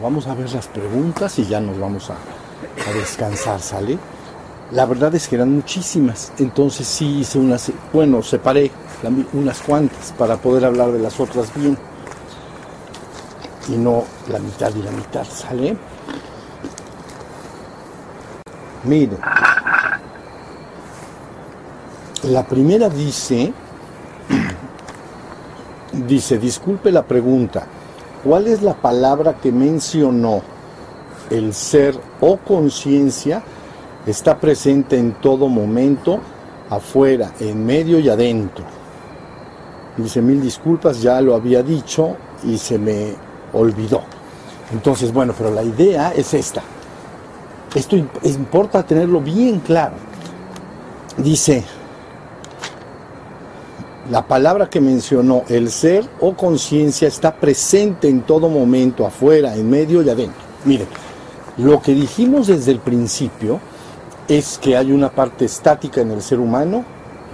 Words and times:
vamos 0.00 0.26
a 0.26 0.34
ver 0.34 0.50
las 0.52 0.66
preguntas 0.68 1.38
y 1.38 1.46
ya 1.46 1.60
nos 1.60 1.78
vamos 1.78 2.10
a, 2.10 2.14
a 2.14 2.92
descansar, 2.92 3.60
¿sale? 3.60 3.98
La 4.72 4.86
verdad 4.86 5.14
es 5.14 5.26
que 5.28 5.34
eran 5.34 5.52
muchísimas, 5.52 6.32
entonces 6.38 6.86
sí 6.86 7.20
hice 7.20 7.38
unas, 7.38 7.72
bueno, 7.92 8.22
separé 8.22 8.70
unas 9.32 9.60
cuantas 9.60 10.12
para 10.16 10.36
poder 10.36 10.64
hablar 10.64 10.92
de 10.92 11.00
las 11.00 11.18
otras 11.18 11.52
bien 11.54 11.76
y 13.68 13.76
no 13.76 14.04
la 14.28 14.38
mitad 14.38 14.72
y 14.74 14.82
la 14.82 14.90
mitad, 14.92 15.24
¿sale? 15.24 15.76
Miren, 18.84 19.18
la 22.24 22.46
primera 22.46 22.88
dice, 22.88 23.52
dice, 25.92 26.38
disculpe 26.38 26.92
la 26.92 27.02
pregunta, 27.02 27.66
¿cuál 28.24 28.46
es 28.46 28.62
la 28.62 28.74
palabra 28.74 29.36
que 29.40 29.52
mencionó 29.52 30.42
el 31.30 31.54
ser 31.54 31.98
o 32.20 32.36
conciencia? 32.36 33.42
Está 34.06 34.38
presente 34.38 34.98
en 34.98 35.12
todo 35.20 35.48
momento, 35.48 36.20
afuera, 36.70 37.32
en 37.40 37.64
medio 37.64 37.98
y 37.98 38.08
adentro. 38.08 38.64
Dice, 39.96 40.22
mil 40.22 40.40
disculpas, 40.40 41.02
ya 41.02 41.20
lo 41.20 41.34
había 41.34 41.62
dicho 41.62 42.16
y 42.44 42.56
se 42.56 42.78
me 42.78 43.14
olvidó. 43.52 44.02
Entonces, 44.72 45.12
bueno, 45.12 45.34
pero 45.36 45.50
la 45.50 45.62
idea 45.62 46.12
es 46.14 46.32
esta. 46.32 46.62
Esto 47.74 47.96
importa 47.96 48.82
tenerlo 48.82 49.20
bien 49.20 49.60
claro. 49.60 49.94
Dice, 51.16 51.64
la 54.10 54.26
palabra 54.26 54.68
que 54.68 54.80
mencionó, 54.80 55.44
el 55.48 55.70
ser 55.70 56.04
o 56.18 56.34
conciencia, 56.34 57.06
está 57.06 57.32
presente 57.36 58.08
en 58.08 58.22
todo 58.22 58.48
momento, 58.48 59.06
afuera, 59.06 59.54
en 59.54 59.70
medio 59.70 60.02
y 60.02 60.10
adentro. 60.10 60.42
Miren, 60.64 60.88
lo 61.58 61.80
que 61.80 61.94
dijimos 61.94 62.48
desde 62.48 62.72
el 62.72 62.80
principio 62.80 63.60
es 64.26 64.58
que 64.58 64.76
hay 64.76 64.90
una 64.90 65.10
parte 65.10 65.44
estática 65.44 66.00
en 66.00 66.10
el 66.10 66.22
ser 66.22 66.40
humano 66.40 66.84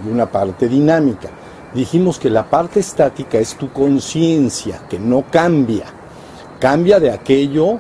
y 0.05 0.11
una 0.11 0.31
parte 0.31 0.69
dinámica. 0.69 1.31
Dijimos 1.75 2.19
que 2.19 2.29
la 2.29 2.49
parte 2.49 2.81
estática 2.81 3.39
es 3.39 3.55
tu 3.55 3.73
conciencia, 3.73 4.83
que 4.89 4.99
no 4.99 5.25
cambia. 5.31 5.87
Cambia 6.61 7.01
de 7.01 7.11
aquello 7.11 7.79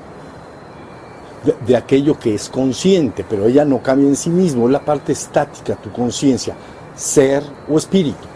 de, 1.67 1.77
aquello 1.77 2.19
que 2.19 2.35
es 2.35 2.49
consciente, 2.49 3.25
pero 3.29 3.47
ella 3.47 3.65
no 3.65 3.83
cambia 3.83 4.09
en 4.09 4.17
sí 4.17 4.31
mismo, 4.31 4.67
es 4.67 4.73
la 4.73 4.85
parte 4.85 5.13
estática, 5.13 5.77
tu 5.77 5.93
conciencia, 5.93 6.57
ser 6.97 7.43
o 7.69 7.77
espíritu. 7.77 8.36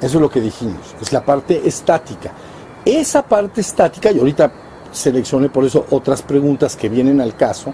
Eso 0.00 0.18
es 0.18 0.20
lo 0.20 0.30
que 0.30 0.40
dijimos, 0.40 0.94
es 1.00 1.12
la 1.12 1.24
parte 1.24 1.66
estática. 1.66 2.32
Esa 2.84 3.22
parte 3.22 3.60
estática, 3.60 4.10
y 4.10 4.18
ahorita 4.18 4.52
seleccioné 4.92 5.48
por 5.48 5.64
eso 5.64 5.86
otras 5.90 6.22
preguntas 6.22 6.76
que 6.76 6.88
vienen 6.88 7.20
al 7.20 7.34
caso, 7.34 7.72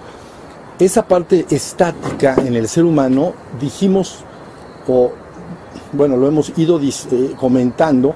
esa 0.79 1.07
parte 1.07 1.47
estática 1.51 2.35
en 2.37 2.55
el 2.55 2.69
ser 2.69 2.85
humano, 2.85 3.35
dijimos, 3.61 4.25
o 4.89 5.13
bueno, 5.93 6.17
lo 6.17 6.27
hemos 6.27 6.57
ido 6.57 6.81
eh, 6.81 7.35
comentando, 7.39 8.15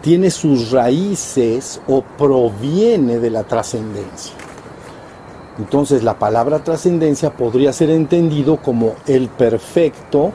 tiene 0.00 0.30
sus 0.30 0.70
raíces 0.70 1.80
o 1.88 2.02
proviene 2.02 3.18
de 3.18 3.30
la 3.30 3.44
trascendencia. 3.44 4.34
Entonces 5.58 6.02
la 6.02 6.18
palabra 6.18 6.62
trascendencia 6.62 7.30
podría 7.30 7.72
ser 7.72 7.90
entendido 7.90 8.56
como 8.56 8.94
el 9.06 9.28
perfecto 9.28 10.32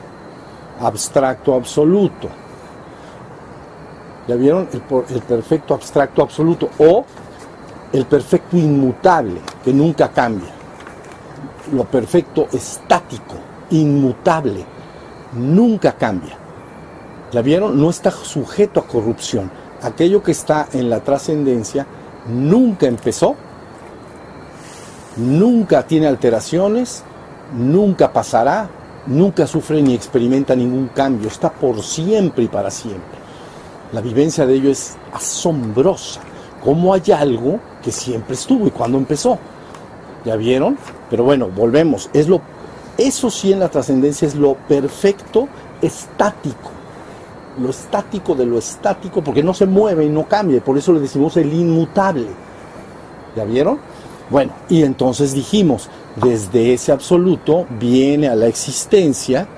abstracto 0.80 1.54
absoluto. 1.54 2.28
¿Ya 4.30 4.36
vieron? 4.36 4.68
El, 4.72 5.22
perfecto 5.22 5.74
abstracto 5.74 6.22
absoluto 6.22 6.70
o 6.78 7.04
el 7.92 8.06
perfecto 8.06 8.56
inmutable, 8.56 9.40
que 9.64 9.72
nunca 9.72 10.12
cambia. 10.12 10.50
Lo 11.72 11.82
perfecto 11.82 12.46
estático, 12.52 13.34
inmutable, 13.70 14.64
nunca 15.32 15.94
cambia. 15.94 16.36
¿Ya 17.32 17.42
vieron? 17.42 17.80
No 17.80 17.90
está 17.90 18.12
sujeto 18.12 18.78
a 18.78 18.86
corrupción. 18.86 19.50
Aquello 19.82 20.22
que 20.22 20.30
está 20.30 20.68
en 20.74 20.88
la 20.88 21.00
trascendencia 21.00 21.84
nunca 22.28 22.86
empezó 22.86 23.34
nunca 25.16 25.82
tiene 25.82 26.06
alteraciones, 26.06 27.02
nunca 27.52 28.12
pasará, 28.12 28.70
nunca 29.08 29.44
sufre 29.48 29.82
ni 29.82 29.92
experimenta 29.92 30.54
ningún 30.54 30.86
cambio, 30.94 31.26
está 31.26 31.50
por 31.50 31.82
siempre 31.82 32.44
y 32.44 32.48
para 32.48 32.70
siempre. 32.70 33.20
La 33.92 34.00
vivencia 34.00 34.46
de 34.46 34.54
ello 34.54 34.70
es 34.70 34.96
asombrosa, 35.12 36.20
como 36.64 36.94
hay 36.94 37.10
algo 37.12 37.58
que 37.82 37.90
siempre 37.90 38.34
estuvo 38.34 38.66
y 38.66 38.70
cuando 38.70 38.98
empezó. 38.98 39.38
¿Ya 40.24 40.36
vieron? 40.36 40.78
Pero 41.08 41.24
bueno, 41.24 41.48
volvemos, 41.48 42.10
es 42.12 42.28
lo 42.28 42.40
eso 43.00 43.30
sí 43.30 43.50
en 43.50 43.60
la 43.60 43.70
trascendencia 43.70 44.28
es 44.28 44.34
lo 44.34 44.54
perfecto 44.54 45.48
estático. 45.80 46.70
Lo 47.58 47.70
estático 47.70 48.34
de 48.34 48.44
lo 48.44 48.58
estático, 48.58 49.24
porque 49.24 49.42
no 49.42 49.54
se 49.54 49.64
mueve 49.64 50.04
y 50.04 50.10
no 50.10 50.28
cambia, 50.28 50.62
por 50.62 50.76
eso 50.76 50.92
le 50.92 51.00
decimos 51.00 51.36
el 51.38 51.50
inmutable. 51.50 52.26
¿Ya 53.34 53.44
vieron? 53.44 53.78
Bueno, 54.28 54.52
y 54.68 54.82
entonces 54.82 55.32
dijimos, 55.32 55.88
desde 56.16 56.74
ese 56.74 56.92
absoluto 56.92 57.66
viene 57.78 58.28
a 58.28 58.34
la 58.34 58.48
existencia 58.48 59.48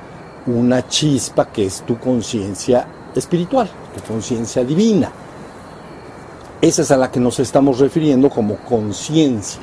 una 0.47 0.87
chispa 0.87 1.49
que 1.49 1.67
es 1.67 1.83
tu 1.83 1.99
conciencia 1.99 2.87
espiritual, 3.15 3.69
tu 3.95 4.13
conciencia 4.13 4.65
divina. 4.65 5.11
Esa 6.61 6.83
es 6.83 6.91
a 6.91 6.97
la 6.97 7.11
que 7.11 7.21
nos 7.21 7.41
estamos 7.41 7.79
refiriendo 7.79 8.31
como 8.31 8.57
conciencia. 8.57 9.61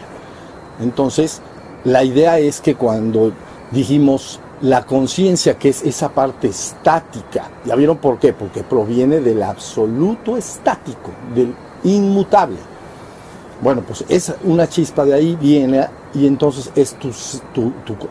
Entonces, 0.81 1.41
la 1.85 2.03
idea 2.03 2.39
es 2.39 2.59
que 2.59 2.75
cuando 2.75 3.31
dijimos 3.71 4.39
la 4.61 4.85
conciencia, 4.85 5.57
que 5.57 5.69
es 5.69 5.81
esa 5.83 6.09
parte 6.09 6.49
estática, 6.49 7.49
¿ya 7.65 7.75
vieron 7.75 7.97
por 7.97 8.19
qué? 8.19 8.33
Porque 8.33 8.63
proviene 8.63 9.21
del 9.21 9.43
absoluto 9.43 10.35
estático, 10.35 11.11
del 11.33 11.53
inmutable. 11.83 12.57
Bueno, 13.61 13.83
pues 13.85 14.05
esa, 14.07 14.35
una 14.45 14.69
chispa 14.69 15.03
de 15.03 15.13
ahí 15.13 15.37
viene 15.39 15.85
y 16.13 16.25
entonces 16.25 16.71
es 16.75 16.95
tu, 16.95 17.11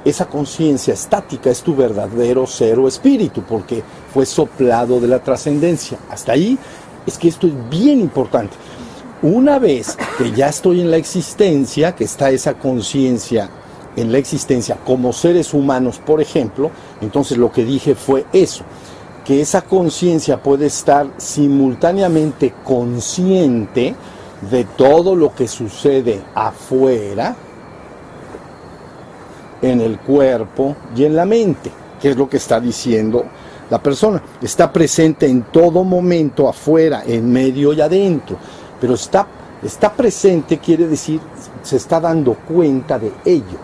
esa 0.05 0.27
conciencia 0.27 0.93
estática 0.93 1.51
es 1.51 1.63
tu 1.63 1.75
verdadero 1.75 2.47
ser 2.47 2.79
o 2.79 2.87
espíritu, 2.87 3.43
porque 3.43 3.83
fue 4.13 4.27
soplado 4.27 5.01
de 5.01 5.09
la 5.09 5.21
trascendencia. 5.21 5.99
Hasta 6.11 6.33
ahí 6.33 6.59
es 7.07 7.17
que 7.17 7.29
esto 7.29 7.47
es 7.47 7.55
bien 7.71 8.01
importante. 8.01 8.55
Una 9.23 9.59
vez 9.59 9.97
que 10.17 10.31
ya 10.33 10.49
estoy 10.49 10.81
en 10.81 10.91
la 10.91 10.97
existencia, 10.97 11.95
que 11.95 12.05
está 12.05 12.31
esa 12.31 12.55
conciencia 12.55 13.49
en 13.97 14.13
la 14.13 14.19
existencia 14.19 14.77
como 14.85 15.13
seres 15.13 15.55
humanos, 15.55 15.99
por 15.99 16.21
ejemplo, 16.21 16.71
entonces 17.01 17.37
lo 17.37 17.51
que 17.51 17.65
dije 17.65 17.95
fue 17.95 18.27
eso, 18.33 18.65
que 19.25 19.41
esa 19.41 19.63
conciencia 19.63 20.41
puede 20.41 20.67
estar 20.67 21.09
simultáneamente 21.17 22.55
consciente, 22.63 23.97
de 24.51 24.65
todo 24.65 25.17
lo 25.17 25.35
que 25.35 25.49
sucede 25.49 26.23
afuera, 26.35 27.37
en 29.63 29.81
el 29.81 29.99
cuerpo 29.99 30.77
y 30.95 31.05
en 31.05 31.17
la 31.17 31.25
mente, 31.25 31.71
que 32.01 32.11
es 32.11 32.17
lo 32.17 32.29
que 32.29 32.37
está 32.37 32.61
diciendo 32.61 33.25
la 33.71 33.83
persona. 33.83 34.23
Está 34.41 34.73
presente 34.73 35.27
en 35.27 35.43
todo 35.43 35.85
momento, 35.85 36.49
afuera, 36.49 37.03
en 37.07 37.31
medio 37.31 37.73
y 37.73 37.81
adentro, 37.81 38.37
pero 38.81 38.95
está, 38.95 39.27
está 39.63 39.93
presente 39.93 40.59
quiere 40.59 40.87
decir, 40.87 41.21
se 41.63 41.77
está 41.77 42.01
dando 42.01 42.35
cuenta 42.35 42.99
de 42.99 43.13
ello, 43.25 43.59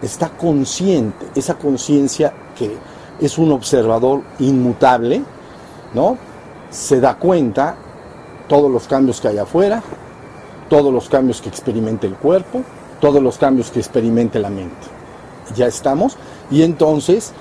está 0.00 0.30
consciente, 0.30 1.26
esa 1.34 1.54
conciencia 1.54 2.32
que 2.56 2.76
es 3.20 3.36
un 3.38 3.50
observador 3.52 4.22
inmutable, 4.38 5.22
¿no? 5.94 6.16
Se 6.70 7.00
da 7.00 7.16
cuenta 7.16 7.74
todos 8.48 8.70
los 8.70 8.86
cambios 8.88 9.20
que 9.20 9.28
hay 9.28 9.38
afuera, 9.38 9.82
todos 10.68 10.92
los 10.92 11.08
cambios 11.08 11.40
que 11.40 11.48
experimente 11.48 12.06
el 12.06 12.14
cuerpo, 12.14 12.62
todos 13.00 13.22
los 13.22 13.38
cambios 13.38 13.70
que 13.70 13.78
experimente 13.78 14.38
la 14.38 14.50
mente. 14.50 14.86
Ya 15.54 15.66
estamos. 15.66 16.16
Y 16.50 16.62
entonces, 16.62 17.32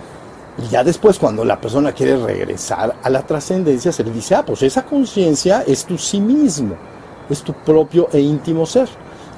ya 0.69 0.83
después 0.83 1.19
cuando 1.19 1.43
la 1.43 1.59
persona 1.59 1.91
quiere 1.91 2.17
regresar 2.17 2.95
a 3.01 3.09
la 3.09 3.25
trascendencia, 3.25 3.91
se 3.91 4.03
le 4.03 4.11
dice, 4.11 4.35
ah, 4.35 4.45
pues 4.45 4.63
esa 4.63 4.83
conciencia 4.85 5.63
es 5.65 5.85
tu 5.85 5.97
sí 5.97 6.19
mismo, 6.19 6.75
es 7.29 7.41
tu 7.41 7.53
propio 7.53 8.07
e 8.11 8.19
íntimo 8.19 8.65
ser. 8.65 8.87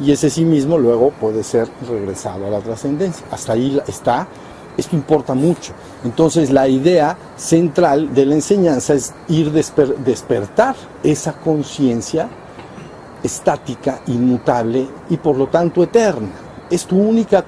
Y 0.02 0.12
ese 0.12 0.30
sí 0.30 0.46
mismo 0.46 0.78
luego 0.78 1.12
puede 1.12 1.44
ser 1.44 1.68
regresado 1.90 2.48
a 2.48 2.50
la 2.50 2.60
trascendencia. 2.60 3.26
Hasta 3.32 3.54
ahí 3.54 3.82
está 3.88 4.28
esto 4.80 4.96
importa 4.96 5.34
mucho. 5.34 5.74
Entonces 6.04 6.52
la 6.52 6.68
idea 6.68 7.18
central 7.36 8.14
de 8.14 8.26
la 8.26 8.36
enseñanza 8.36 8.94
es 8.94 9.14
ir 9.28 9.52
desper 9.52 9.98
despertar 9.98 10.76
esa 11.04 11.34
conciencia 11.34 12.30
estática, 13.22 14.00
inmutable 14.08 14.88
y 15.10 15.18
por 15.18 15.36
lo 15.36 15.48
tanto 15.48 15.84
eterna. 15.84 16.30
Es 16.70 16.86
tu 16.86 16.98
única, 16.98 17.44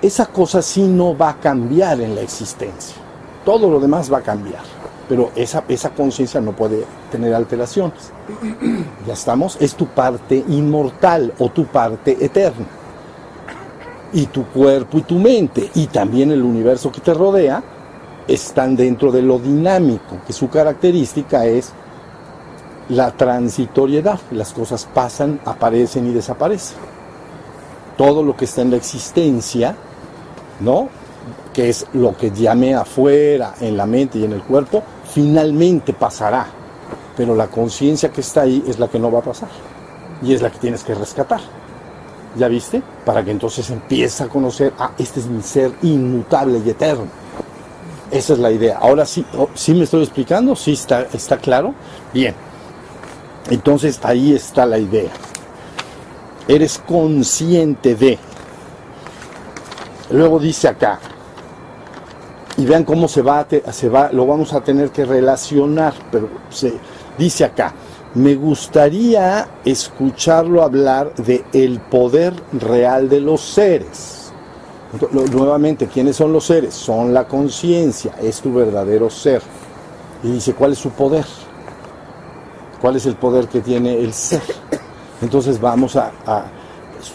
esa 0.00 0.26
cosa 0.26 0.62
sí 0.62 0.82
no 0.82 1.16
va 1.16 1.30
a 1.30 1.40
cambiar 1.40 2.00
en 2.00 2.14
la 2.14 2.22
existencia. 2.22 2.96
Todo 3.44 3.70
lo 3.70 3.78
demás 3.80 4.12
va 4.12 4.18
a 4.18 4.22
cambiar. 4.22 4.62
pero 5.08 5.30
esa 5.34 5.90
conciencia 5.96 6.38
no 6.38 6.52
puede 6.52 6.84
tener 7.10 7.34
alteraciones. 7.34 8.12
Ya 9.06 9.14
estamos, 9.14 9.56
es 9.58 9.74
tu 9.74 9.86
parte 9.86 10.44
inmortal 10.48 11.32
o 11.38 11.48
tu 11.48 11.64
parte 11.64 12.16
eterna. 12.20 12.66
Y 14.12 14.26
tu 14.26 14.44
cuerpo 14.46 14.98
y 14.98 15.02
tu 15.02 15.18
mente 15.18 15.70
y 15.74 15.86
también 15.86 16.32
el 16.32 16.42
universo 16.42 16.90
que 16.90 17.00
te 17.00 17.12
rodea 17.12 17.62
están 18.26 18.76
dentro 18.76 19.10
de 19.10 19.22
lo 19.22 19.38
dinámico, 19.38 20.18
que 20.26 20.32
su 20.32 20.48
característica 20.48 21.46
es 21.46 21.72
la 22.88 23.10
transitoriedad. 23.10 24.20
Las 24.30 24.52
cosas 24.52 24.86
pasan, 24.92 25.40
aparecen 25.44 26.06
y 26.06 26.12
desaparecen. 26.12 26.76
Todo 27.96 28.22
lo 28.22 28.36
que 28.36 28.44
está 28.44 28.62
en 28.62 28.70
la 28.70 28.76
existencia, 28.76 29.74
¿no? 30.60 30.88
Que 31.52 31.68
es 31.68 31.86
lo 31.94 32.16
que 32.16 32.30
llame 32.30 32.74
afuera, 32.74 33.54
en 33.60 33.76
la 33.76 33.86
mente 33.86 34.18
y 34.18 34.24
en 34.24 34.32
el 34.32 34.42
cuerpo, 34.42 34.82
finalmente 35.12 35.92
pasará. 35.92 36.46
Pero 37.16 37.34
la 37.34 37.48
conciencia 37.48 38.10
que 38.10 38.20
está 38.20 38.42
ahí 38.42 38.62
es 38.66 38.78
la 38.78 38.88
que 38.88 38.98
no 38.98 39.10
va 39.10 39.18
a 39.18 39.22
pasar. 39.22 39.48
Y 40.22 40.32
es 40.32 40.42
la 40.42 40.50
que 40.50 40.58
tienes 40.58 40.84
que 40.84 40.94
rescatar. 40.94 41.40
¿Ya 42.36 42.48
viste? 42.48 42.82
Para 43.04 43.24
que 43.24 43.30
entonces 43.30 43.68
empieces 43.70 44.20
a 44.20 44.28
conocer, 44.28 44.72
ah, 44.78 44.92
este 44.98 45.20
es 45.20 45.26
mi 45.26 45.42
ser 45.42 45.72
inmutable 45.82 46.60
y 46.64 46.70
eterno. 46.70 47.06
Esa 48.10 48.32
es 48.34 48.38
la 48.38 48.50
idea. 48.50 48.78
Ahora 48.78 49.04
sí, 49.04 49.24
oh, 49.36 49.48
sí 49.54 49.74
me 49.74 49.84
estoy 49.84 50.02
explicando, 50.02 50.54
sí 50.56 50.72
está, 50.72 51.02
está 51.12 51.38
claro. 51.38 51.74
Bien. 52.12 52.34
Entonces 53.50 54.00
ahí 54.02 54.34
está 54.34 54.66
la 54.66 54.78
idea. 54.78 55.10
Eres 56.46 56.80
consciente 56.86 57.94
de. 57.94 58.18
Luego 60.10 60.38
dice 60.38 60.68
acá, 60.68 60.98
y 62.58 62.64
vean 62.66 62.84
cómo 62.84 63.06
se 63.06 63.22
va, 63.22 63.46
se 63.70 63.88
va, 63.88 64.10
lo 64.12 64.26
vamos 64.26 64.52
a 64.52 64.60
tener 64.60 64.90
que 64.90 65.04
relacionar, 65.04 65.94
pero 66.10 66.28
se 66.50 66.74
dice 67.16 67.44
acá, 67.44 67.72
me 68.14 68.34
gustaría 68.34 69.48
escucharlo 69.64 70.62
hablar 70.62 71.14
de 71.16 71.44
el 71.52 71.80
poder 71.80 72.34
real 72.52 73.08
de 73.08 73.20
los 73.20 73.40
seres. 73.40 74.32
nuevamente, 75.12 75.86
¿quiénes 75.86 76.16
son 76.16 76.32
los 76.32 76.46
seres? 76.46 76.74
Son 76.74 77.12
la 77.12 77.28
conciencia, 77.28 78.14
es 78.22 78.40
tu 78.40 78.52
verdadero 78.52 79.10
ser. 79.10 79.42
Y 80.22 80.32
dice, 80.32 80.54
¿cuál 80.54 80.72
es 80.72 80.78
su 80.78 80.90
poder? 80.90 81.26
¿Cuál 82.80 82.96
es 82.96 83.06
el 83.06 83.16
poder 83.16 83.48
que 83.48 83.60
tiene 83.60 83.98
el 83.98 84.12
ser? 84.12 84.42
Entonces 85.20 85.60
vamos 85.60 85.96
a, 85.96 86.12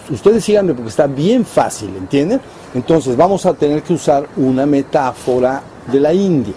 ustedes 0.10 0.44
síganme 0.44 0.74
porque 0.74 0.90
está 0.90 1.08
bien 1.08 1.46
fácil, 1.46 1.96
¿entienden? 1.96 2.42
Entonces 2.74 3.16
vamos 3.16 3.46
a 3.46 3.54
tener 3.54 3.82
que 3.82 3.94
usar 3.94 4.28
una 4.38 4.66
metáfora 4.66 5.62
de 5.92 6.00
la 6.00 6.14
India. 6.14 6.56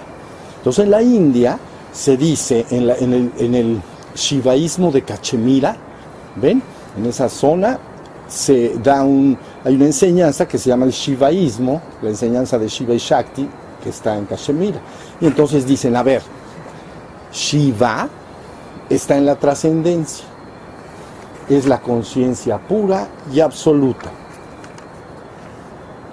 Entonces 0.58 0.84
en 0.84 0.90
la 0.90 1.02
India 1.02 1.58
se 1.92 2.16
dice, 2.16 2.66
en, 2.70 3.54
el, 3.54 3.80
shivaísmo 4.16 4.90
de 4.90 5.02
Cachemira, 5.02 5.76
¿ven? 6.36 6.62
En 6.96 7.06
esa 7.06 7.28
zona 7.28 7.78
se 8.28 8.76
da 8.82 9.02
un, 9.02 9.38
hay 9.64 9.74
una 9.74 9.86
enseñanza 9.86 10.48
que 10.48 10.58
se 10.58 10.68
llama 10.68 10.86
el 10.86 10.92
shivaísmo, 10.92 11.80
la 12.02 12.10
enseñanza 12.10 12.58
de 12.58 12.68
Shiva 12.68 12.94
y 12.94 12.98
Shakti, 12.98 13.48
que 13.82 13.90
está 13.90 14.16
en 14.16 14.24
Cachemira. 14.24 14.80
Y 15.20 15.26
entonces 15.26 15.66
dicen, 15.66 15.94
a 15.96 16.02
ver, 16.02 16.22
Shiva 17.32 18.08
está 18.88 19.16
en 19.16 19.26
la 19.26 19.36
trascendencia, 19.36 20.24
es 21.48 21.66
la 21.66 21.80
conciencia 21.80 22.58
pura 22.58 23.08
y 23.32 23.40
absoluta. 23.40 24.10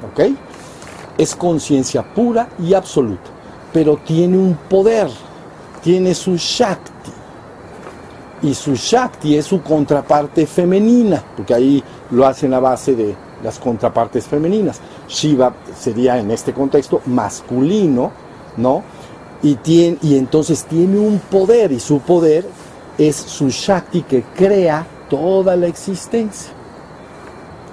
¿ok? 0.03 0.35
Es 1.17 1.35
conciencia 1.35 2.03
pura 2.03 2.49
y 2.59 2.73
absoluta, 2.73 3.29
pero 3.71 3.97
tiene 3.97 4.37
un 4.37 4.55
poder, 4.69 5.09
tiene 5.81 6.13
su 6.13 6.35
Shakti. 6.35 7.11
Y 8.43 8.53
su 8.53 8.75
Shakti 8.75 9.37
es 9.37 9.45
su 9.45 9.61
contraparte 9.61 10.45
femenina, 10.45 11.23
porque 11.35 11.53
ahí 11.53 11.83
lo 12.11 12.25
hacen 12.25 12.53
a 12.53 12.59
base 12.59 12.93
de 12.93 13.15
las 13.43 13.57
contrapartes 13.57 14.25
femeninas. 14.25 14.79
Shiva 15.07 15.53
sería 15.77 16.19
en 16.19 16.29
este 16.29 16.53
contexto 16.53 17.01
masculino, 17.05 18.11
¿no? 18.57 18.83
Y, 19.41 19.55
tiene, 19.55 19.97
y 20.01 20.17
entonces 20.17 20.65
tiene 20.65 20.99
un 20.99 21.19
poder, 21.19 21.71
y 21.71 21.79
su 21.79 21.99
poder 21.99 22.45
es 22.97 23.15
su 23.15 23.49
Shakti 23.49 24.03
que 24.03 24.23
crea 24.35 24.85
toda 25.09 25.55
la 25.55 25.67
existencia. 25.67 26.51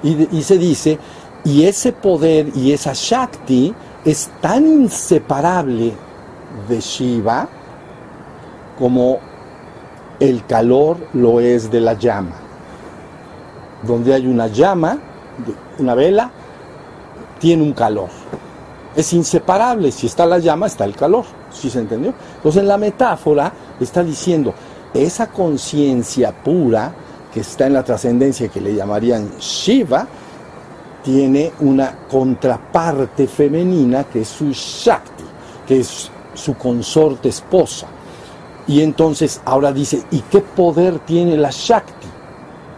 Y, 0.03 0.37
y 0.37 0.43
se 0.43 0.57
dice 0.57 0.99
y 1.45 1.65
ese 1.65 1.93
poder 1.93 2.51
y 2.55 2.73
esa 2.73 2.93
Shakti 2.95 3.75
es 4.05 4.31
tan 4.41 4.67
inseparable 4.67 5.93
de 6.69 6.81
Shiva 6.81 7.49
como 8.79 9.19
el 10.21 10.45
calor 10.47 10.99
lo 11.15 11.41
es 11.41 11.71
de 11.71 11.81
la 11.81 11.95
llama. 11.95 12.37
Donde 13.83 14.13
hay 14.13 14.27
una 14.27 14.47
llama, 14.49 14.99
una 15.79 15.95
vela, 15.95 16.31
tiene 17.39 17.63
un 17.63 17.73
calor. 17.73 18.11
Es 18.95 19.13
inseparable. 19.15 19.91
Si 19.91 20.07
está 20.07 20.27
la 20.27 20.39
llama, 20.39 20.67
está 20.67 20.85
el 20.85 20.95
calor. 20.95 21.25
¿Sí 21.51 21.71
se 21.71 21.81
entendió? 21.81 22.13
Entonces 22.37 22.61
en 22.61 22.69
la 22.69 22.77
metáfora 22.77 23.53
está 23.81 24.05
diciendo, 24.05 24.53
esa 24.93 25.29
conciencia 25.29 26.33
pura 26.33 26.93
que 27.33 27.41
está 27.41 27.67
en 27.67 27.73
la 27.75 27.83
trascendencia 27.83 28.49
que 28.49 28.61
le 28.61 28.75
llamarían 28.75 29.39
Shiva, 29.39 30.07
tiene 31.03 31.53
una 31.61 31.97
contraparte 32.11 33.27
femenina 33.27 34.05
que 34.05 34.21
es 34.21 34.29
su 34.29 34.51
Shakti, 34.53 35.25
que 35.67 35.81
es 35.81 36.11
su 36.35 36.55
consorte 36.55 37.31
esposa. 37.31 37.87
Y 38.67 38.83
entonces 38.83 39.41
ahora 39.45 39.73
dice, 39.73 40.03
¿y 40.11 40.21
qué 40.21 40.41
poder 40.41 40.99
tiene 41.01 41.37
la 41.37 41.51
Shakti? 41.51 42.09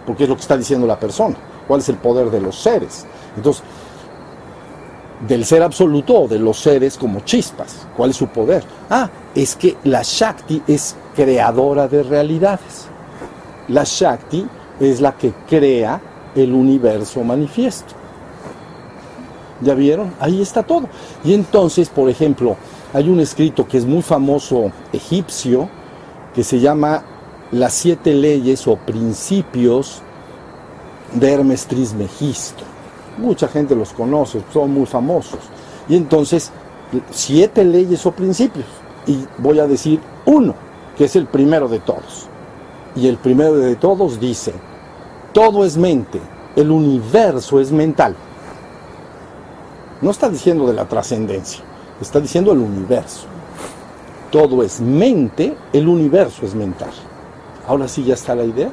Porque 0.07 0.25
es 0.25 0.29
lo 0.29 0.37
que 0.37 0.43
está 0.43 0.57
diciendo 0.57 0.87
la 0.87 0.99
persona. 0.99 1.37
¿Cuál 1.67 1.81
es 1.81 1.89
el 1.89 1.97
poder 1.97 2.31
de 2.31 2.41
los 2.41 2.57
seres? 2.57 3.07
Entonces, 3.37 3.63
del 5.27 5.45
ser 5.45 5.63
absoluto 5.63 6.23
o 6.23 6.29
de 6.29 6.39
los 6.39 6.59
seres 6.59 6.97
como 6.99 7.21
chispas. 7.21 7.87
¿Cuál 7.97 8.11
es 8.11 8.17
su 8.17 8.27
poder? 8.29 8.65
Ah, 8.91 9.09
es 9.35 9.55
que 9.55 9.77
la 9.85 10.03
Shakti 10.03 10.63
es 10.67 10.97
creadora 11.15 11.89
de 11.89 12.03
realidades. 12.03 12.87
La 13.69 13.85
Shakti 13.85 14.47
es 14.81 15.01
la 15.01 15.13
que 15.13 15.33
crea 15.49 16.01
el 16.35 16.53
universo 16.53 17.23
manifiesto. 17.23 17.95
¿Ya 19.61 19.75
vieron? 19.75 20.13
Ahí 20.19 20.43
está 20.43 20.63
todo. 20.65 20.89
Y 21.25 21.35
entonces, 21.35 21.89
por 21.89 22.09
ejemplo, 22.09 22.57
hay 22.93 23.09
un 23.09 23.21
escrito 23.21 23.67
que 23.67 23.79
es 23.79 23.87
muy 23.87 24.03
famoso 24.03 24.71
egipcio 24.93 25.69
que 26.35 26.45
se 26.45 26.61
llama 26.61 27.03
Las 27.51 27.73
siete 27.73 28.15
leyes 28.15 28.67
o 28.67 28.77
principios 28.77 30.03
de 31.13 31.33
Hermes 31.33 31.67
Trismegisto. 31.67 32.65
Mucha 33.19 33.49
gente 33.49 33.75
los 33.75 33.93
conoce, 33.93 34.43
son 34.53 34.73
muy 34.73 34.87
famosos. 34.87 35.41
Y 35.89 35.97
entonces, 35.97 36.51
siete 37.11 37.65
leyes 37.65 38.05
o 38.07 38.13
principios. 38.13 38.67
Y 39.07 39.25
voy 39.39 39.59
a 39.59 39.67
decir 39.67 40.01
uno, 40.25 40.55
que 40.97 41.05
es 41.05 41.17
el 41.17 41.27
primero 41.27 41.69
de 41.69 41.81
todos. 41.81 42.27
Y 42.95 43.09
el 43.09 43.17
primero 43.17 43.57
de 43.57 43.77
todos 43.77 44.21
dice, 44.21 44.53
todo 45.33 45.65
es 45.65 45.77
mente, 45.77 46.21
el 46.57 46.71
universo 46.71 47.61
es 47.61 47.73
mental. 47.73 48.15
No 50.01 50.11
está 50.11 50.29
diciendo 50.29 50.67
de 50.67 50.75
la 50.75 50.87
trascendencia, 50.87 51.63
está 52.03 52.21
diciendo 52.21 52.53
el 52.53 52.59
universo. 52.59 53.27
Todo 54.31 54.63
es 54.63 54.81
mente, 54.81 55.55
el 55.73 55.89
universo 55.89 56.47
es 56.47 56.55
mental. 56.55 56.91
Ahora 57.67 57.89
sí 57.89 58.05
ya 58.05 58.15
está 58.15 58.35
la 58.35 58.45
idea. 58.45 58.71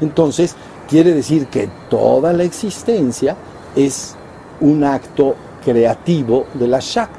Entonces, 0.00 0.54
quiere 0.88 1.12
decir 1.12 1.46
que 1.46 1.68
toda 1.88 2.32
la 2.32 2.44
existencia 2.44 3.36
es 3.74 4.14
un 4.60 4.84
acto 4.84 5.34
creativo 5.64 6.46
de 6.54 6.68
la 6.68 6.80
Shakti. 6.80 7.18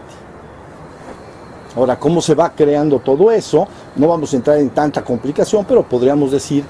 Ahora, 1.75 1.97
¿cómo 1.97 2.21
se 2.21 2.35
va 2.35 2.51
creando 2.51 2.99
todo 2.99 3.31
eso? 3.31 3.67
No 3.95 4.07
vamos 4.07 4.33
a 4.33 4.35
entrar 4.35 4.57
en 4.57 4.71
tanta 4.71 5.03
complicación, 5.03 5.65
pero 5.65 5.83
podríamos 5.83 6.31
decir 6.31 6.65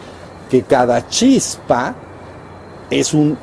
que 0.49 0.61
cada 0.63 1.07
chispa 1.07 1.95
es 2.89 3.13
un 3.13 3.37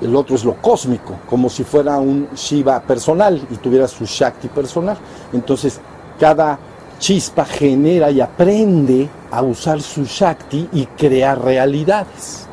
el 0.00 0.16
otro 0.16 0.34
es 0.34 0.44
lo 0.44 0.54
cósmico, 0.54 1.14
como 1.28 1.48
si 1.48 1.64
fuera 1.64 1.98
un 1.98 2.28
Shiva 2.34 2.80
personal 2.80 3.46
y 3.50 3.56
tuviera 3.56 3.86
su 3.86 4.04
Shakti 4.04 4.48
personal. 4.48 4.96
Entonces, 5.32 5.80
cada 6.18 6.58
chispa 6.98 7.44
genera 7.44 8.10
y 8.10 8.20
aprende 8.20 9.08
a 9.30 9.42
usar 9.42 9.80
su 9.80 10.04
Shakti 10.04 10.68
y 10.72 10.86
crear 10.86 11.42
realidades. 11.42 12.46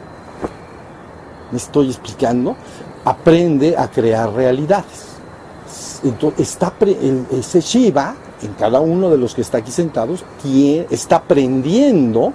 ¿Me 1.51 1.57
estoy 1.57 1.89
explicando? 1.89 2.55
Aprende 3.05 3.75
a 3.77 3.89
crear 3.89 4.31
realidades. 4.33 5.07
Entonces, 6.03 6.51
está 6.51 6.73
ese 7.31 7.61
Shiva, 7.61 8.15
en 8.41 8.53
cada 8.53 8.81
uno 8.81 9.09
de 9.09 9.17
los 9.17 9.33
que 9.33 9.41
está 9.41 9.59
aquí 9.59 9.71
sentados, 9.71 10.23
está 10.89 11.17
aprendiendo 11.17 12.33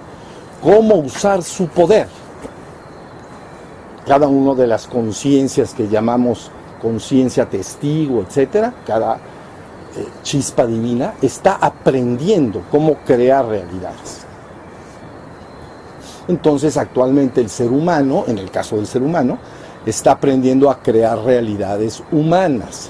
cómo 0.61 0.95
usar 0.95 1.43
su 1.43 1.67
poder 1.67 2.07
cada 4.05 4.27
una 4.27 4.53
de 4.53 4.67
las 4.67 4.87
conciencias 4.87 5.73
que 5.73 5.87
llamamos 5.87 6.51
conciencia 6.81 7.49
testigo, 7.49 8.21
etcétera, 8.21 8.73
cada 8.85 9.15
eh, 9.15 10.07
chispa 10.21 10.65
divina, 10.65 11.13
está 11.21 11.55
aprendiendo 11.55 12.63
cómo 12.69 12.95
crear 13.05 13.45
realidades. 13.45 14.25
Entonces 16.27 16.77
actualmente 16.77 17.41
el 17.41 17.49
ser 17.49 17.69
humano, 17.71 18.25
en 18.27 18.37
el 18.37 18.49
caso 18.51 18.75
del 18.75 18.87
ser 18.87 19.01
humano, 19.01 19.37
está 19.85 20.11
aprendiendo 20.11 20.69
a 20.69 20.79
crear 20.79 21.19
realidades 21.19 22.03
humanas. 22.11 22.89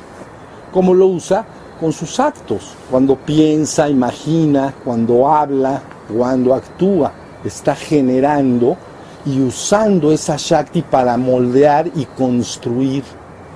¿Cómo 0.72 0.94
lo 0.94 1.08
usa? 1.08 1.46
Con 1.80 1.92
sus 1.92 2.20
actos, 2.20 2.76
cuando 2.90 3.16
piensa, 3.16 3.90
imagina, 3.90 4.74
cuando 4.84 5.28
habla, 5.30 5.82
cuando 6.16 6.54
actúa, 6.54 7.12
está 7.44 7.76
generando 7.76 8.78
y 9.26 9.42
usando 9.42 10.12
esa 10.12 10.36
Shakti 10.38 10.82
para 10.82 11.18
moldear 11.18 11.88
y 11.96 12.06
construir 12.06 13.04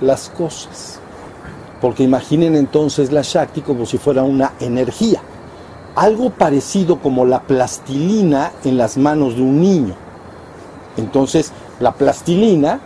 las 0.02 0.30
cosas. 0.30 1.00
Porque 1.82 2.04
imaginen 2.04 2.56
entonces 2.56 3.12
la 3.12 3.22
Shakti 3.22 3.62
como 3.62 3.86
si 3.86 3.98
fuera 3.98 4.24
una 4.24 4.54
energía, 4.60 5.22
algo 5.96 6.30
parecido 6.30 7.00
como 7.00 7.26
la 7.26 7.42
plastilina 7.42 8.52
en 8.64 8.78
las 8.78 8.98
manos 8.98 9.36
de 9.36 9.42
un 9.42 9.60
niño. 9.60 9.96
Entonces, 10.96 11.52
la 11.80 11.92
plastilina 11.94 12.80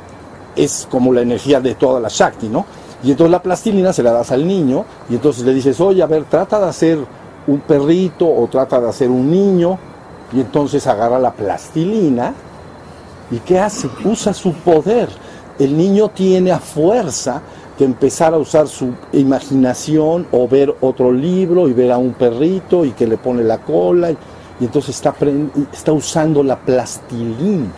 es 0.56 0.88
como 0.90 1.14
la 1.14 1.22
energía 1.22 1.62
de 1.62 1.76
toda 1.76 2.00
la 2.00 2.10
Shakti, 2.10 2.50
¿no? 2.50 2.66
Y 3.04 3.12
entonces 3.12 3.32
la 3.32 3.42
plastilina 3.42 3.94
se 3.94 4.04
la 4.04 4.12
das 4.12 4.32
al 4.32 4.46
niño 4.46 4.86
y 5.10 5.16
entonces 5.16 5.44
le 5.44 5.54
dices, 5.54 5.80
oye, 5.80 6.04
a 6.04 6.08
ver, 6.08 6.26
trata 6.26 6.60
de 6.60 6.68
hacer 6.68 7.00
un 7.48 7.60
perrito 7.62 8.28
o 8.28 8.48
trata 8.48 8.80
de 8.80 8.90
hacer 8.90 9.10
un 9.10 9.32
niño 9.32 9.78
y 10.34 10.42
entonces 10.42 10.86
agarra 10.86 11.18
la 11.18 11.32
plastilina 11.32 12.34
y 13.32 13.38
¿qué 13.40 13.60
hace? 13.60 13.90
Usa 14.04 14.34
su 14.34 14.54
poder. 14.54 15.10
El 15.58 15.78
niño 15.78 16.10
tiene 16.10 16.52
a 16.52 16.60
fuerza 16.60 17.42
que 17.78 17.86
empezar 17.86 18.34
a 18.34 18.38
usar 18.38 18.68
su 18.68 18.94
imaginación 19.14 20.28
o 20.32 20.48
ver 20.48 20.76
otro 20.82 21.12
libro 21.12 21.68
y 21.68 21.74
ver 21.74 21.92
a 21.92 21.98
un 21.98 22.14
perrito 22.14 22.86
y 22.86 22.92
que 22.92 23.08
le 23.08 23.18
pone 23.18 23.44
la 23.44 23.60
cola 23.60 24.12
y, 24.12 24.18
entonces 24.60 24.96
está, 24.96 25.16
está 25.74 25.92
usando 25.92 26.44
la 26.44 26.60
plastilina 26.60 27.72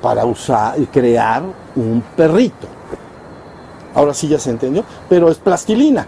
para 0.00 0.24
usar 0.24 0.76
crear 0.90 1.42
un 1.76 2.02
perrito. 2.16 2.66
Ahora 3.94 4.14
sí 4.14 4.28
ya 4.28 4.38
se 4.38 4.50
entendió, 4.50 4.84
pero 5.08 5.30
es 5.30 5.38
plastilina. 5.38 6.06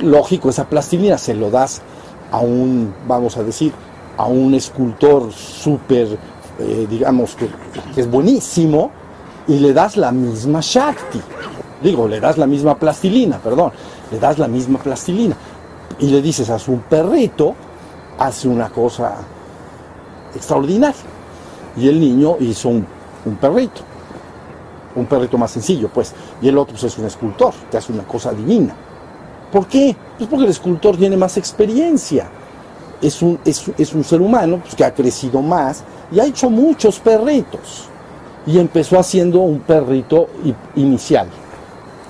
Lógico, 0.00 0.50
esa 0.50 0.68
plastilina 0.68 1.18
se 1.18 1.34
lo 1.34 1.50
das 1.50 1.82
a 2.30 2.38
un, 2.38 2.94
vamos 3.06 3.36
a 3.36 3.42
decir, 3.42 3.72
a 4.16 4.26
un 4.26 4.54
escultor 4.54 5.32
súper, 5.32 6.18
eh, 6.62 6.86
digamos, 6.88 7.34
que, 7.34 7.48
es 7.96 8.10
buenísimo, 8.10 8.90
y 9.48 9.58
le 9.58 9.72
das 9.72 9.96
la 9.96 10.12
misma 10.12 10.60
Shakti. 10.62 11.20
Digo, 11.82 12.06
le 12.06 12.20
das 12.20 12.38
la 12.38 12.46
misma 12.46 12.78
plastilina, 12.78 13.38
perdón, 13.38 13.72
le 14.10 14.18
das 14.18 14.38
la 14.38 14.48
misma 14.48 14.78
plastilina. 14.78 15.36
Y 15.98 16.06
le 16.06 16.22
dices 16.22 16.48
a 16.50 16.58
su 16.58 16.78
perrito, 16.88 17.54
hace 18.18 18.48
una 18.48 18.68
cosa 18.70 19.16
extraordinaria. 20.34 21.02
Y 21.76 21.88
el 21.88 22.00
niño 22.00 22.36
hizo 22.40 22.68
un 22.68 22.86
un 23.24 23.36
perrito. 23.36 23.80
Un 24.94 25.06
perrito 25.06 25.38
más 25.38 25.50
sencillo, 25.50 25.88
pues. 25.88 26.12
Y 26.40 26.48
el 26.48 26.58
otro 26.58 26.74
pues, 26.74 26.84
es 26.84 26.98
un 26.98 27.06
escultor, 27.06 27.54
que 27.70 27.76
hace 27.76 27.92
una 27.92 28.04
cosa 28.04 28.32
divina. 28.32 28.74
¿Por 29.50 29.66
qué? 29.66 29.96
Pues 30.18 30.28
porque 30.28 30.44
el 30.44 30.50
escultor 30.50 30.96
tiene 30.96 31.16
más 31.16 31.36
experiencia. 31.36 32.28
Es 33.02 33.20
un, 33.20 33.38
es, 33.44 33.92
un 33.94 34.04
ser 34.04 34.22
humano 34.22 34.60
pues, 34.62 34.74
que 34.74 34.84
ha 34.84 34.94
crecido 34.94 35.42
más 35.42 35.82
y 36.10 36.20
ha 36.20 36.24
hecho 36.24 36.48
muchos 36.48 36.98
perritos. 37.00 37.88
Y 38.46 38.58
empezó 38.58 38.98
haciendo 38.98 39.40
un 39.40 39.60
perrito 39.60 40.28
inicial. 40.76 41.28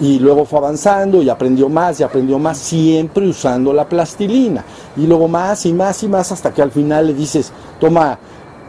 Y 0.01 0.19
luego 0.19 0.45
fue 0.45 0.59
avanzando 0.59 1.23
y 1.23 1.29
aprendió 1.29 1.69
más 1.69 2.01
y 2.01 2.03
aprendió 2.03 2.39
más, 2.39 2.59
siempre 2.59 3.29
usando 3.29 3.73
la 3.73 3.89
plastilina. 3.89 4.65
Y 4.97 5.07
luego 5.07 5.29
más 5.29 5.65
y 5.67 5.73
más 5.73 6.03
y 6.03 6.09
más 6.09 6.33
hasta 6.33 6.53
que 6.53 6.63
al 6.63 6.71
final 6.71 7.09
le 7.09 7.15
dices, 7.15 7.53
toma 7.79 8.19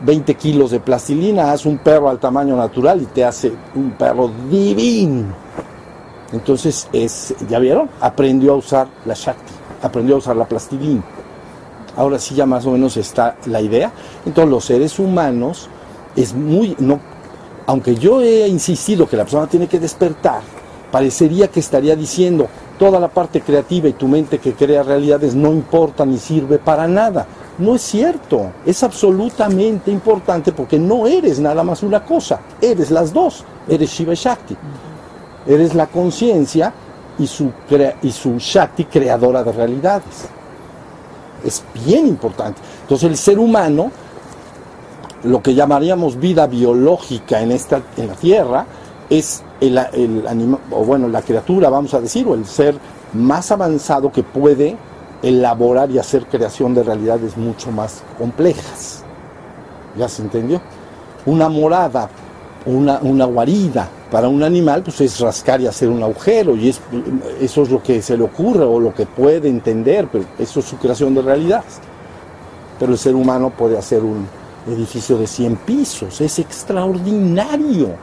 20 0.03 0.35
kilos 0.35 0.71
de 0.71 0.79
plastilina, 0.79 1.51
haz 1.51 1.65
un 1.65 1.77
perro 1.77 2.09
al 2.09 2.19
tamaño 2.19 2.55
natural 2.55 3.01
y 3.01 3.05
te 3.05 3.23
hace 3.23 3.51
un 3.75 3.91
perro 3.91 4.29
divino. 4.49 5.33
Entonces, 6.33 6.87
es, 6.91 7.33
¿ya 7.47 7.59
vieron? 7.59 7.89
Aprendió 8.01 8.53
a 8.53 8.55
usar 8.55 8.87
la 9.05 9.13
Shakti, 9.13 9.53
aprendió 9.81 10.15
a 10.15 10.17
usar 10.17 10.35
la 10.35 10.45
plastilina. 10.45 11.03
Ahora 11.95 12.19
sí 12.19 12.35
ya 12.35 12.45
más 12.45 12.65
o 12.65 12.71
menos 12.71 12.97
está 12.97 13.37
la 13.45 13.61
idea. 13.61 13.91
Entonces, 14.25 14.51
los 14.51 14.65
seres 14.65 14.99
humanos 14.99 15.69
es 16.15 16.33
muy, 16.33 16.75
no, 16.79 16.99
aunque 17.65 17.95
yo 17.95 18.21
he 18.21 18.47
insistido 18.47 19.07
que 19.07 19.17
la 19.17 19.23
persona 19.23 19.47
tiene 19.47 19.67
que 19.67 19.79
despertar, 19.79 20.41
parecería 20.91 21.47
que 21.47 21.59
estaría 21.59 21.95
diciendo 21.95 22.47
toda 22.77 22.99
la 22.99 23.07
parte 23.07 23.41
creativa 23.41 23.87
y 23.87 23.93
tu 23.93 24.07
mente 24.07 24.39
que 24.39 24.53
crea 24.53 24.83
realidades 24.83 25.35
no 25.35 25.51
importa 25.51 26.05
ni 26.05 26.17
sirve 26.17 26.57
para 26.57 26.87
nada. 26.87 27.25
No 27.57 27.75
es 27.75 27.81
cierto, 27.81 28.51
es 28.65 28.83
absolutamente 28.83 29.91
importante 29.91 30.51
porque 30.51 30.79
no 30.79 31.05
eres 31.05 31.39
nada 31.39 31.63
más 31.63 31.83
una 31.83 32.03
cosa, 32.03 32.39
eres 32.59 32.89
las 32.89 33.13
dos, 33.13 33.43
eres 33.67 33.91
Shiva 33.91 34.13
Shakti. 34.15 34.57
Eres 35.45 35.75
la 35.75 35.87
conciencia 35.87 36.73
y 37.19 37.27
su, 37.27 37.51
y 38.01 38.11
su 38.11 38.37
Shakti 38.37 38.85
creadora 38.85 39.43
de 39.43 39.51
realidades. 39.51 40.27
Es 41.43 41.63
bien 41.85 42.07
importante. 42.07 42.61
Entonces 42.81 43.09
el 43.09 43.17
ser 43.17 43.39
humano, 43.39 43.91
lo 45.23 45.41
que 45.41 45.53
llamaríamos 45.53 46.19
vida 46.19 46.47
biológica 46.47 47.41
en, 47.41 47.51
esta, 47.51 47.81
en 47.97 48.07
la 48.07 48.13
Tierra, 48.13 48.65
es 49.09 49.43
el, 49.59 49.77
el 49.77 50.57
o 50.71 50.83
bueno, 50.83 51.07
la 51.07 51.21
criatura, 51.21 51.69
vamos 51.69 51.93
a 51.93 52.01
decir, 52.01 52.27
o 52.27 52.33
el 52.33 52.45
ser 52.45 52.75
más 53.13 53.51
avanzado 53.51 54.11
que 54.11 54.23
puede 54.23 54.75
elaborar 55.21 55.89
y 55.91 55.99
hacer 55.99 56.25
creación 56.25 56.73
de 56.73 56.83
realidades 56.83 57.37
mucho 57.37 57.71
más 57.71 58.03
complejas. 58.17 59.03
¿Ya 59.97 60.09
se 60.09 60.21
entendió? 60.21 60.61
Una 61.25 61.47
morada, 61.49 62.09
una, 62.65 62.99
una 63.01 63.25
guarida 63.25 63.87
para 64.13 64.27
un 64.27 64.43
animal, 64.43 64.83
pues 64.83 65.01
es 65.01 65.19
rascar 65.19 65.59
y 65.59 65.65
hacer 65.65 65.89
un 65.89 66.03
agujero, 66.03 66.55
y 66.55 66.69
es, 66.69 66.79
eso 67.41 67.63
es 67.63 67.71
lo 67.71 67.81
que 67.81 67.99
se 67.99 68.15
le 68.15 68.23
ocurre 68.23 68.63
o 68.63 68.79
lo 68.79 68.93
que 68.93 69.07
puede 69.07 69.49
entender, 69.49 70.07
pero 70.11 70.23
eso 70.37 70.59
es 70.59 70.67
su 70.67 70.77
creación 70.77 71.15
de 71.15 71.23
realidades. 71.23 71.79
Pero 72.77 72.91
el 72.91 72.99
ser 72.99 73.15
humano 73.15 73.49
puede 73.49 73.75
hacer 73.75 74.03
un 74.03 74.27
edificio 74.67 75.17
de 75.17 75.25
100 75.25 75.55
pisos, 75.55 76.21
es 76.21 76.37
extraordinario. 76.37 77.95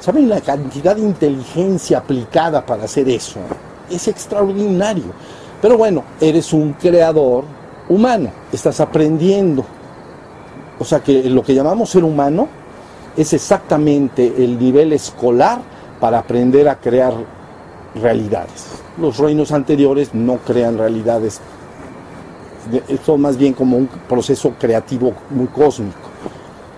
¿Saben 0.00 0.28
la 0.28 0.42
cantidad 0.42 0.94
de 0.94 1.00
inteligencia 1.00 1.96
aplicada 1.96 2.66
para 2.66 2.84
hacer 2.84 3.08
eso? 3.08 3.40
Es 3.90 4.06
extraordinario. 4.06 5.14
Pero 5.62 5.78
bueno, 5.78 6.04
eres 6.20 6.52
un 6.52 6.74
creador 6.74 7.44
humano, 7.88 8.30
estás 8.52 8.80
aprendiendo. 8.80 9.64
O 10.78 10.84
sea 10.84 11.00
que 11.00 11.22
lo 11.30 11.42
que 11.42 11.54
llamamos 11.54 11.88
ser 11.88 12.04
humano 12.04 12.57
es 13.18 13.32
exactamente 13.32 14.32
el 14.38 14.58
nivel 14.58 14.92
escolar 14.92 15.60
para 16.00 16.20
aprender 16.20 16.68
a 16.68 16.76
crear 16.76 17.12
realidades. 18.00 18.66
Los 18.96 19.18
reinos 19.18 19.50
anteriores 19.50 20.14
no 20.14 20.36
crean 20.38 20.78
realidades, 20.78 21.40
son 23.04 23.20
más 23.20 23.36
bien 23.36 23.54
como 23.54 23.76
un 23.76 23.88
proceso 24.08 24.54
creativo 24.58 25.12
muy 25.30 25.48
cósmico. 25.48 25.98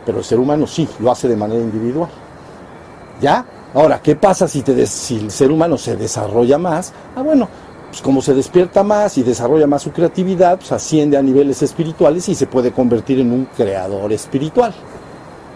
Pero 0.06 0.18
el 0.18 0.24
ser 0.24 0.38
humano 0.38 0.66
sí, 0.66 0.88
lo 0.98 1.12
hace 1.12 1.28
de 1.28 1.36
manera 1.36 1.60
individual. 1.60 2.08
¿Ya? 3.20 3.44
Ahora, 3.74 4.00
¿qué 4.02 4.16
pasa 4.16 4.48
si, 4.48 4.62
te 4.62 4.86
si 4.86 5.18
el 5.18 5.30
ser 5.30 5.52
humano 5.52 5.76
se 5.76 5.94
desarrolla 5.94 6.56
más? 6.56 6.92
Ah, 7.14 7.22
bueno, 7.22 7.48
pues 7.90 8.00
como 8.00 8.22
se 8.22 8.32
despierta 8.32 8.82
más 8.82 9.18
y 9.18 9.22
desarrolla 9.22 9.66
más 9.66 9.82
su 9.82 9.92
creatividad, 9.92 10.56
pues 10.56 10.72
asciende 10.72 11.18
a 11.18 11.22
niveles 11.22 11.60
espirituales 11.62 12.28
y 12.30 12.34
se 12.34 12.46
puede 12.46 12.72
convertir 12.72 13.20
en 13.20 13.30
un 13.30 13.44
creador 13.44 14.10
espiritual, 14.12 14.72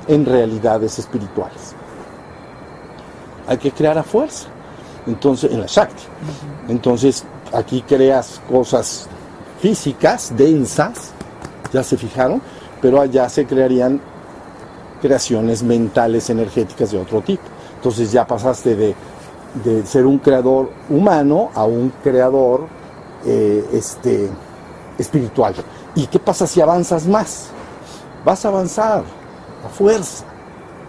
en 0.09 0.25
realidades 0.25 0.99
espirituales. 0.99 1.75
Hay 3.47 3.59
que 3.59 3.71
crear 3.71 3.99
a 3.99 4.03
fuerza, 4.03 4.47
entonces, 5.07 5.53
en 5.53 5.61
la 5.61 5.67
Shakti. 5.67 6.05
Entonces, 6.69 7.25
aquí 7.53 7.83
creas 7.83 8.41
cosas 8.51 9.07
físicas, 9.61 10.33
densas, 10.37 11.13
ya 11.73 11.83
se 11.83 11.97
fijaron, 11.97 12.41
pero 12.81 13.01
allá 13.01 13.29
se 13.29 13.47
crearían 13.47 14.01
creaciones 15.01 15.63
mentales, 15.63 16.31
energéticas 16.31 16.91
de 16.91 16.99
otro 16.99 17.21
tipo. 17.21 17.43
Entonces 17.77 18.11
ya 18.13 18.27
pasaste 18.27 18.75
de 18.75 18.95
de 19.63 19.87
ser 19.87 20.05
un 20.07 20.19
creador 20.19 20.71
humano 20.91 21.51
a 21.55 21.65
un 21.65 21.93
creador 22.03 22.67
eh, 23.25 23.65
este, 23.73 24.29
espiritual. 24.99 25.55
¿Y 25.95 26.07
qué 26.07 26.19
pasa 26.19 26.47
si 26.47 26.61
avanzas 26.61 27.07
más? 27.07 27.47
Vas 28.25 28.45
a 28.45 28.49
avanzar 28.49 29.05
fuerza. 29.69 30.25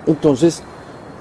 Entonces 0.06 0.62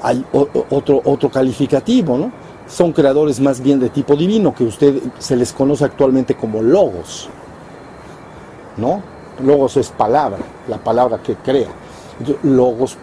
hay 0.02 0.24
otro, 0.70 1.00
otro 1.04 1.30
calificativo, 1.30 2.18
¿no? 2.18 2.32
Son 2.68 2.92
creadores 2.92 3.40
más 3.40 3.60
bien 3.60 3.78
de 3.78 3.90
tipo 3.90 4.16
divino, 4.16 4.54
que 4.54 4.64
usted 4.64 4.94
se 5.18 5.36
les 5.36 5.52
conoce 5.52 5.84
actualmente 5.84 6.34
como 6.34 6.62
logos. 6.62 7.28
¿No? 8.76 9.02
Logos 9.42 9.76
es 9.76 9.90
palabra, 9.90 10.38
la 10.68 10.78
palabra 10.78 11.18
que 11.22 11.36
crea. 11.36 11.68
Logos 12.42 12.96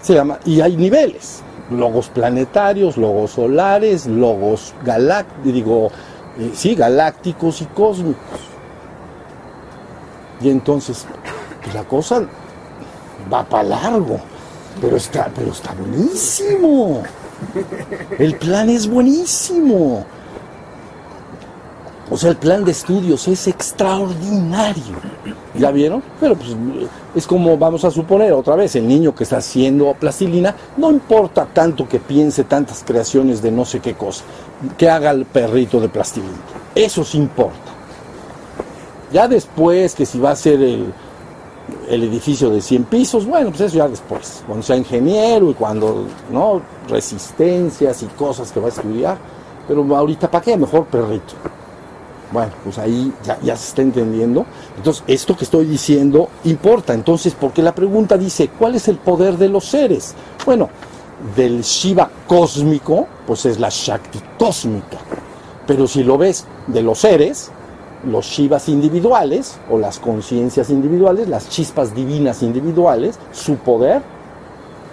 se 0.00 0.14
llama, 0.14 0.38
y 0.44 0.60
hay 0.60 0.76
niveles 0.76 1.42
logos 1.78 2.08
planetarios, 2.08 2.96
logos 2.96 3.32
solares, 3.32 4.06
logos 4.06 4.74
galácticos, 4.84 5.52
digo, 5.52 5.90
eh, 6.38 6.50
sí, 6.54 6.74
galácticos 6.74 7.62
y 7.62 7.66
cósmicos. 7.66 8.40
Y 10.40 10.50
entonces, 10.50 11.06
pues 11.62 11.74
la 11.74 11.84
cosa 11.84 12.24
va 13.32 13.44
para 13.44 13.64
largo, 13.64 14.20
pero 14.80 14.96
está, 14.96 15.30
pero 15.34 15.52
está 15.52 15.72
buenísimo. 15.74 17.02
El 18.18 18.36
plan 18.36 18.70
es 18.70 18.86
buenísimo. 18.86 20.04
O 22.10 22.16
sea, 22.16 22.30
el 22.30 22.36
plan 22.36 22.62
de 22.64 22.72
estudios 22.72 23.26
es 23.26 23.48
extraordinario. 23.48 24.96
¿Ya 25.54 25.70
vieron? 25.70 26.02
Pero 26.20 26.34
pues 26.34 26.50
es 27.14 27.26
como 27.26 27.56
vamos 27.56 27.84
a 27.84 27.90
suponer 27.90 28.32
otra 28.32 28.54
vez, 28.54 28.76
el 28.76 28.86
niño 28.86 29.14
que 29.14 29.24
está 29.24 29.38
haciendo 29.38 29.94
plastilina, 29.94 30.54
no 30.76 30.90
importa 30.90 31.46
tanto 31.46 31.88
que 31.88 31.98
piense 31.98 32.44
tantas 32.44 32.84
creaciones 32.84 33.40
de 33.40 33.50
no 33.50 33.64
sé 33.64 33.80
qué 33.80 33.94
cosa, 33.94 34.24
que 34.76 34.90
haga 34.90 35.10
el 35.10 35.24
perrito 35.24 35.80
de 35.80 35.88
plastilina. 35.88 36.36
Eso 36.74 37.02
sí 37.02 37.16
importa. 37.16 37.72
Ya 39.10 39.28
después 39.28 39.94
que 39.94 40.04
si 40.04 40.18
va 40.18 40.32
a 40.32 40.36
ser 40.36 40.60
el, 40.60 40.92
el 41.92 42.04
edificio 42.04 42.48
de 42.48 42.62
100 42.62 42.84
pisos, 42.84 43.26
bueno, 43.26 43.50
pues 43.50 43.60
eso 43.60 43.76
ya 43.76 43.86
después, 43.86 44.42
cuando 44.46 44.62
sea 44.64 44.78
ingeniero 44.78 45.50
y 45.50 45.54
cuando, 45.54 46.06
¿no? 46.30 46.62
Resistencias 46.88 48.02
y 48.02 48.06
cosas 48.06 48.50
que 48.50 48.60
va 48.60 48.66
a 48.66 48.70
estudiar. 48.70 49.18
Pero 49.68 49.84
ahorita, 49.94 50.30
¿para 50.30 50.42
qué? 50.42 50.56
Mejor 50.56 50.86
perrito. 50.86 51.34
Bueno, 52.32 52.50
pues 52.64 52.78
ahí 52.78 53.12
ya, 53.22 53.56
se 53.56 53.68
está 53.68 53.82
entendiendo. 53.82 54.46
Entonces, 54.74 55.04
esto 55.06 55.36
que 55.36 55.44
estoy 55.44 55.66
diciendo 55.66 56.30
importa. 56.44 56.94
Entonces, 56.94 57.36
porque 57.38 57.60
la 57.60 57.74
pregunta 57.74 58.16
dice, 58.16 58.48
¿cuál 58.58 58.74
es 58.74 58.88
el 58.88 58.96
poder 58.96 59.36
de 59.36 59.50
los 59.50 59.66
seres? 59.66 60.14
Bueno, 60.46 60.70
del 61.36 61.60
Shiva 61.60 62.10
cósmico, 62.26 63.06
pues 63.26 63.44
es 63.44 63.60
la 63.60 63.68
Shakti 63.68 64.18
cósmica. 64.38 64.96
Pero 65.66 65.86
si 65.86 66.02
lo 66.02 66.16
ves 66.16 66.46
de 66.68 66.82
los 66.82 67.00
seres, 67.00 67.50
los 68.04 68.26
Shivas 68.26 68.68
individuales 68.68 69.58
o 69.70 69.78
las 69.78 69.98
conciencias 69.98 70.70
individuales, 70.70 71.28
las 71.28 71.48
chispas 71.48 71.94
divinas 71.94 72.42
individuales, 72.42 73.18
su 73.32 73.56
poder 73.56 74.02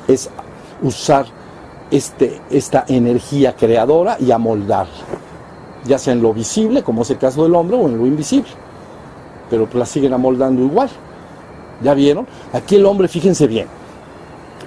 es 0.08 0.30
usar 0.82 1.26
este, 1.92 2.42
esta 2.50 2.86
energía 2.88 3.56
creadora 3.56 4.18
y 4.20 4.32
amoldarla 4.32 5.20
ya 5.86 5.98
sea 5.98 6.14
en 6.14 6.22
lo 6.22 6.34
visible, 6.34 6.84
como 6.84 7.04
es 7.04 7.10
el 7.10 7.18
caso 7.18 7.44
del 7.44 7.56
hombre, 7.56 7.78
o 7.78 7.88
en 7.88 7.98
lo 7.98 8.06
invisible. 8.06 8.50
Pero 9.50 9.68
la 9.74 9.86
siguen 9.86 10.14
amoldando 10.14 10.62
igual. 10.62 10.90
¿Ya 11.82 11.94
vieron? 11.94 12.28
Aquí 12.54 12.76
el 12.76 12.86
hombre, 12.86 13.08
fíjense 13.08 13.48
bien, 13.48 13.68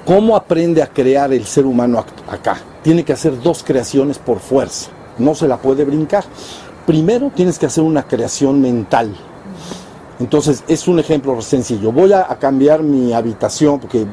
¿cómo 0.06 0.34
aprende 0.34 0.82
a 0.82 0.86
crear 0.86 1.32
el 1.32 1.44
ser 1.44 1.66
humano 1.66 2.04
acá? 2.30 2.58
Tiene 2.82 3.04
que 3.04 3.12
hacer 3.12 3.40
dos 3.40 3.62
creaciones 3.62 4.18
por 4.18 4.40
fuerza, 4.40 4.90
no 5.18 5.34
se 5.34 5.46
la 5.46 5.58
puede 5.58 5.84
brincar. 5.84 6.24
Primero 6.86 7.30
tienes 7.34 7.58
que 7.58 7.66
hacer 7.66 7.84
una 7.84 8.02
creación 8.02 8.60
mental. 8.60 9.14
Entonces 10.18 10.64
es 10.68 10.86
un 10.88 10.98
ejemplo 10.98 11.40
sencillo. 11.42 11.92
Voy 11.92 12.12
a, 12.12 12.26
cambiar 12.40 12.82
mi 12.82 13.12
habitación 13.12 13.80
porque 13.80 14.06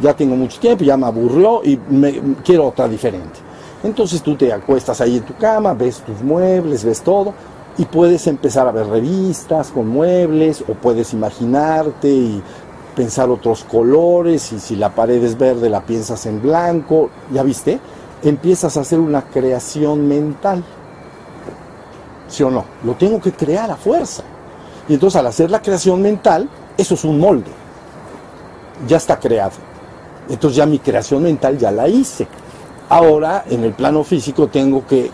ya 0.00 0.14
tengo 0.14 0.36
mucho 0.36 0.58
tiempo, 0.58 0.84
ya 0.84 0.96
me 0.96 1.06
aburrió 1.06 1.62
y 1.64 1.78
me, 1.88 2.20
quiero 2.44 2.68
otra 2.68 2.88
diferente. 2.88 3.40
Entonces 3.82 4.22
tú 4.22 4.36
te 4.36 4.52
acuestas 4.52 5.00
ahí 5.00 5.18
en 5.18 5.22
tu 5.22 5.34
cama, 5.36 5.74
ves 5.74 6.00
tus 6.00 6.22
muebles, 6.22 6.84
ves 6.84 7.02
todo 7.02 7.34
y 7.76 7.84
puedes 7.84 8.26
empezar 8.26 8.66
a 8.68 8.72
ver 8.72 8.86
revistas 8.86 9.70
con 9.70 9.88
muebles 9.88 10.62
o 10.62 10.74
puedes 10.74 11.12
imaginarte 11.12 12.08
y 12.08 12.42
pensar 12.94 13.28
otros 13.28 13.64
colores 13.64 14.52
y 14.52 14.60
si 14.60 14.76
la 14.76 14.94
pared 14.94 15.22
es 15.22 15.36
verde 15.36 15.68
la 15.68 15.84
piensas 15.84 16.26
en 16.26 16.40
blanco, 16.40 17.10
¿ya 17.32 17.42
viste? 17.42 17.80
Empiezas 18.22 18.76
a 18.76 18.80
hacer 18.80 18.98
una 18.98 19.22
creación 19.22 20.08
mental. 20.08 20.64
¿Sí 22.28 22.42
o 22.42 22.50
no? 22.50 22.64
Lo 22.84 22.94
tengo 22.94 23.20
que 23.20 23.32
crear 23.32 23.70
a 23.70 23.76
fuerza. 23.76 24.22
Y 24.88 24.94
entonces 24.94 25.18
al 25.18 25.26
hacer 25.26 25.50
la 25.50 25.62
creación 25.62 26.02
mental, 26.02 26.48
eso 26.76 26.94
es 26.94 27.04
un 27.04 27.18
molde. 27.18 27.50
Ya 28.86 28.96
está 28.96 29.18
creado. 29.18 29.52
Entonces 30.28 30.56
ya 30.56 30.66
mi 30.66 30.78
creación 30.78 31.22
mental 31.22 31.58
ya 31.58 31.70
la 31.70 31.88
hice. 31.88 32.26
Ahora, 32.88 33.44
en 33.48 33.64
el 33.64 33.72
plano 33.72 34.04
físico, 34.04 34.48
tengo 34.48 34.86
que 34.86 35.10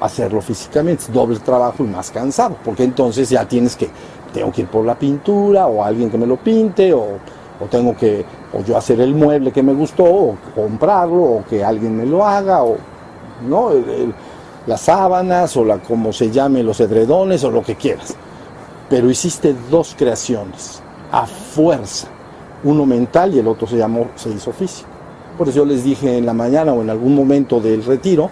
hacerlo 0.00 0.40
físicamente, 0.40 1.04
es 1.04 1.12
doble 1.12 1.38
trabajo 1.38 1.84
y 1.84 1.86
más 1.86 2.10
cansado, 2.10 2.56
porque 2.64 2.84
entonces 2.84 3.28
ya 3.28 3.46
tienes 3.46 3.76
que, 3.76 3.90
tengo 4.32 4.50
que 4.50 4.62
ir 4.62 4.68
por 4.68 4.84
la 4.84 4.98
pintura 4.98 5.66
o 5.66 5.84
alguien 5.84 6.10
que 6.10 6.16
me 6.16 6.26
lo 6.26 6.36
pinte, 6.36 6.92
o, 6.94 7.18
tengo 7.70 7.94
que, 7.94 8.24
o 8.54 8.62
yo 8.62 8.76
hacer 8.76 9.00
el 9.02 9.14
mueble 9.14 9.52
que 9.52 9.62
me 9.62 9.74
gustó, 9.74 10.04
o 10.04 10.36
comprarlo, 10.54 11.22
o 11.22 11.44
que 11.48 11.62
alguien 11.62 11.96
me 11.96 12.06
lo 12.06 12.24
haga, 12.24 12.62
o, 12.62 12.76
¿no? 13.46 13.70
Las 14.66 14.82
sábanas, 14.82 15.56
o 15.56 15.64
la, 15.64 15.78
como 15.78 16.12
se 16.12 16.30
llame, 16.30 16.62
los 16.62 16.80
edredones, 16.80 17.44
o 17.44 17.50
lo 17.50 17.62
que 17.62 17.76
quieras. 17.76 18.14
Pero 18.88 19.10
hiciste 19.10 19.54
dos 19.70 19.94
creaciones, 19.96 20.82
a 21.12 21.26
fuerza, 21.26 22.08
uno 22.64 22.84
mental 22.86 23.34
y 23.34 23.38
el 23.38 23.48
otro 23.48 23.66
se 23.66 23.76
llamó, 23.76 24.08
se 24.16 24.30
hizo 24.30 24.52
físico. 24.52 24.88
Por 25.38 25.48
eso 25.48 25.58
yo 25.58 25.64
les 25.64 25.84
dije 25.84 26.18
en 26.18 26.26
la 26.26 26.34
mañana 26.34 26.72
o 26.72 26.82
en 26.82 26.90
algún 26.90 27.14
momento 27.14 27.60
del 27.60 27.84
retiro, 27.84 28.30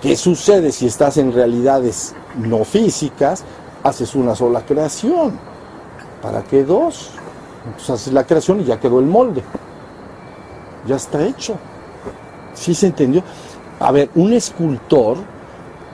¿qué 0.00 0.16
sucede 0.16 0.72
si 0.72 0.86
estás 0.86 1.18
en 1.18 1.32
realidades 1.32 2.14
no 2.38 2.64
físicas? 2.64 3.44
Haces 3.82 4.14
una 4.14 4.34
sola 4.34 4.62
creación. 4.62 5.38
¿Para 6.22 6.42
qué 6.42 6.64
dos? 6.64 7.10
Entonces 7.66 7.90
haces 7.90 8.12
la 8.12 8.24
creación 8.24 8.60
y 8.60 8.64
ya 8.64 8.80
quedó 8.80 9.00
el 9.00 9.06
molde. 9.06 9.42
Ya 10.86 10.96
está 10.96 11.22
hecho. 11.26 11.56
¿Sí 12.54 12.74
se 12.74 12.86
entendió? 12.86 13.22
A 13.78 13.92
ver, 13.92 14.10
un 14.14 14.32
escultor, 14.32 15.18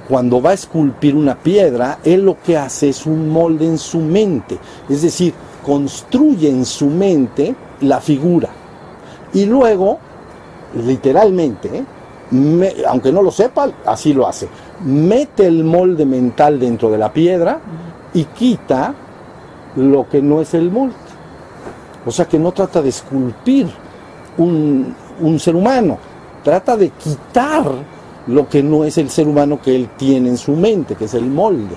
cuando 0.08 0.40
va 0.40 0.50
a 0.50 0.54
esculpir 0.54 1.14
una 1.14 1.34
piedra, 1.34 1.98
él 2.04 2.24
lo 2.24 2.40
que 2.40 2.56
hace 2.56 2.88
es 2.88 3.06
un 3.06 3.28
molde 3.28 3.66
en 3.66 3.78
su 3.78 3.98
mente. 3.98 4.58
Es 4.88 5.02
decir, 5.02 5.34
construye 5.64 6.48
en 6.48 6.64
su 6.64 6.86
mente 6.86 7.54
la 7.80 8.00
figura. 8.00 8.48
Y 9.34 9.46
luego 9.46 9.98
literalmente, 10.74 11.84
aunque 12.86 13.12
no 13.12 13.22
lo 13.22 13.30
sepa, 13.30 13.68
así 13.84 14.12
lo 14.12 14.26
hace. 14.26 14.48
Mete 14.84 15.46
el 15.46 15.64
molde 15.64 16.04
mental 16.04 16.58
dentro 16.58 16.90
de 16.90 16.98
la 16.98 17.12
piedra 17.12 17.58
y 18.14 18.24
quita 18.24 18.94
lo 19.76 20.08
que 20.08 20.22
no 20.22 20.40
es 20.40 20.54
el 20.54 20.70
molde. 20.70 20.94
O 22.04 22.10
sea 22.10 22.26
que 22.26 22.38
no 22.38 22.52
trata 22.52 22.80
de 22.80 22.90
esculpir 22.90 23.68
un, 24.38 24.94
ser 25.38 25.56
humano, 25.56 25.98
trata 26.44 26.76
de 26.76 26.90
quitar 26.90 27.64
lo 28.26 28.48
que 28.48 28.62
no 28.62 28.84
es 28.84 28.98
el 28.98 29.10
ser 29.10 29.28
humano 29.28 29.60
que 29.62 29.74
él 29.74 29.90
tiene 29.96 30.28
en 30.28 30.38
su 30.38 30.52
mente, 30.52 30.94
que 30.94 31.04
es 31.04 31.14
el 31.14 31.26
molde. 31.26 31.76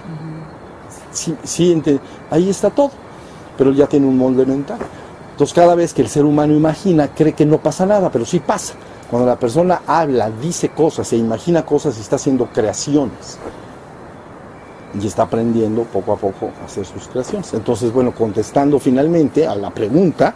Sí, 1.11 1.81
ahí 2.29 2.49
está 2.49 2.69
todo, 2.69 2.91
pero 3.57 3.69
él 3.69 3.75
ya 3.75 3.87
tiene 3.87 4.07
un 4.07 4.17
molde 4.17 4.45
mental. 4.45 4.79
Entonces 5.31 5.53
cada 5.53 5.75
vez 5.75 5.93
que 5.93 6.01
el 6.01 6.09
ser 6.09 6.25
humano 6.25 6.53
imagina, 6.53 7.07
cree 7.13 7.33
que 7.33 7.45
no 7.45 7.59
pasa 7.59 7.85
nada, 7.85 8.11
pero 8.11 8.25
sí 8.25 8.39
pasa. 8.39 8.73
Cuando 9.09 9.27
la 9.27 9.39
persona 9.39 9.81
habla, 9.87 10.29
dice 10.29 10.69
cosas, 10.69 11.07
se 11.07 11.17
imagina 11.17 11.65
cosas 11.65 11.97
y 11.97 12.01
está 12.01 12.17
haciendo 12.17 12.45
creaciones. 12.47 13.39
Y 14.99 15.07
está 15.07 15.23
aprendiendo 15.23 15.83
poco 15.83 16.13
a 16.13 16.17
poco 16.17 16.51
a 16.61 16.65
hacer 16.65 16.85
sus 16.85 17.07
creaciones. 17.07 17.53
Entonces, 17.53 17.91
bueno, 17.93 18.13
contestando 18.13 18.79
finalmente 18.79 19.47
a 19.47 19.55
la 19.55 19.69
pregunta, 19.69 20.33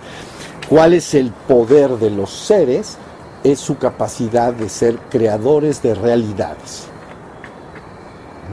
¿cuál 0.70 0.94
es 0.94 1.14
el 1.16 1.32
poder 1.32 1.98
de 1.98 2.10
los 2.10 2.30
seres? 2.30 2.98
Es 3.44 3.60
su 3.60 3.78
capacidad 3.78 4.54
de 4.54 4.70
ser 4.70 4.98
creadores 5.10 5.82
de 5.82 5.96
realidades. 5.96 6.86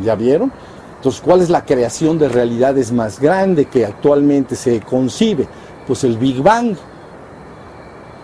¿Ya 0.02 0.14
vieron? 0.14 0.52
Entonces, 0.96 1.20
¿cuál 1.20 1.40
es 1.40 1.48
la 1.48 1.64
creación 1.64 2.18
de 2.18 2.28
realidades 2.28 2.92
más 2.92 3.20
grande 3.20 3.66
que 3.66 3.86
actualmente 3.86 4.56
se 4.56 4.80
concibe? 4.80 5.48
pues 5.90 6.04
el 6.04 6.18
Big 6.18 6.40
Bang. 6.40 6.76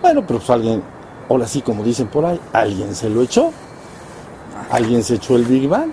Bueno, 0.01 0.23
pero 0.25 0.39
pues 0.39 0.49
alguien, 0.49 0.81
ahora 1.27 1.45
sí 1.45 1.61
como 1.61 1.83
dicen 1.83 2.07
por 2.07 2.25
ahí, 2.25 2.39
alguien 2.53 2.95
se 2.95 3.09
lo 3.09 3.21
echó. 3.21 3.51
Alguien 4.71 5.03
se 5.03 5.15
echó 5.15 5.35
el 5.35 5.43
Big 5.43 5.67
Bang. 5.67 5.91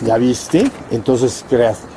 ¿Ya 0.00 0.16
viste? 0.16 0.68
Entonces 0.90 1.44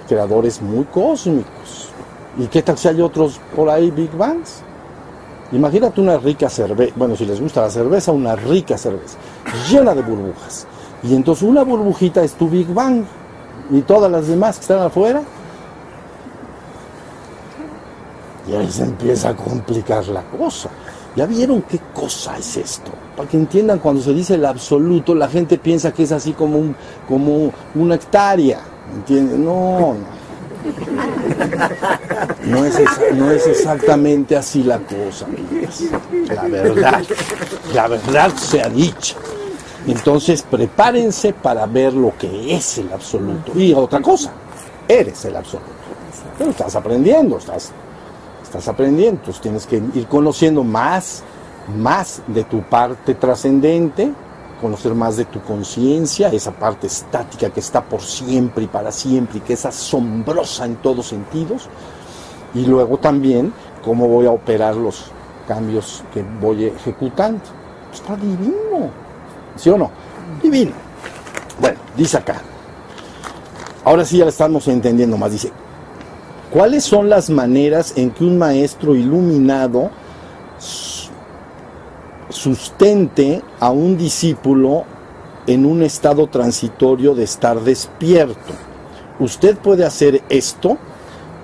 creadores 0.07 0.61
muy 0.61 0.85
cósmicos. 0.85 1.89
¿Y 2.37 2.45
qué 2.45 2.61
tal 2.61 2.77
si 2.77 2.89
hay 2.89 3.01
otros 3.01 3.39
por 3.55 3.71
ahí 3.71 3.89
Big 3.89 4.11
Bangs? 4.15 4.61
Imagínate 5.51 5.99
una 5.99 6.17
rica 6.17 6.49
cerveza, 6.49 6.93
bueno, 6.95 7.15
si 7.15 7.25
les 7.25 7.41
gusta 7.41 7.61
la 7.61 7.69
cerveza, 7.69 8.11
una 8.11 8.35
rica 8.35 8.77
cerveza, 8.77 9.17
llena 9.69 9.93
de 9.93 10.01
burbujas. 10.01 10.65
Y 11.03 11.15
entonces 11.15 11.43
una 11.43 11.63
burbujita 11.63 12.23
es 12.23 12.33
tu 12.33 12.47
Big 12.47 12.73
Bang. 12.73 13.03
Y 13.69 13.81
todas 13.81 14.11
las 14.11 14.27
demás 14.27 14.57
que 14.57 14.61
están 14.61 14.79
afuera 14.79 15.21
y 18.47 18.55
ahí 18.55 18.71
se 18.71 18.83
empieza 18.83 19.29
a 19.29 19.35
complicar 19.35 20.07
la 20.07 20.23
cosa. 20.23 20.69
¿Ya 21.15 21.25
vieron 21.25 21.61
qué 21.63 21.79
cosa 21.93 22.37
es 22.37 22.57
esto? 22.57 22.91
Para 23.15 23.27
que 23.27 23.37
entiendan, 23.37 23.79
cuando 23.79 24.01
se 24.01 24.13
dice 24.13 24.35
el 24.35 24.45
absoluto, 24.45 25.13
la 25.13 25.27
gente 25.27 25.57
piensa 25.57 25.91
que 25.91 26.03
es 26.03 26.11
así 26.11 26.33
como, 26.33 26.57
un, 26.57 26.75
como 27.07 27.51
una 27.75 27.95
hectárea. 27.95 28.61
¿Entienden? 28.93 29.43
No, 29.45 29.79
no. 29.79 30.20
No 32.45 32.65
es, 32.65 32.79
no 33.13 33.31
es 33.31 33.47
exactamente 33.47 34.35
así 34.35 34.63
la 34.63 34.79
cosa, 34.79 35.27
La 36.27 36.43
verdad, 36.43 37.03
la 37.73 37.87
verdad 37.87 38.35
sea 38.35 38.69
dicha. 38.69 39.15
Entonces 39.87 40.43
prepárense 40.43 41.33
para 41.33 41.65
ver 41.65 41.93
lo 41.93 42.15
que 42.17 42.55
es 42.55 42.77
el 42.77 42.91
absoluto. 42.91 43.51
Y 43.55 43.73
otra 43.73 44.01
cosa, 44.01 44.31
eres 44.87 45.25
el 45.25 45.35
absoluto. 45.35 45.71
Pero 46.37 46.51
estás 46.51 46.75
aprendiendo, 46.75 47.37
estás, 47.37 47.71
estás 48.43 48.67
aprendiendo, 48.67 49.19
entonces 49.19 49.41
tienes 49.41 49.65
que 49.65 49.77
ir 49.77 50.07
conociendo 50.07 50.63
más, 50.63 51.23
más 51.77 52.21
de 52.27 52.43
tu 52.43 52.61
parte 52.61 53.15
trascendente, 53.15 54.11
conocer 54.61 54.93
más 54.93 55.17
de 55.17 55.25
tu 55.25 55.41
conciencia, 55.41 56.29
esa 56.29 56.51
parte 56.51 56.87
estática 56.87 57.49
que 57.49 57.59
está 57.59 57.83
por 57.83 58.01
siempre 58.01 58.65
y 58.65 58.67
para 58.67 58.91
siempre 58.91 59.39
y 59.39 59.41
que 59.41 59.53
es 59.53 59.65
asombrosa 59.65 60.65
en 60.65 60.75
todos 60.77 61.07
sentidos. 61.07 61.67
Y 62.53 62.65
luego 62.65 62.97
también 62.97 63.53
cómo 63.83 64.07
voy 64.07 64.27
a 64.27 64.31
operar 64.31 64.75
los 64.75 65.05
cambios 65.47 66.03
que 66.13 66.23
voy 66.39 66.65
ejecutando. 66.65 67.41
Está 67.91 68.15
divino. 68.15 68.89
¿Sí 69.55 69.69
o 69.69 69.77
no? 69.77 69.91
Divino. 70.41 70.71
Bueno, 71.59 71.79
dice 71.97 72.17
acá. 72.17 72.41
Ahora 73.83 74.05
sí 74.05 74.17
ya 74.17 74.25
lo 74.25 74.29
estamos 74.29 74.67
entendiendo 74.67 75.17
más. 75.17 75.31
Dice, 75.31 75.51
¿cuáles 76.51 76.83
son 76.83 77.09
las 77.09 77.29
maneras 77.29 77.93
en 77.95 78.11
que 78.11 78.23
un 78.23 78.37
maestro 78.37 78.95
iluminado 78.95 79.89
sustente 82.31 83.41
a 83.59 83.71
un 83.71 83.97
discípulo 83.97 84.83
en 85.47 85.65
un 85.65 85.83
estado 85.83 86.27
transitorio 86.27 87.13
de 87.15 87.23
estar 87.23 87.59
despierto. 87.61 88.53
Usted 89.19 89.57
puede 89.57 89.85
hacer 89.85 90.21
esto 90.29 90.77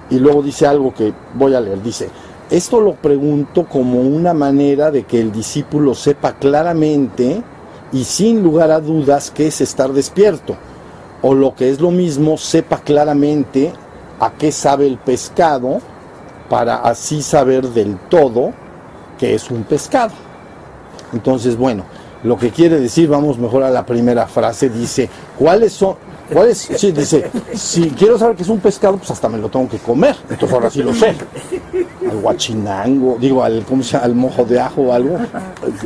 y 0.09 0.19
luego 0.19 0.41
dice 0.41 0.65
algo 0.65 0.93
que 0.93 1.13
voy 1.33 1.53
a 1.53 1.61
leer. 1.61 1.81
Dice, 1.81 2.09
esto 2.49 2.79
lo 2.79 2.93
pregunto 2.93 3.65
como 3.65 4.01
una 4.01 4.33
manera 4.33 4.91
de 4.91 5.03
que 5.03 5.19
el 5.19 5.31
discípulo 5.31 5.93
sepa 5.93 6.33
claramente 6.33 7.43
y 7.91 8.03
sin 8.03 8.41
lugar 8.43 8.71
a 8.71 8.79
dudas 8.79 9.31
qué 9.31 9.47
es 9.47 9.61
estar 9.61 9.91
despierto. 9.91 10.55
O 11.21 11.33
lo 11.33 11.55
que 11.55 11.69
es 11.69 11.81
lo 11.81 11.91
mismo, 11.91 12.37
sepa 12.37 12.79
claramente 12.79 13.73
a 14.19 14.31
qué 14.31 14.51
sabe 14.51 14.87
el 14.87 14.97
pescado 14.97 15.79
para 16.49 16.77
así 16.77 17.21
saber 17.21 17.67
del 17.69 17.97
todo 18.09 18.53
que 19.17 19.33
es 19.33 19.49
un 19.49 19.63
pescado. 19.63 20.26
Entonces, 21.13 21.57
bueno, 21.57 21.83
lo 22.23 22.37
que 22.37 22.49
quiere 22.49 22.79
decir, 22.79 23.07
vamos 23.07 23.37
mejor 23.37 23.63
a 23.63 23.69
la 23.69 23.85
primera 23.85 24.27
frase, 24.27 24.69
dice, 24.69 25.09
¿cuáles 25.37 25.73
son? 25.73 25.95
¿Cuáles? 26.31 26.57
Sí, 26.57 26.91
dice, 26.91 27.29
si 27.53 27.89
quiero 27.91 28.17
saber 28.17 28.35
que 28.35 28.43
es 28.43 28.49
un 28.49 28.59
pescado, 28.59 28.97
pues 28.97 29.11
hasta 29.11 29.29
me 29.29 29.37
lo 29.37 29.49
tengo 29.49 29.69
que 29.69 29.77
comer. 29.77 30.15
Entonces 30.29 30.53
ahora 30.53 30.69
sí 30.69 30.83
lo 30.83 30.93
sé. 30.93 31.15
Al 32.09 32.17
guachinango, 32.17 33.17
digo, 33.19 33.43
al, 33.43 33.63
¿cómo 33.63 33.81
se 33.81 33.93
llama? 33.93 34.05
al 34.05 34.15
mojo 34.15 34.43
de 34.43 34.59
ajo 34.59 34.81
o 34.81 34.93
algo. 34.93 35.17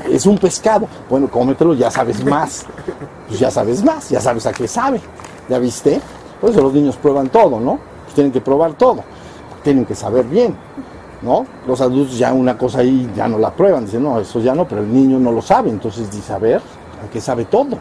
Es 0.09 0.25
un 0.25 0.37
pescado. 0.37 0.87
Bueno, 1.09 1.29
cómetelo, 1.29 1.75
ya 1.75 1.91
sabes 1.91 2.23
más. 2.23 2.65
Pues 3.27 3.39
ya 3.39 3.51
sabes 3.51 3.83
más, 3.83 4.09
ya 4.09 4.19
sabes 4.19 4.45
a 4.47 4.51
qué 4.51 4.67
sabe. 4.67 4.99
¿Ya 5.47 5.59
viste? 5.59 6.01
Por 6.39 6.49
eso 6.49 6.61
los 6.61 6.73
niños 6.73 6.95
prueban 6.95 7.29
todo, 7.29 7.59
¿no? 7.59 7.79
Pues 8.03 8.15
tienen 8.15 8.31
que 8.31 8.41
probar 8.41 8.73
todo. 8.73 9.03
Tienen 9.63 9.85
que 9.85 9.93
saber 9.93 10.25
bien. 10.25 10.55
¿No? 11.21 11.45
Los 11.67 11.81
adultos 11.81 12.17
ya 12.17 12.33
una 12.33 12.57
cosa 12.57 12.79
ahí 12.79 13.09
ya 13.15 13.27
no 13.27 13.37
la 13.37 13.51
prueban, 13.51 13.85
dicen, 13.85 14.03
no, 14.03 14.19
eso 14.19 14.39
ya 14.39 14.55
no, 14.55 14.67
pero 14.67 14.81
el 14.81 14.93
niño 14.93 15.19
no 15.19 15.31
lo 15.31 15.41
sabe, 15.41 15.69
entonces 15.69 16.11
dice, 16.11 16.33
a 16.33 16.39
ver, 16.39 16.61
qué 17.11 17.21
sabe 17.21 17.45
todo? 17.45 17.77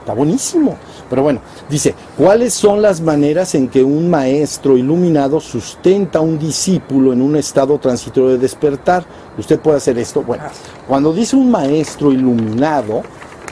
Está 0.00 0.14
buenísimo. 0.14 0.76
Pero 1.10 1.22
bueno, 1.22 1.40
dice, 1.68 1.94
¿cuáles 2.16 2.54
son 2.54 2.80
las 2.80 3.00
maneras 3.00 3.54
en 3.54 3.68
que 3.68 3.82
un 3.82 4.08
maestro 4.08 4.76
iluminado 4.76 5.40
sustenta 5.40 6.20
a 6.20 6.22
un 6.22 6.38
discípulo 6.38 7.12
en 7.12 7.20
un 7.20 7.36
estado 7.36 7.78
transitorio 7.78 8.30
de 8.30 8.38
despertar? 8.38 9.04
Usted 9.36 9.58
puede 9.58 9.78
hacer 9.78 9.98
esto. 9.98 10.22
Bueno, 10.22 10.44
cuando 10.86 11.12
dice 11.12 11.36
un 11.36 11.50
maestro 11.50 12.12
iluminado, 12.12 13.02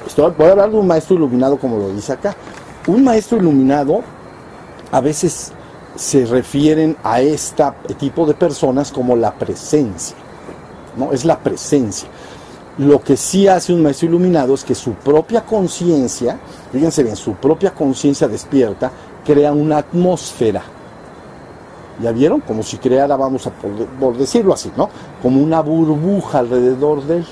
estoy, 0.07 0.33
voy 0.39 0.47
a 0.47 0.51
hablar 0.53 0.71
de 0.71 0.77
un 0.77 0.87
maestro 0.87 1.17
iluminado 1.17 1.59
como 1.59 1.79
lo 1.79 1.93
dice 1.93 2.13
acá. 2.13 2.37
Un 2.87 3.05
maestro 3.05 3.39
iluminado 3.39 4.03
a 4.93 5.01
veces 5.01 5.53
se 5.99 6.25
refieren 6.27 6.97
a 7.03 7.21
este 7.21 7.65
tipo 7.99 8.25
de 8.25 8.33
personas 8.35 8.93
como 8.93 9.17
la 9.17 9.35
presencia. 9.35 10.17
¿no? 10.97 11.11
Es 11.13 11.25
la 11.25 11.41
presencia. 11.41 12.09
Lo 12.79 13.03
que 13.03 13.17
sí 13.17 13.49
hace 13.49 13.73
un 13.73 13.83
maestro 13.83 14.07
iluminado 14.07 14.55
es 14.55 14.63
que 14.63 14.77
su 14.77 14.93
propia 14.93 15.45
conciencia, 15.45 16.39
fíjense 16.71 17.03
bien, 17.03 17.17
su 17.17 17.35
propia 17.35 17.75
conciencia 17.75 18.29
despierta, 18.29 18.93
crea 19.27 19.53
una 19.53 19.79
atmósfera. 19.79 20.63
¿Ya 22.01 22.13
vieron? 22.13 22.43
Como 22.43 22.63
si 22.63 22.79
creara, 22.79 23.17
vamos 23.17 23.49
a 23.49 23.51
por, 23.51 24.17
decirlo 24.17 24.55
así, 24.55 24.71
¿no? 24.77 24.89
Como 25.21 25.43
una 25.43 25.61
burbuja 25.63 26.39
alrededor 26.39 27.03
de 27.03 27.17
él. 27.17 27.27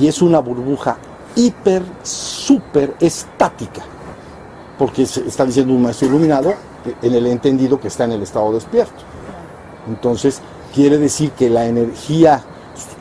Y 0.00 0.08
es 0.08 0.20
una 0.20 0.40
burbuja 0.40 0.96
hiper, 1.36 1.84
súper 2.02 2.96
estática. 2.98 3.82
Porque 4.76 5.02
está 5.02 5.44
diciendo 5.44 5.72
un 5.72 5.82
maestro 5.82 6.08
iluminado, 6.08 6.52
en 7.02 7.14
el 7.14 7.26
entendido 7.26 7.80
que 7.80 7.88
está 7.88 8.04
en 8.04 8.12
el 8.12 8.22
estado 8.22 8.52
despierto. 8.52 9.02
Entonces, 9.88 10.40
quiere 10.74 10.98
decir 10.98 11.30
que 11.32 11.50
la 11.50 11.66
energía 11.66 12.42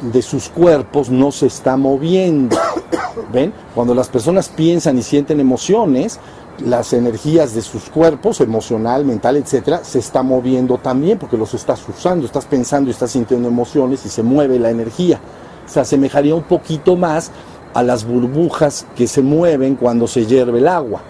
de 0.02 0.22
sus 0.22 0.50
cuerpos 0.50 1.10
no 1.10 1.32
se 1.32 1.48
está 1.48 1.78
moviendo. 1.78 2.58
¿Ven? 3.32 3.54
Cuando 3.74 3.94
las 3.96 4.10
personas 4.10 4.50
piensan 4.50 4.98
y 4.98 5.04
sienten 5.04 5.40
emociones, 5.40 6.20
las 6.60 6.94
energías 6.94 7.54
de 7.56 7.62
sus 7.62 7.90
cuerpos, 7.90 8.42
emocional, 8.42 9.06
mental, 9.06 9.38
etcétera, 9.38 9.84
se 9.84 10.00
está 10.00 10.22
moviendo 10.24 10.78
también 10.78 11.18
porque 11.18 11.38
los 11.38 11.54
estás 11.54 11.82
usando, 11.88 12.26
estás 12.26 12.46
pensando 12.46 12.90
y 12.90 12.92
estás 12.92 13.12
sintiendo 13.12 13.48
emociones 13.48 14.06
y 14.06 14.10
se 14.10 14.24
mueve 14.24 14.60
la 14.60 14.70
energía. 14.70 15.20
Se 15.66 15.80
asemejaría 15.80 16.36
un 16.36 16.44
poquito 16.44 16.96
más 16.96 17.32
a 17.74 17.82
las 17.82 18.06
burbujas 18.06 18.86
que 18.96 19.08
se 19.08 19.22
mueven 19.22 19.76
cuando 19.76 20.08
se 20.08 20.26
hierve 20.26 20.60
el 20.60 20.68
agua, 20.68 21.02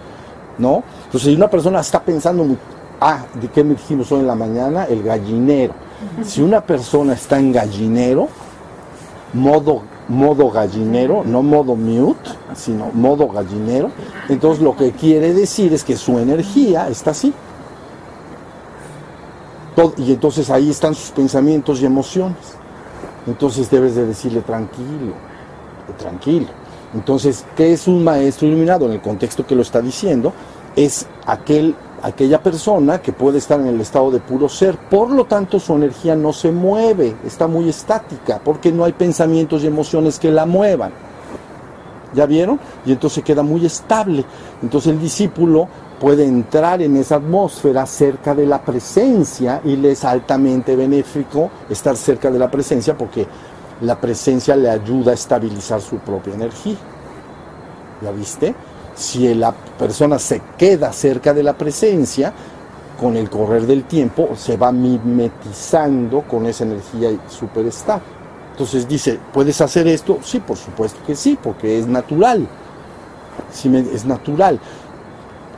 ¿no? 0.57 0.83
Entonces, 1.13 1.30
si 1.30 1.36
una 1.36 1.47
persona 1.47 1.80
está 1.80 2.02
pensando, 2.02 2.43
ah, 2.99 3.23
¿de 3.39 3.47
qué 3.49 3.63
me 3.63 3.76
dijimos 3.76 4.12
hoy 4.12 4.21
en 4.21 4.28
la 4.28 4.34
mañana? 4.34 4.86
El 4.86 5.04
gallinero. 5.04 5.76
Si 6.23 6.41
una 6.41 6.60
persona 6.60 7.13
está 7.13 7.38
en 7.38 7.52
gallinero, 7.52 8.30
modo, 9.32 9.84
modo 10.08 10.49
gallinero, 10.49 11.23
no 11.23 11.43
modo 11.43 11.76
mute, 11.76 12.32
sino 12.56 12.89
modo 12.93 13.28
gallinero, 13.28 13.91
entonces 14.28 14.63
lo 14.63 14.76
que 14.76 14.91
quiere 14.91 15.36
decir 15.36 15.71
es 15.71 15.84
que 15.84 15.95
su 15.95 16.17
energía 16.17 16.89
está 16.89 17.12
así. 17.12 17.32
y 19.97 20.13
entonces 20.13 20.49
ahí 20.49 20.71
están 20.71 20.95
sus 20.95 21.12
pensamientos 21.12 21.80
y 21.80 21.86
emociones. 21.86 22.58
Entonces 23.28 23.69
debes 23.69 23.93
de 23.93 24.08
decirle 24.08 24.41
tranquilo, 24.41 25.13
tranquilo. 25.99 26.47
Entonces, 26.95 27.45
¿qué 27.56 27.73
es 27.73 27.88
un 27.88 28.04
maestro 28.04 28.47
iluminado? 28.47 28.88
En 28.88 28.93
el 28.93 29.02
contexto 29.02 29.45
que 29.45 29.56
lo 29.56 29.62
está 29.62 29.80
diciendo, 29.80 30.34
es 30.75 31.05
aquel, 31.25 31.75
aquella 32.01 32.41
persona 32.41 33.01
que 33.01 33.13
puede 33.13 33.38
estar 33.38 33.59
en 33.59 33.67
el 33.67 33.81
estado 33.81 34.12
de 34.12 34.19
puro 34.19 34.49
ser, 34.49 34.77
por 34.77 35.12
lo 35.12 35.25
tanto 35.25 35.59
su 35.59 35.73
energía 35.73 36.15
no 36.15 36.33
se 36.33 36.51
mueve, 36.51 37.15
está 37.25 37.47
muy 37.47 37.69
estática, 37.69 38.39
porque 38.43 38.71
no 38.71 38.83
hay 38.86 38.93
pensamientos 38.93 39.63
y 39.63 39.67
emociones 39.67 40.19
que 40.19 40.31
la 40.31 40.45
muevan. 40.45 40.91
¿Ya 42.13 42.27
vieron? 42.27 42.59
Y 42.86 42.91
entonces 42.91 43.23
queda 43.23 43.41
muy 43.41 43.65
estable. 43.65 44.23
Entonces 44.62 44.93
el 44.93 44.99
discípulo 44.99 45.67
puede 45.99 46.25
entrar 46.25 46.81
en 46.81 46.95
esa 46.97 47.15
atmósfera 47.15 47.86
cerca 47.86 48.36
de 48.36 48.45
la 48.45 48.62
presencia 48.62 49.62
y 49.63 49.75
le 49.77 49.93
es 49.93 50.03
altamente 50.05 50.75
benéfico 50.75 51.49
estar 51.69 51.95
cerca 51.95 52.29
de 52.29 52.38
la 52.38 52.51
presencia 52.51 52.95
porque 52.95 53.25
la 53.81 53.99
presencia 53.99 54.55
le 54.55 54.69
ayuda 54.69 55.12
a 55.12 55.13
estabilizar 55.15 55.81
su 55.81 55.97
propia 55.97 56.36
energía. 56.36 56.75
¿Ya 58.01 58.12
viste? 58.12 58.53
Si 58.95 59.34
la 59.34 59.51
persona 59.51 60.19
se 60.19 60.41
queda 60.58 60.93
cerca 60.93 61.34
de 61.34 61.43
la 61.43 61.58
presencia, 61.58 62.34
con 62.99 63.17
el 63.17 63.29
correr 63.29 63.65
del 63.65 63.84
tiempo 63.84 64.29
se 64.36 64.56
va 64.56 64.71
mimetizando 64.71 66.21
con 66.21 66.45
esa 66.45 66.63
energía 66.63 67.10
superestable. 67.27 68.06
Entonces 68.51 68.88
dice, 68.88 69.19
¿puedes 69.34 69.60
hacer 69.62 69.88
esto? 69.88 70.19
Sí, 70.23 70.39
por 70.39 70.58
supuesto 70.58 70.99
que 71.06 71.15
sí, 71.15 71.38
porque 71.41 71.79
es 71.79 71.88
natural. 71.88 72.47
es 73.93 74.06
natural. 74.06 74.60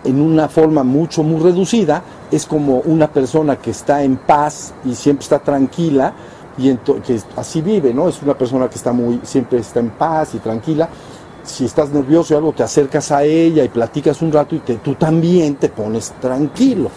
En 0.06 0.22
una 0.22 0.48
forma 0.48 0.84
mucho, 0.84 1.24
muy 1.24 1.42
reducida, 1.42 2.02
es 2.32 2.46
como 2.46 2.80
una 2.80 3.08
persona 3.08 3.58
que 3.58 3.72
está 3.72 4.02
en 4.04 4.18
paz 4.18 4.74
y 4.86 4.96
siempre 4.96 5.24
está 5.24 5.40
tranquila 5.40 6.14
y 6.58 6.74
que 6.76 7.20
así 7.36 7.62
vive, 7.62 7.94
¿no? 7.94 8.08
Es 8.08 8.22
una 8.22 8.34
persona 8.34 8.70
que 8.70 8.76
está 8.76 8.94
muy, 8.94 9.20
siempre 9.24 9.60
está 9.60 9.82
en 9.82 9.90
paz 9.90 10.36
y 10.36 10.40
tranquila 10.40 10.88
si 11.46 11.66
estás 11.66 11.90
nervioso 11.90 12.34
y 12.34 12.38
algo, 12.38 12.52
te 12.52 12.64
acercas 12.64 13.12
a 13.12 13.24
ella 13.24 13.64
y 13.64 13.70
platicas 13.70 14.22
un 14.22 14.32
rato 14.32 14.56
y 14.56 14.60
tú 14.60 14.96
también 14.96 15.56
te 15.56 15.70
pones 15.70 16.14
tranquilo. 16.20 16.90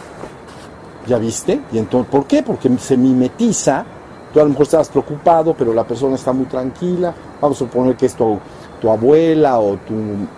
¿Ya 1.07 1.19
viste? 1.19 1.61
Y 1.73 1.79
entonces, 1.79 2.11
¿por 2.11 2.27
qué? 2.27 2.43
Porque 2.43 2.71
se 2.79 2.97
mimetiza. 2.97 3.85
Tú 4.33 4.41
a 4.41 4.43
lo 4.43 4.51
mejor 4.51 4.65
estabas 4.65 4.89
preocupado, 4.91 5.55
pero 5.55 5.73
la 5.73 5.85
persona 5.85 6.17
está 6.17 6.33
muy 6.33 6.45
tranquila. 6.47 7.15
Vamos 7.41 7.57
a 7.57 7.61
suponer 7.61 7.97
que 7.97 8.07
es 8.07 8.15
tu, 8.15 8.39
abuela 8.89 9.59
o 9.59 9.77
tu, 9.77 9.95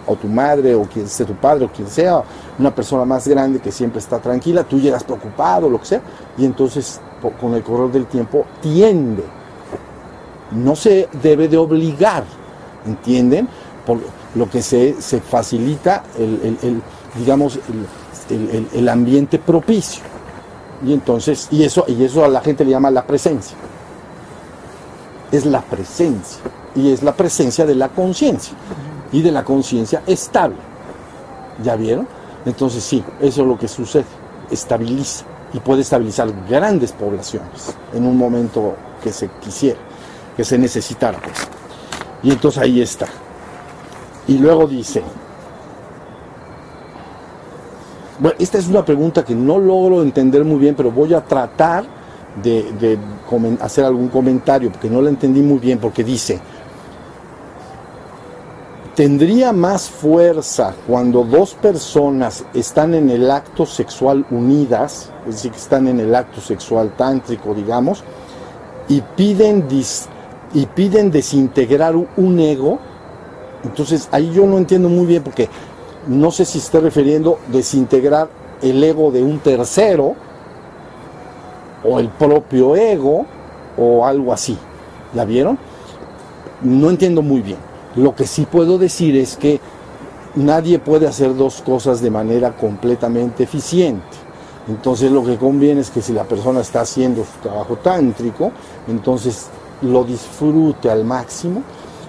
o 0.07 0.15
tu 0.15 0.29
madre 0.29 0.75
o 0.75 0.83
quien 0.83 1.09
sea 1.09 1.27
tu 1.27 1.35
padre 1.35 1.65
o 1.65 1.69
quien 1.69 1.89
sea, 1.89 2.23
una 2.59 2.73
persona 2.73 3.05
más 3.05 3.27
grande 3.27 3.59
que 3.59 3.73
siempre 3.73 3.99
está 3.99 4.21
tranquila. 4.21 4.63
Tú 4.63 4.79
llegas 4.79 5.03
preocupado, 5.03 5.69
lo 5.69 5.81
que 5.81 5.87
sea. 5.87 6.03
Y 6.39 6.45
entonces, 6.45 7.01
con 7.41 7.55
el 7.55 7.63
correr 7.65 7.91
del 7.91 8.07
tiempo, 8.07 8.45
tiende. 8.63 9.25
No 10.53 10.77
se 10.77 11.09
debe 11.21 11.49
de 11.49 11.57
obligar, 11.57 12.25
¿entienden? 12.87 13.49
Lo 14.35 14.49
que 14.49 14.63
se, 14.63 15.01
se 15.01 15.21
facilita 15.21 16.05
el, 16.19 16.59
el- 16.63 16.83
digamos, 17.19 17.59
el, 18.31 18.51
el- 18.51 18.69
el 18.73 18.89
ambiente 18.89 19.39
propicio. 19.39 20.03
Y 20.87 20.93
entonces, 20.93 21.49
y 21.51 21.63
eso, 21.65 21.85
y 21.89 22.03
eso 22.05 22.25
a 22.25 22.29
la 22.29 22.41
gente 22.41 22.65
le 22.65 22.71
llama 22.71 22.91
la 22.91 23.05
presencia. 23.07 23.57
Es 25.33 25.45
la 25.47 25.61
presencia. 25.63 26.41
Y 26.75 26.93
es 26.93 27.03
la 27.03 27.13
presencia 27.15 27.67
de 27.67 27.75
la 27.75 27.89
conciencia. 27.89 28.55
Y 29.13 29.23
de 29.23 29.33
la 29.33 29.45
conciencia 29.45 30.03
estable. 30.07 30.57
¿Ya 31.63 31.77
vieron? 31.77 32.07
Entonces 32.47 32.83
sí, 32.83 33.05
eso 33.21 33.43
es 33.43 33.47
lo 33.49 33.59
que 33.59 33.69
sucede. 33.69 34.05
Estabiliza. 34.51 35.25
Y 35.53 35.59
puede 35.59 35.83
estabilizar 35.83 36.33
grandes 36.49 36.93
poblaciones 36.93 37.75
en 37.93 38.07
un 38.07 38.17
momento 38.17 38.77
que 39.03 39.13
se 39.13 39.29
quisiera, 39.41 39.79
que 40.37 40.45
se 40.45 40.57
necesitara. 40.57 41.19
Pues. 41.21 41.37
Y 42.23 42.31
entonces 42.31 42.63
ahí 42.63 42.81
está. 42.81 43.07
Y 44.31 44.39
luego 44.39 44.69
dice, 44.69 45.03
bueno, 48.21 48.37
esta 48.39 48.59
es 48.59 48.69
una 48.69 48.85
pregunta 48.85 49.25
que 49.25 49.35
no 49.35 49.59
logro 49.59 50.03
entender 50.03 50.45
muy 50.45 50.61
bien, 50.61 50.77
pero 50.77 50.93
voy 50.93 51.13
a 51.15 51.21
tratar 51.21 51.85
de, 52.41 52.97
hacer 53.61 53.85
algún 53.85 54.09
comentario, 54.09 54.71
porque 54.71 54.89
no 54.89 55.03
la 55.03 55.11
entendí 55.11 55.41
muy 55.41 55.59
bien, 55.59 55.81
porque 55.81 56.05
dice, 56.05 56.39
¿tendría 58.95 59.53
más 59.53 59.91
fuerza 59.91 60.75
cuando 60.87 61.25
dos 61.25 61.55
personas 61.55 62.45
están 62.55 62.95
en 62.95 63.11
el 63.11 63.33
acto 63.33 63.67
sexual 63.67 64.25
unidas, 64.31 65.11
es 65.27 65.35
decir, 65.35 65.51
que 65.51 65.59
están 65.59 65.89
en 65.89 65.99
el 65.99 66.15
acto 66.15 66.41
sexual 66.41 66.93
tántrico, 66.97 67.53
digamos, 67.53 68.05
y 68.87 69.01
piden, 69.01 69.69
dis- 69.69 70.07
y 70.55 70.67
piden 70.67 71.11
desintegrar 71.11 71.97
un 71.97 72.39
ego? 72.39 72.90
Entonces 73.65 74.09
ahí 74.13 74.31
yo 74.33 74.47
no 74.47 74.59
entiendo 74.59 74.89
muy 74.89 75.07
bien 75.07 75.23
porque 75.23 75.49
no 76.07 76.31
sé 76.31 76.45
si 76.45 76.59
esté 76.59 76.81
refiriendo 76.81 77.39
desintegrar 77.49 78.29
el 78.63 78.83
ego 78.83 79.11
de 79.11 79.23
un 79.23 79.39
tercero 79.39 80.15
o 81.85 81.99
el 81.99 82.09
propio 82.09 82.77
ego 82.77 83.27
o 83.77 84.07
algo 84.07 84.33
así. 84.33 84.57
¿Ya 85.15 85.25
vieron? 85.25 85.59
No 86.63 86.91
entiendo 86.91 87.23
muy 87.23 87.41
bien. 87.41 87.59
Lo 87.97 88.15
que 88.15 88.27
sí 88.27 88.47
puedo 88.47 88.79
decir 88.79 89.17
es 89.17 89.37
que 89.37 89.61
nadie 90.37 90.79
puede 90.79 91.07
hacer 91.07 91.37
dos 91.37 91.63
cosas 91.63 92.01
de 92.01 92.11
manera 92.11 92.57
completamente 92.57 93.45
eficiente. 93.45 94.05
Entonces 94.69 95.11
lo 95.11 95.25
que 95.25 95.37
conviene 95.37 95.81
es 95.81 95.91
que 95.91 96.03
si 96.03 96.13
la 96.13 96.25
persona 96.25 96.61
está 96.61 96.83
haciendo 96.83 97.25
su 97.25 97.41
trabajo 97.43 97.77
tántrico, 97.77 98.53
entonces 98.87 99.49
lo 99.83 100.05
disfrute 100.05 100.91
al 100.91 101.05
máximo 101.05 101.63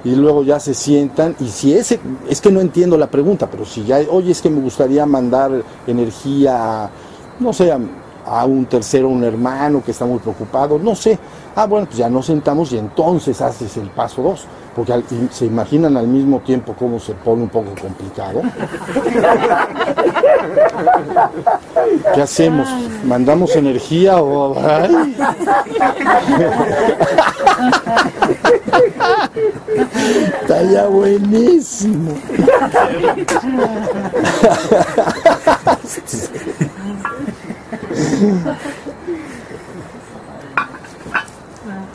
y 0.04 0.16
luego 0.16 0.44
ya 0.44 0.60
se 0.60 0.74
sientan 0.74 1.36
y 1.40 1.48
si 1.48 1.74
ese, 1.74 2.00
es 2.28 2.42
que 2.42 2.52
no 2.52 2.60
entiendo 2.60 2.98
la 2.98 3.08
pregunta, 3.08 3.48
pero 3.50 3.66
si 3.66 3.84
ya, 3.84 4.00
oye, 4.10 4.32
es 4.32 4.42
que 4.42 4.50
me 4.50 4.62
gustaría 4.62 5.06
mandar 5.06 5.52
energía, 5.86 6.90
no 7.40 7.54
sé, 7.54 7.72
a, 7.72 7.80
un 8.46 8.66
tercero, 8.66 9.10
un 9.10 9.24
hermano 9.24 9.84
que 9.84 9.92
está 9.92 10.06
muy 10.06 10.20
preocupado, 10.20 10.80
no 10.80 10.96
sé, 10.96 11.18
ah, 11.56 11.66
bueno, 11.66 11.86
pues 11.88 11.98
ya 11.98 12.10
nos 12.10 12.28
sentamos 12.28 12.72
y 12.72 12.78
entonces 12.78 13.42
haces 13.42 13.78
el 13.78 13.90
paso 13.90 14.22
dos, 14.22 14.46
porque 14.76 15.04
se 15.32 15.46
imaginan 15.46 15.98
al 15.98 16.08
mismo 16.08 16.40
tiempo 16.40 16.76
cómo 16.78 17.00
se 17.00 17.14
pone 17.14 17.44
un 17.44 17.50
poco 17.50 17.72
complicado. 17.82 18.42
¿Qué 22.14 22.22
hacemos? 22.22 22.70
¿Mandamos 23.04 23.56
energía 23.56 24.22
o...? 24.22 24.56
ay? 24.58 25.16
Está 29.76 30.64
ya 30.64 30.88
buenísimo. 30.88 32.12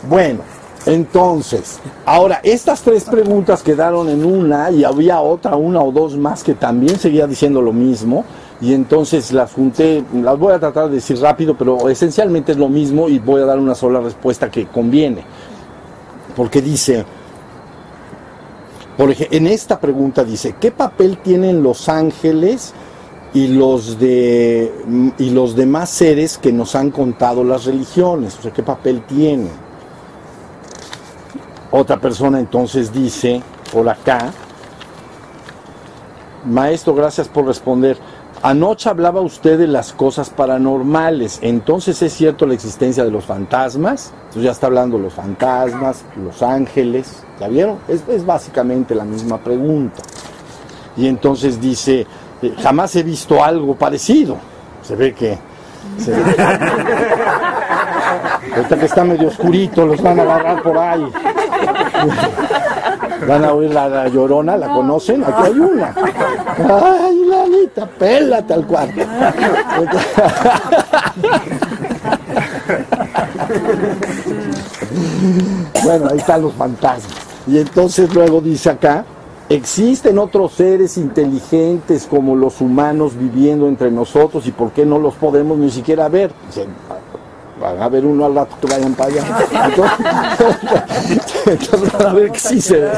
Bueno, 0.09 0.41
entonces, 0.87 1.81
ahora 2.05 2.41
estas 2.45 2.81
tres 2.83 3.05
preguntas 3.05 3.63
quedaron 3.63 4.09
en 4.09 4.25
una 4.25 4.71
y 4.71 4.85
había 4.85 5.21
otra, 5.21 5.57
una 5.57 5.81
o 5.81 5.91
dos 5.91 6.17
más 6.17 6.45
que 6.45 6.55
también 6.55 6.97
seguía 6.99 7.27
diciendo 7.27 7.61
lo 7.61 7.73
mismo 7.73 8.25
y 8.61 8.73
entonces 8.73 9.33
las 9.33 9.53
junté, 9.53 10.05
las 10.15 10.39
voy 10.39 10.53
a 10.53 10.61
tratar 10.61 10.89
de 10.89 10.97
decir 10.97 11.19
rápido, 11.21 11.57
pero 11.57 11.89
esencialmente 11.89 12.53
es 12.53 12.59
lo 12.59 12.69
mismo 12.69 13.09
y 13.09 13.19
voy 13.19 13.43
a 13.43 13.47
dar 13.47 13.59
una 13.59 13.75
sola 13.75 14.01
respuesta 14.01 14.49
que 14.49 14.67
conviene. 14.67 15.25
Porque 16.37 16.63
dice, 16.63 17.05
por 18.97 19.11
ejemplo, 19.11 19.37
en 19.37 19.47
esta 19.47 19.79
pregunta 19.79 20.25
dice, 20.25 20.55
¿qué 20.59 20.71
papel 20.71 21.19
tienen 21.19 21.63
los 21.63 21.89
ángeles 21.89 22.73
y 23.35 23.49
los 23.49 23.99
de 23.99 24.73
y 25.19 25.31
los 25.31 25.55
demás 25.55 25.91
seres 25.91 26.39
que 26.39 26.53
nos 26.53 26.75
han 26.75 26.91
contado 26.91 27.45
las 27.45 27.67
religiones? 27.67 28.39
O 28.39 28.43
sea, 28.43 28.53
¿qué 28.53 28.63
papel 28.63 29.05
tienen? 29.05 29.51
Otra 31.71 32.01
persona 32.01 32.39
entonces 32.39 32.91
dice, 32.91 33.43
por 33.71 33.87
acá, 33.89 34.33
maestro, 36.47 36.95
gracias 36.95 37.29
por 37.29 37.45
responder. 37.45 37.99
Anoche 38.43 38.89
hablaba 38.89 39.21
usted 39.21 39.59
de 39.59 39.67
las 39.67 39.93
cosas 39.93 40.31
paranormales, 40.31 41.39
entonces 41.43 42.01
es 42.01 42.15
cierto 42.15 42.47
la 42.47 42.55
existencia 42.55 43.05
de 43.05 43.11
los 43.11 43.25
fantasmas, 43.25 44.13
entonces 44.21 44.43
ya 44.43 44.51
está 44.53 44.69
hablando 44.69 44.99
los 44.99 45.13
fantasmas, 45.13 46.05
los 46.17 46.43
ángeles, 46.43 47.26
¿ya 47.41 47.49
vieron? 47.49 47.79
Es, 47.89 48.03
es 48.09 48.25
básicamente 48.25 48.95
la 48.95 49.05
misma 49.05 49.39
pregunta. 49.39 50.03
Y 50.97 51.07
entonces 51.09 51.61
dice, 51.61 52.07
eh, 52.43 52.55
jamás 52.63 52.95
he 52.97 53.03
visto 53.03 53.43
algo 53.45 53.75
parecido. 53.75 54.37
Se 54.83 54.97
ve 54.97 55.13
que... 55.15 55.39
se 55.99 56.11
ve- 56.13 56.37
Ahorita 58.57 58.79
que 58.79 58.87
está 58.87 59.05
medio 59.05 59.29
oscurito, 59.29 59.85
los 59.85 60.01
van 60.01 60.19
a 60.21 60.23
agarrar 60.23 60.63
por 60.63 60.79
ahí. 60.79 61.07
Van 63.29 63.45
a 63.45 63.53
oír 63.53 63.71
la, 63.75 63.89
la 63.89 64.09
llorona, 64.09 64.57
¿la 64.57 64.69
conocen? 64.69 65.23
Aquí 65.25 65.43
hay 65.45 65.59
una. 65.59 65.93
Ay, 66.59 67.25
Lalita, 67.27 67.87
pélate 67.99 68.55
al 68.55 68.67
cuarto. 68.67 69.01
Bueno, 75.83 76.09
ahí 76.11 76.19
están 76.19 76.43
los 76.43 76.53
fantasmas. 76.55 77.26
Y 77.47 77.59
entonces 77.59 78.13
luego 78.15 78.41
dice 78.41 78.71
acá, 78.71 79.05
existen 79.49 80.19
otros 80.19 80.53
seres 80.53 80.97
inteligentes 80.97 82.07
como 82.09 82.35
los 82.35 82.61
humanos 82.61 83.17
viviendo 83.17 83.69
entre 83.69 83.91
nosotros 83.91 84.47
y 84.47 84.53
por 84.53 84.73
qué 84.73 84.85
no 84.85 84.99
los 84.99 85.15
podemos 85.15 85.57
ni 85.59 85.71
siquiera 85.71 86.09
ver. 86.09 86.33
Dice, 86.49 86.67
van 87.61 87.81
a 87.81 87.89
ver 87.89 88.05
uno 88.05 88.27
al 88.27 88.35
rato 88.35 88.57
que 88.61 88.67
vayan 88.67 88.95
para 88.95 89.13
allá. 89.13 89.25
Entonces, 89.69 91.47
entonces 91.47 91.93
van 91.93 92.07
a 92.07 92.13
ver 92.13 92.33
que 92.33 92.39
sí 92.39 92.61
se 92.61 92.81
ve. 92.81 92.91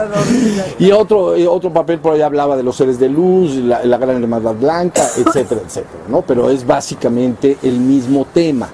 Y 0.78 0.90
otro, 0.92 1.34
otro 1.50 1.72
papel 1.72 1.98
por 1.98 2.14
ahí 2.14 2.22
hablaba 2.22 2.56
de 2.56 2.62
los 2.62 2.76
seres 2.76 2.98
de 2.98 3.08
luz, 3.08 3.54
la, 3.56 3.84
la 3.84 3.98
gran 3.98 4.22
hermandad 4.22 4.54
blanca, 4.54 5.02
etcétera, 5.02 5.60
etcétera, 5.64 6.04
¿no? 6.08 6.22
Pero 6.22 6.50
es 6.50 6.66
básicamente 6.66 7.58
el 7.62 7.78
mismo 7.78 8.26
tema. 8.32 8.68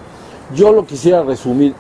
Yo 0.55 0.73
lo 0.73 0.87
quisiera 0.87 1.23
resumir 1.23 1.75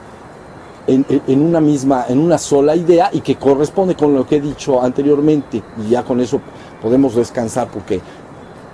en, 0.87 1.42
una 1.42 1.61
misma, 1.61 2.07
en 2.09 2.18
una 2.18 2.38
sola 2.38 2.77
idea 2.77 3.11
y 3.12 3.20
que 3.20 3.37
corresponde 3.37 3.94
con 3.94 4.14
lo 4.14 4.27
que 4.27 4.37
he 4.37 4.40
dicho 4.40 4.83
anteriormente 4.83 5.62
y 5.83 5.90
ya 5.90 6.03
con 6.03 6.20
eso 6.20 6.40
podemos 6.83 7.14
descansar 7.14 7.68
porque 7.68 8.01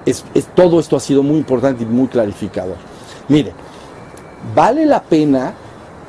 es, 0.05 0.25
todo 0.55 0.81
esto 0.81 0.97
ha 0.97 1.01
sido 1.01 1.23
muy 1.23 1.37
importante 1.37 1.85
y 1.85 1.87
muy 1.87 2.09
clarificador. 2.09 2.77
Mire, 3.29 3.53
vale 4.55 4.87
la 4.87 5.03
pena 5.03 5.55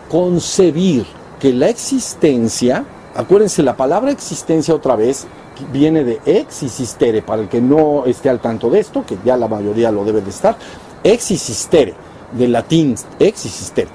concebir 0.10 1.06
que 1.40 1.54
la 1.54 1.70
existencia, 1.70 2.84
acuérdense, 3.16 3.62
la 3.64 3.76
palabra 3.76 4.12
existencia 4.12 4.74
otra 4.74 4.96
vez 4.96 5.28
viene 5.72 6.04
de 6.04 6.20
exististere, 6.26 7.22
para 7.22 7.44
el 7.44 7.50
que 7.50 7.62
no 7.62 8.06
esté 8.06 8.30
al 8.30 8.40
tanto 8.40 8.70
de 8.70 8.80
esto, 8.80 9.06
que 9.06 9.18
ya 9.24 9.38
la 9.38 9.48
mayoría 9.48 9.92
lo 9.92 10.04
debe 10.04 10.22
de 10.22 10.30
estar, 10.30 10.58
exististere, 11.04 11.94
del 12.32 12.54
latín 12.54 12.96
exististere. 13.20 13.90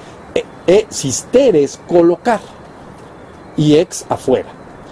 E- 0.67 0.87
es 0.91 1.81
colocar 1.87 2.41
y 3.57 3.77
ex 3.77 4.05
afuera. 4.09 4.49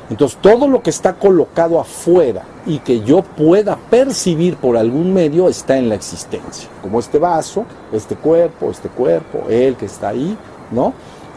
Entonces 0.08 0.38
todo 0.40 0.68
lo 0.68 0.82
que 0.82 0.90
está 0.90 1.14
colocado 1.14 1.80
afuera 1.80 2.42
y 2.66 2.78
que 2.78 3.00
yo 3.00 3.22
pueda 3.22 3.76
percibir 3.90 4.56
por 4.56 4.76
algún 4.76 5.12
medio 5.12 5.48
está 5.48 5.76
en 5.76 5.88
la 5.88 5.96
existencia. 5.96 6.68
Como 6.82 7.00
este 7.00 7.18
vaso, 7.18 7.64
este 7.92 8.14
cuerpo, 8.14 8.70
este 8.70 8.88
cuerpo, 8.88 9.44
él 9.48 9.76
que 9.76 9.86
está 9.86 10.08
ahí, 10.08 10.36
¿no? 10.70 10.92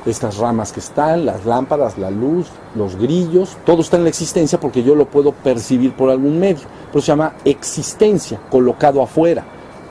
Estas 0.05 0.37
ramas 0.37 0.71
que 0.71 0.79
están, 0.81 1.25
las 1.25 1.45
lámparas, 1.45 1.97
la 1.97 2.11
luz, 2.11 2.47
los 2.75 2.95
grillos, 2.95 3.57
todo 3.65 3.81
está 3.81 3.97
en 3.97 4.03
la 4.03 4.09
existencia 4.09 4.59
porque 4.59 4.83
yo 4.83 4.95
lo 4.95 5.05
puedo 5.05 5.31
percibir 5.31 5.93
por 5.93 6.09
algún 6.09 6.39
medio. 6.39 6.65
Pero 6.91 7.01
se 7.01 7.07
llama 7.07 7.33
existencia, 7.43 8.39
colocado 8.49 9.01
afuera 9.01 9.43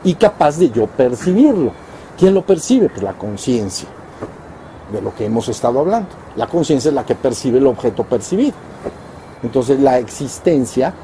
y 0.04 0.14
capaz 0.14 0.58
de 0.58 0.70
yo 0.70 0.86
percibirlo. 0.86 1.72
¿Quién 2.16 2.32
lo 2.32 2.42
percibe? 2.42 2.88
Pues 2.88 3.02
la 3.02 3.12
conciencia 3.12 3.88
de 4.92 5.02
lo 5.02 5.14
que 5.14 5.24
hemos 5.24 5.48
estado 5.48 5.80
hablando. 5.80 6.08
La 6.36 6.46
conciencia 6.46 6.88
es 6.88 6.94
la 6.94 7.04
que 7.04 7.14
percibe 7.14 7.58
el 7.58 7.66
objeto 7.66 8.04
percibido. 8.04 8.54
Entonces 9.42 9.80
la 9.80 9.98
existencia 9.98 10.94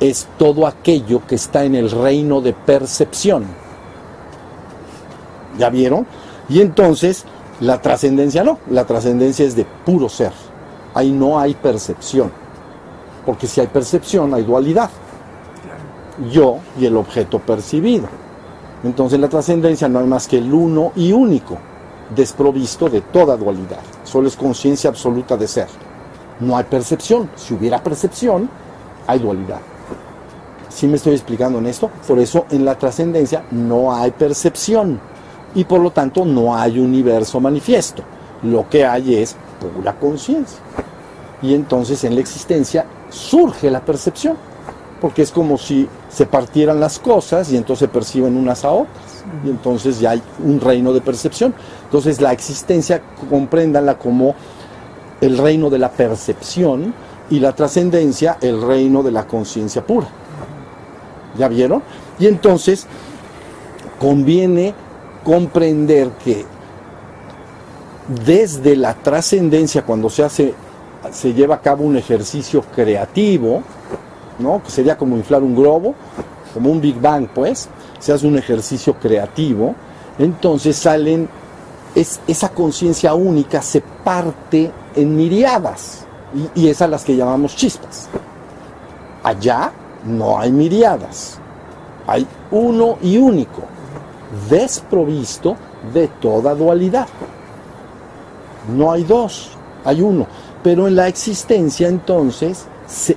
es 0.00 0.26
todo 0.38 0.66
aquello 0.66 1.22
que 1.26 1.36
está 1.36 1.64
en 1.64 1.74
el 1.74 1.90
reino 1.90 2.40
de 2.40 2.52
percepción. 2.52 3.44
¿Ya 5.58 5.70
vieron? 5.70 6.06
Y 6.48 6.60
entonces 6.60 7.24
la 7.60 7.80
trascendencia 7.80 8.42
no, 8.42 8.58
la 8.70 8.84
trascendencia 8.84 9.46
es 9.46 9.54
de 9.54 9.64
puro 9.64 10.08
ser. 10.08 10.32
Ahí 10.94 11.12
no 11.12 11.38
hay 11.38 11.54
percepción, 11.54 12.30
porque 13.24 13.46
si 13.46 13.60
hay 13.60 13.68
percepción 13.68 14.34
hay 14.34 14.42
dualidad. 14.42 14.90
Yo 16.30 16.58
y 16.78 16.86
el 16.86 16.96
objeto 16.96 17.38
percibido. 17.38 18.08
Entonces 18.84 19.14
en 19.14 19.20
la 19.20 19.28
trascendencia 19.28 19.88
no 19.88 20.00
hay 20.00 20.06
más 20.06 20.26
que 20.26 20.38
el 20.38 20.52
uno 20.52 20.92
y 20.96 21.12
único, 21.12 21.56
desprovisto 22.14 22.88
de 22.88 23.00
toda 23.00 23.36
dualidad. 23.36 23.80
Solo 24.04 24.28
es 24.28 24.36
conciencia 24.36 24.90
absoluta 24.90 25.36
de 25.36 25.48
ser. 25.48 25.68
No 26.40 26.56
hay 26.56 26.64
percepción. 26.64 27.30
Si 27.36 27.54
hubiera 27.54 27.82
percepción, 27.82 28.48
hay 29.06 29.18
dualidad. 29.18 29.60
¿Sí 30.68 30.86
me 30.86 30.96
estoy 30.96 31.12
explicando 31.12 31.58
en 31.58 31.66
esto? 31.66 31.90
Por 32.06 32.18
eso 32.18 32.46
en 32.50 32.64
la 32.64 32.78
trascendencia 32.78 33.44
no 33.50 33.94
hay 33.94 34.10
percepción 34.10 35.00
y 35.54 35.64
por 35.64 35.80
lo 35.80 35.90
tanto 35.90 36.24
no 36.24 36.56
hay 36.56 36.78
universo 36.78 37.40
manifiesto. 37.40 38.02
Lo 38.42 38.68
que 38.68 38.84
hay 38.84 39.16
es 39.16 39.36
pura 39.60 39.98
conciencia. 39.98 40.58
Y 41.42 41.54
entonces 41.54 42.04
en 42.04 42.14
la 42.14 42.20
existencia 42.20 42.86
surge 43.10 43.70
la 43.70 43.84
percepción, 43.84 44.36
porque 45.00 45.22
es 45.22 45.30
como 45.30 45.58
si 45.58 45.88
se 46.08 46.26
partieran 46.26 46.80
las 46.80 46.98
cosas 46.98 47.52
y 47.52 47.56
entonces 47.56 47.88
se 47.88 47.92
perciben 47.92 48.36
unas 48.36 48.64
a 48.64 48.70
otras. 48.70 49.11
Y 49.44 49.50
entonces 49.50 50.00
ya 50.00 50.10
hay 50.10 50.22
un 50.44 50.60
reino 50.60 50.92
de 50.92 51.00
percepción. 51.00 51.54
Entonces 51.84 52.20
la 52.20 52.32
existencia, 52.32 53.02
compréndanla 53.28 53.98
como 53.98 54.34
el 55.20 55.38
reino 55.38 55.70
de 55.70 55.78
la 55.78 55.90
percepción 55.90 56.94
y 57.30 57.40
la 57.40 57.52
trascendencia, 57.52 58.38
el 58.40 58.60
reino 58.60 59.02
de 59.02 59.12
la 59.12 59.26
conciencia 59.26 59.86
pura. 59.86 60.08
¿Ya 61.38 61.48
vieron? 61.48 61.82
Y 62.18 62.26
entonces 62.26 62.86
conviene 63.98 64.74
comprender 65.24 66.10
que 66.24 66.44
desde 68.24 68.76
la 68.76 68.94
trascendencia, 68.94 69.82
cuando 69.82 70.10
se 70.10 70.24
hace, 70.24 70.54
se 71.10 71.32
lleva 71.32 71.56
a 71.56 71.60
cabo 71.60 71.84
un 71.84 71.96
ejercicio 71.96 72.62
creativo, 72.74 73.62
¿no? 74.38 74.62
que 74.62 74.70
sería 74.70 74.98
como 74.98 75.16
inflar 75.16 75.42
un 75.42 75.54
globo, 75.54 75.94
como 76.52 76.70
un 76.70 76.80
Big 76.80 77.00
Bang, 77.00 77.28
pues, 77.32 77.68
se 78.02 78.12
hace 78.12 78.26
un 78.26 78.36
ejercicio 78.36 78.94
creativo, 78.94 79.76
entonces 80.18 80.76
salen, 80.76 81.28
es, 81.94 82.18
esa 82.26 82.48
conciencia 82.48 83.14
única 83.14 83.62
se 83.62 83.80
parte 83.80 84.72
en 84.96 85.14
miriadas, 85.14 86.04
y, 86.34 86.62
y 86.62 86.68
es 86.68 86.82
a 86.82 86.88
las 86.88 87.04
que 87.04 87.14
llamamos 87.14 87.54
chispas. 87.54 88.08
Allá 89.22 89.70
no 90.04 90.36
hay 90.36 90.50
miriadas, 90.50 91.38
hay 92.08 92.26
uno 92.50 92.98
y 93.02 93.18
único 93.18 93.62
desprovisto 94.50 95.56
de 95.94 96.08
toda 96.08 96.56
dualidad. 96.56 97.06
No 98.74 98.90
hay 98.90 99.04
dos, 99.04 99.50
hay 99.84 100.02
uno. 100.02 100.26
Pero 100.64 100.88
en 100.88 100.96
la 100.96 101.06
existencia 101.06 101.86
entonces 101.86 102.66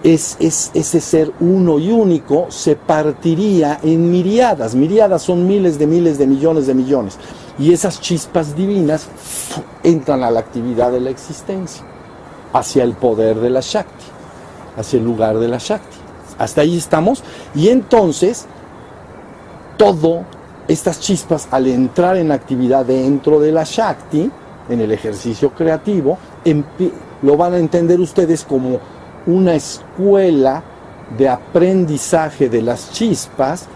es, 0.04 0.38
ese 0.74 1.02
ser 1.02 1.34
uno 1.40 1.80
y 1.80 1.92
único 1.92 2.48
se 2.50 2.76
partiría 2.76 3.80
en 3.84 4.10
miriadas. 4.10 4.74
Miriadas 4.74 5.22
son 5.22 5.48
miles 5.48 5.78
de 5.78 5.88
miles 5.88 6.18
de 6.18 6.28
millones 6.28 6.68
de 6.68 6.74
millones. 6.74 7.18
Y 7.60 7.74
esas 7.74 8.00
chispas 8.00 8.56
divinas 8.56 9.08
entran 9.84 10.24
a 10.24 10.32
la 10.32 10.40
actividad 10.40 10.92
de 10.92 11.00
la 11.00 11.10
existencia, 11.10 11.84
hacia 12.54 12.84
el 12.84 12.94
poder 12.94 13.38
de 13.40 13.50
la 13.50 13.62
Shakti, 13.62 14.06
hacia 14.78 14.98
el 14.98 15.06
lugar 15.06 15.38
de 15.40 15.48
la 15.48 15.58
Shakti. 15.58 15.98
Hasta 16.38 16.62
ahí 16.62 16.78
estamos. 16.78 17.24
Y 17.54 17.70
entonces 17.70 18.46
todo 19.78 20.24
estas 20.68 21.00
chispas 21.00 21.48
al 21.52 21.68
entrar 21.68 22.18
en 22.18 22.32
actividad 22.32 22.86
dentro 22.86 23.40
de 23.40 23.52
la 23.52 23.64
Shakti, 23.66 24.32
en 24.70 24.82
el 24.82 24.92
ejercicio 24.92 25.52
creativo, 25.52 26.18
lo 27.22 27.38
van 27.38 27.54
a 27.54 27.58
entender 27.58 28.00
ustedes 28.00 28.44
como 28.44 28.80
una 29.28 29.56
escuela 29.56 30.64
de 31.18 31.30
aprendizaje 31.30 32.50
de 32.50 32.62
las 32.62 32.92
chispas 32.92 33.68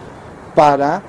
para 0.54 1.02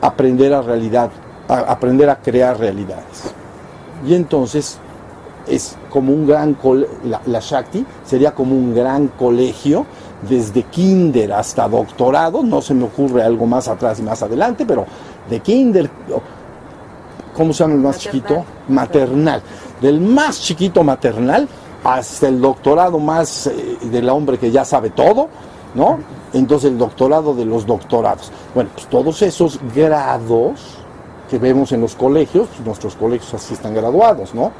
aprender 0.00 0.52
a 0.54 0.62
realidad, 0.62 1.10
aprender 1.48 2.08
a 2.10 2.16
crear 2.16 2.58
realidades. 2.58 3.32
Y 4.06 4.14
entonces 4.14 4.78
es 5.46 5.76
como 5.88 6.12
un 6.12 6.26
gran 6.26 6.56
la, 7.04 7.20
la 7.26 7.40
Shakti 7.40 7.84
sería 8.04 8.32
como 8.34 8.54
un 8.54 8.74
gran 8.74 9.08
colegio 9.08 9.86
desde 10.28 10.62
kinder 10.64 11.32
hasta 11.32 11.68
doctorado, 11.68 12.42
no 12.42 12.60
se 12.60 12.74
me 12.74 12.84
ocurre 12.84 13.22
algo 13.22 13.46
más 13.46 13.68
atrás 13.68 13.98
y 13.98 14.02
más 14.02 14.22
adelante, 14.22 14.64
pero 14.66 14.86
de 15.28 15.40
kinder, 15.40 15.90
¿cómo 17.34 17.52
se 17.52 17.64
llama 17.64 17.74
el 17.74 17.80
más 17.80 17.98
chiquito? 17.98 18.44
Maternal. 18.68 19.42
Del 19.80 20.00
más 20.00 20.40
chiquito 20.40 20.84
maternal 20.84 21.48
hasta 21.84 22.28
el 22.28 22.40
doctorado 22.40 22.98
más 22.98 23.46
eh, 23.46 23.78
del 23.90 24.08
hombre 24.08 24.38
que 24.38 24.50
ya 24.50 24.64
sabe 24.64 24.90
todo, 24.90 25.28
¿no? 25.74 25.98
Entonces 26.32 26.70
el 26.70 26.78
doctorado 26.78 27.34
de 27.34 27.44
los 27.44 27.66
doctorados. 27.66 28.30
Bueno, 28.54 28.70
pues 28.74 28.86
todos 28.86 29.22
esos 29.22 29.58
grados 29.74 30.78
que 31.28 31.38
vemos 31.38 31.72
en 31.72 31.80
los 31.80 31.94
colegios, 31.94 32.48
pues 32.48 32.66
nuestros 32.66 32.96
colegios 32.96 33.32
así 33.34 33.54
están 33.54 33.74
graduados, 33.74 34.34
¿no? 34.34 34.52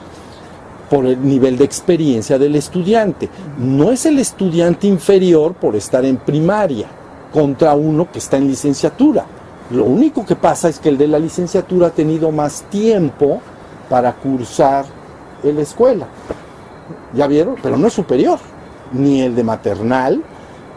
por 0.90 1.06
el 1.06 1.24
nivel 1.24 1.56
de 1.56 1.64
experiencia 1.64 2.37
del 2.37 2.56
estudiante. 2.56 3.28
No 3.56 3.92
es 3.92 4.04
el 4.06 4.18
estudiante 4.18 4.88
inferior 4.88 5.54
por 5.54 5.76
estar 5.76 6.04
en 6.04 6.16
primaria 6.16 6.88
contra 7.33 7.74
uno 7.74 8.11
que 8.11 8.18
está 8.18 8.38
en 8.38 8.48
licenciatura. 8.48 9.24
Lo 9.70 9.85
único 9.85 10.26
que 10.26 10.35
pasa 10.35 10.68
es 10.68 10.80
que 10.80 10.88
el 10.88 10.98
de 10.98 11.06
la 11.06 11.20
licenciatura 11.20 11.87
ha 11.87 11.90
tenido 11.90 12.33
más 12.33 12.62
tiempo 12.62 13.40
para 13.88 14.12
cursar 14.14 14.85
en 15.44 15.56
la 15.56 15.62
escuela. 15.62 16.06
¿Ya 17.14 17.27
vieron? 17.27 17.57
Pero 17.62 17.77
no 17.77 17.88
es 17.88 17.92
superior. 17.92 18.38
Ni 18.92 19.23
el 19.23 19.35
de 19.35 19.44
maternal 19.44 20.23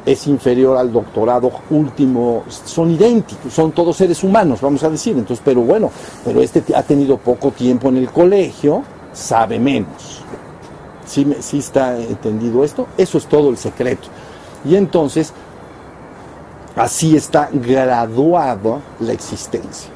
es 0.05 0.27
inferior 0.27 0.77
al 0.77 0.91
doctorado 0.91 1.51
último. 1.69 2.43
Son 2.47 2.91
idénticos, 2.91 3.53
son 3.53 3.71
todos 3.71 3.97
seres 3.97 4.23
humanos, 4.23 4.61
vamos 4.61 4.83
a 4.83 4.89
decir. 4.89 5.17
Entonces, 5.17 5.41
pero 5.43 5.61
bueno, 5.61 5.89
pero 6.23 6.41
este 6.41 6.63
ha 6.75 6.83
tenido 6.83 7.17
poco 7.17 7.51
tiempo 7.51 7.89
en 7.89 7.97
el 7.97 8.09
colegio 8.09 8.83
sabe 9.13 9.59
menos. 9.59 10.21
¿Sí, 11.05 11.27
está 11.53 11.97
entendido 11.97 12.63
esto? 12.63 12.87
Eso 12.97 13.17
es 13.17 13.25
todo 13.27 13.49
el 13.49 13.57
secreto. 13.57 14.07
Y 14.65 14.75
entonces, 14.75 15.33
así 16.75 17.15
está 17.15 17.49
graduada 17.51 18.81
la 18.99 19.13
existencia, 19.13 19.89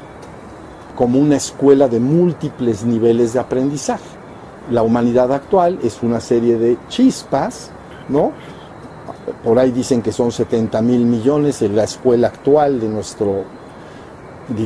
como 0.95 1.19
una 1.19 1.37
escuela 1.37 1.87
de 1.87 1.99
múltiples 1.99 2.83
niveles 2.83 3.33
de 3.33 3.39
aprendizaje. 3.39 4.16
La 4.71 4.83
humanidad 4.83 5.31
actual 5.31 5.79
es 5.83 6.03
una 6.03 6.19
serie 6.19 6.57
de 6.57 6.77
chispas, 6.89 7.71
¿no? 8.09 8.31
Por 9.43 9.59
ahí 9.59 9.71
dicen 9.71 10.01
que 10.01 10.11
son 10.11 10.31
70 10.31 10.81
mil 10.81 11.05
millones 11.05 11.61
en 11.61 11.75
la 11.75 11.83
escuela 11.83 12.27
actual 12.27 12.79
de 12.79 12.87
nuestro 12.89 13.43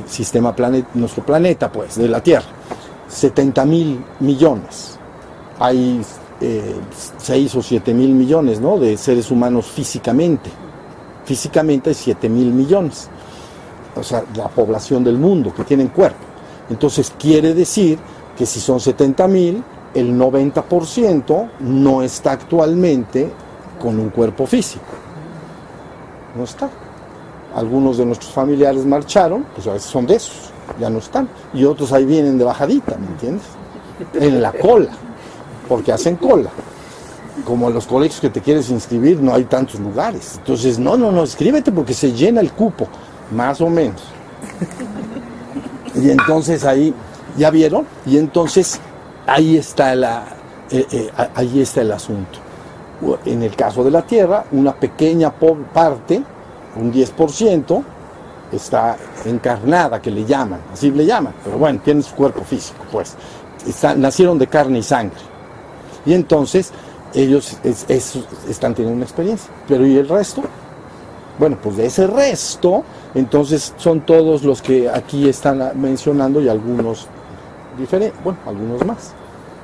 sistema 0.08 0.56
planeta, 0.56 0.90
nuestro 0.94 1.26
planeta, 1.26 1.72
pues, 1.72 1.96
de 1.96 2.08
la 2.08 2.22
Tierra. 2.22 2.46
70 3.08 3.66
mil 3.66 4.04
millones. 4.20 4.98
Hay 5.60 6.02
6 6.40 7.56
eh, 7.56 7.58
o 7.58 7.62
7 7.62 7.94
mil 7.94 8.14
millones 8.14 8.60
¿no? 8.60 8.80
de 8.80 8.98
seres 8.98 9.30
humanos 9.30 9.68
físicamente. 9.68 10.50
Físicamente 11.26 11.90
hay 11.90 11.96
7 11.96 12.30
mil 12.30 12.52
millones. 12.52 13.10
O 13.96 14.04
sea, 14.04 14.24
la 14.36 14.48
población 14.48 15.04
del 15.04 15.18
mundo 15.18 15.54
que 15.54 15.64
tienen 15.64 15.90
cuerpo. 15.90 16.26
Entonces 16.70 17.14
quiere 17.20 17.54
decir 17.54 18.00
que 18.38 18.46
si 18.46 18.60
son 18.60 18.80
70 18.80 19.28
mil, 19.28 19.64
el 19.94 20.18
90% 20.18 21.50
no 21.60 22.02
está 22.02 22.34
actualmente 22.34 23.32
con 23.82 24.00
un 24.00 24.10
cuerpo 24.10 24.46
físico. 24.46 24.86
No 26.36 26.44
está. 26.44 26.70
Algunos 27.56 27.98
de 27.98 28.06
nuestros 28.06 28.32
familiares 28.32 28.86
marcharon, 28.86 29.46
pues 29.56 29.68
a 29.68 29.74
veces 29.74 29.90
son 29.90 30.08
de 30.08 30.16
esos 30.16 30.52
ya 30.80 30.90
no 30.90 31.00
están. 31.00 31.28
Y 31.54 31.66
otros 31.66 31.92
ahí 31.92 32.06
vienen 32.06 32.38
de 32.38 32.44
bajadita, 32.44 32.98
¿me 32.98 33.08
entiendes? 33.08 33.46
En 34.14 34.42
la 34.42 34.52
cola, 34.52 34.92
porque 35.68 35.92
hacen 35.92 36.16
cola. 36.16 36.50
Como 37.46 37.68
en 37.70 37.74
los 37.74 37.88
colegios 37.88 38.20
que 38.20 38.30
te 38.30 38.42
quieres 38.42 38.70
inscribir 38.70 39.22
no 39.22 39.34
hay 39.34 39.46
tantos 39.46 39.80
lugares. 39.80 40.36
Entonces, 40.38 40.78
no, 40.78 40.98
no, 40.98 41.12
no, 41.12 41.24
escríbete 41.24 41.72
porque 41.72 41.94
se 41.94 42.12
llena 42.12 42.42
el 42.42 42.52
cupo, 42.52 42.88
más 43.32 43.62
o 43.62 43.70
menos. 43.70 44.02
Y 45.96 46.10
entonces 46.10 46.64
ahí, 46.66 46.94
¿ya 47.38 47.50
vieron? 47.50 47.86
Y 48.06 48.18
entonces 48.18 48.80
ahí 49.32 49.58
está 49.58 49.96
la, 49.96 50.24
eh, 50.70 50.86
eh, 50.92 51.10
ahí 51.36 51.62
está 51.62 51.82
el 51.82 51.92
asunto. 51.92 52.40
En 53.26 53.42
el 53.42 53.56
caso 53.56 53.84
de 53.84 53.90
la 53.90 54.04
Tierra, 54.04 54.46
una 54.52 54.74
pequeña 54.76 55.32
parte, 55.32 56.22
un 56.76 56.94
10%, 56.94 57.84
está 58.52 58.98
encarnada, 59.26 60.02
que 60.02 60.12
le 60.12 60.26
llaman, 60.26 60.60
así 60.72 60.92
le 60.92 61.06
llaman, 61.06 61.34
pero 61.44 61.58
bueno, 61.58 61.80
tiene 61.84 62.04
su 62.04 62.14
cuerpo 62.14 62.44
físico, 62.44 62.84
pues. 62.92 63.16
nacieron 63.98 64.38
de 64.38 64.48
carne 64.48 64.80
y 64.80 64.84
sangre. 64.84 65.20
Y 66.06 66.14
entonces 66.14 66.72
ellos 67.14 67.58
están 67.64 68.74
teniendo 68.76 68.98
una 68.98 69.06
experiencia. 69.06 69.50
Pero 69.68 69.86
¿y 69.86 69.98
el 69.98 70.08
resto? 70.08 70.44
Bueno, 71.40 71.58
pues 71.62 71.78
de 71.78 71.86
ese 71.88 72.06
resto, 72.08 72.84
entonces 73.16 73.74
son 73.78 74.02
todos 74.02 74.44
los 74.44 74.62
que 74.62 74.90
aquí 74.90 75.28
están 75.28 75.72
mencionando 75.80 76.42
y 76.42 76.50
algunos 76.50 77.08
diferentes, 77.78 78.22
bueno, 78.24 78.40
algunos 78.46 78.86
más. 78.86 79.14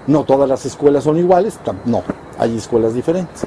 No 0.07 0.23
todas 0.23 0.47
las 0.47 0.65
escuelas 0.65 1.03
son 1.03 1.17
iguales, 1.17 1.59
no, 1.85 2.01
hay 2.39 2.57
escuelas 2.57 2.93
diferentes. 2.93 3.43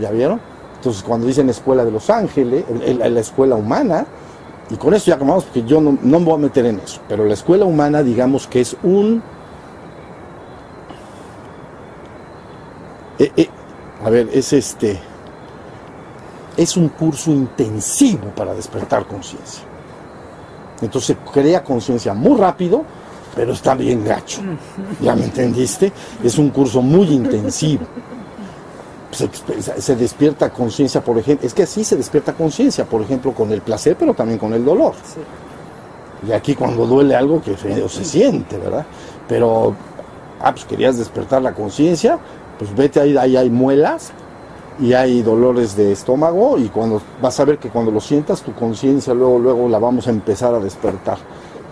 ¿Ya 0.00 0.10
vieron? 0.10 0.40
Entonces 0.76 1.02
cuando 1.02 1.26
dicen 1.26 1.48
escuela 1.48 1.84
de 1.84 1.90
Los 1.90 2.10
Ángeles, 2.10 2.64
la 2.88 3.20
escuela 3.20 3.54
humana, 3.54 4.06
y 4.68 4.76
con 4.76 4.94
esto 4.94 5.08
ya 5.08 5.16
acabamos 5.16 5.44
porque 5.44 5.64
yo 5.64 5.80
no, 5.80 5.98
no 6.02 6.18
me 6.18 6.24
voy 6.24 6.34
a 6.34 6.38
meter 6.38 6.66
en 6.66 6.80
eso, 6.80 7.00
pero 7.08 7.24
la 7.24 7.34
escuela 7.34 7.64
humana 7.64 8.02
digamos 8.02 8.46
que 8.46 8.60
es 8.60 8.76
un... 8.82 9.22
Eh, 13.18 13.32
eh, 13.36 13.48
a 14.04 14.10
ver, 14.10 14.28
es 14.32 14.52
este... 14.52 15.00
Es 16.56 16.76
un 16.76 16.88
curso 16.88 17.30
intensivo 17.30 18.28
para 18.36 18.54
despertar 18.54 19.06
conciencia. 19.06 19.62
Entonces 20.82 21.16
crea 21.32 21.62
conciencia 21.62 22.12
muy 22.12 22.38
rápido, 22.38 22.84
pero 23.34 23.52
está 23.52 23.74
bien 23.74 24.04
gacho. 24.04 24.40
¿Ya 25.00 25.14
me 25.14 25.24
entendiste? 25.24 25.92
Es 26.22 26.38
un 26.38 26.50
curso 26.50 26.82
muy 26.82 27.08
intensivo. 27.08 27.84
Se, 29.10 29.94
despierta 29.94 30.50
conciencia, 30.50 31.02
por 31.02 31.18
ejemplo, 31.18 31.46
es 31.46 31.52
que 31.52 31.64
así 31.64 31.84
se 31.84 31.96
despierta 31.96 32.32
conciencia, 32.32 32.84
por 32.84 33.02
ejemplo, 33.02 33.32
con 33.32 33.52
el 33.52 33.60
placer, 33.60 33.96
pero 33.98 34.14
también 34.14 34.38
con 34.38 34.54
el 34.54 34.64
dolor. 34.64 34.94
Y 36.26 36.32
aquí 36.32 36.54
cuando 36.54 36.86
duele 36.86 37.14
algo 37.14 37.42
que 37.42 37.56
se, 37.56 37.88
se 37.88 38.04
siente, 38.04 38.56
¿verdad? 38.56 38.86
Pero, 39.28 39.74
ah, 40.40 40.52
pues 40.52 40.64
querías 40.64 40.96
despertar 40.96 41.42
la 41.42 41.52
conciencia, 41.52 42.18
pues 42.58 42.74
vete 42.74 43.00
ahí, 43.00 43.16
ahí 43.16 43.36
hay 43.36 43.50
muelas 43.50 44.12
y 44.80 44.94
hay 44.94 45.22
dolores 45.22 45.76
de 45.76 45.92
estómago 45.92 46.58
y 46.58 46.68
cuando 46.68 47.02
vas 47.20 47.38
a 47.38 47.44
ver 47.44 47.58
que 47.58 47.68
cuando 47.68 47.90
lo 47.90 48.00
sientas 48.00 48.42
tu 48.42 48.54
conciencia 48.54 49.12
luego 49.12 49.38
luego 49.38 49.68
la 49.68 49.78
vamos 49.78 50.06
a 50.06 50.10
empezar 50.10 50.54
a 50.54 50.60
despertar. 50.60 51.18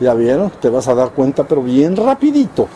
¿Ya 0.01 0.15
vieron? 0.15 0.51
Te 0.61 0.71
vas 0.71 0.89
a 0.89 0.95
dar 0.95 1.11
cuenta, 1.11 1.45
pero 1.45 1.63
bien 1.63 1.95
rapidito. 1.95 2.69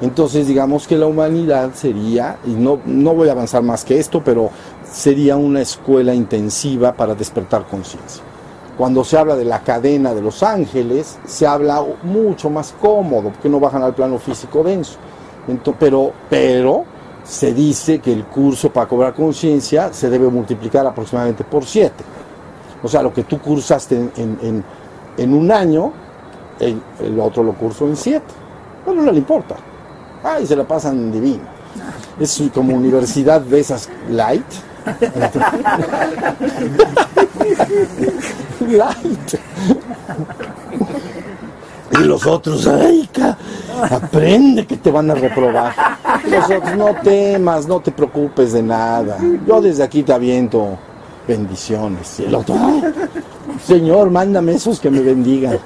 Entonces, 0.00 0.46
digamos 0.46 0.88
que 0.88 0.96
la 0.96 1.06
humanidad 1.06 1.70
sería, 1.74 2.38
y 2.46 2.50
no, 2.52 2.80
no 2.86 3.14
voy 3.14 3.28
a 3.28 3.32
avanzar 3.32 3.62
más 3.62 3.84
que 3.84 3.98
esto, 3.98 4.22
pero 4.24 4.50
sería 4.90 5.36
una 5.36 5.60
escuela 5.60 6.14
intensiva 6.14 6.92
para 6.92 7.14
despertar 7.14 7.66
conciencia. 7.66 8.22
Cuando 8.78 9.04
se 9.04 9.18
habla 9.18 9.36
de 9.36 9.44
la 9.44 9.60
cadena 9.60 10.14
de 10.14 10.22
los 10.22 10.42
ángeles, 10.42 11.18
se 11.26 11.46
habla 11.46 11.84
mucho 12.02 12.48
más 12.48 12.74
cómodo, 12.80 13.28
porque 13.28 13.50
no 13.50 13.60
bajan 13.60 13.82
al 13.82 13.94
plano 13.94 14.18
físico 14.18 14.62
denso. 14.62 14.94
Entonces, 15.46 15.76
pero, 15.78 16.12
pero 16.30 16.84
se 17.22 17.52
dice 17.52 17.98
que 17.98 18.14
el 18.14 18.24
curso 18.24 18.72
para 18.72 18.88
cobrar 18.88 19.12
conciencia 19.12 19.92
se 19.92 20.08
debe 20.08 20.28
multiplicar 20.28 20.86
aproximadamente 20.86 21.44
por 21.44 21.66
7. 21.66 21.92
O 22.82 22.88
sea, 22.88 23.02
lo 23.02 23.12
que 23.12 23.24
tú 23.24 23.38
cursaste 23.38 23.94
en, 23.94 24.38
en, 24.40 24.64
en 25.18 25.34
un 25.34 25.52
año, 25.52 25.92
el, 26.60 27.20
otro 27.20 27.42
lo 27.42 27.54
curso 27.54 27.86
en 27.86 27.96
siete. 27.96 28.26
Bueno, 28.84 29.02
no 29.02 29.12
le 29.12 29.18
importa. 29.18 29.56
Ay, 30.22 30.46
se 30.46 30.56
la 30.56 30.64
pasan 30.64 31.12
divino. 31.12 31.44
Es 32.18 32.42
como 32.54 32.74
universidad 32.74 33.40
de 33.40 33.60
esas 33.60 33.88
light. 34.10 34.44
light. 38.68 39.34
Y 41.92 42.04
los 42.04 42.26
otros, 42.26 42.66
ay, 42.66 43.08
aprende 43.90 44.66
que 44.66 44.76
te 44.76 44.90
van 44.90 45.10
a 45.10 45.14
reprobar. 45.14 45.72
Los 46.28 46.44
otros, 46.44 46.76
no 46.76 46.94
temas, 47.02 47.66
no 47.66 47.80
te 47.80 47.92
preocupes 47.92 48.52
de 48.52 48.62
nada. 48.62 49.18
Yo 49.46 49.60
desde 49.60 49.82
aquí 49.82 50.02
te 50.02 50.12
aviento 50.12 50.78
bendiciones. 51.26 52.20
El 52.20 52.34
otro, 52.34 52.56
Señor, 53.64 54.10
mándame 54.10 54.54
esos 54.54 54.80
que 54.80 54.90
me 54.90 55.00
bendigan 55.00 55.58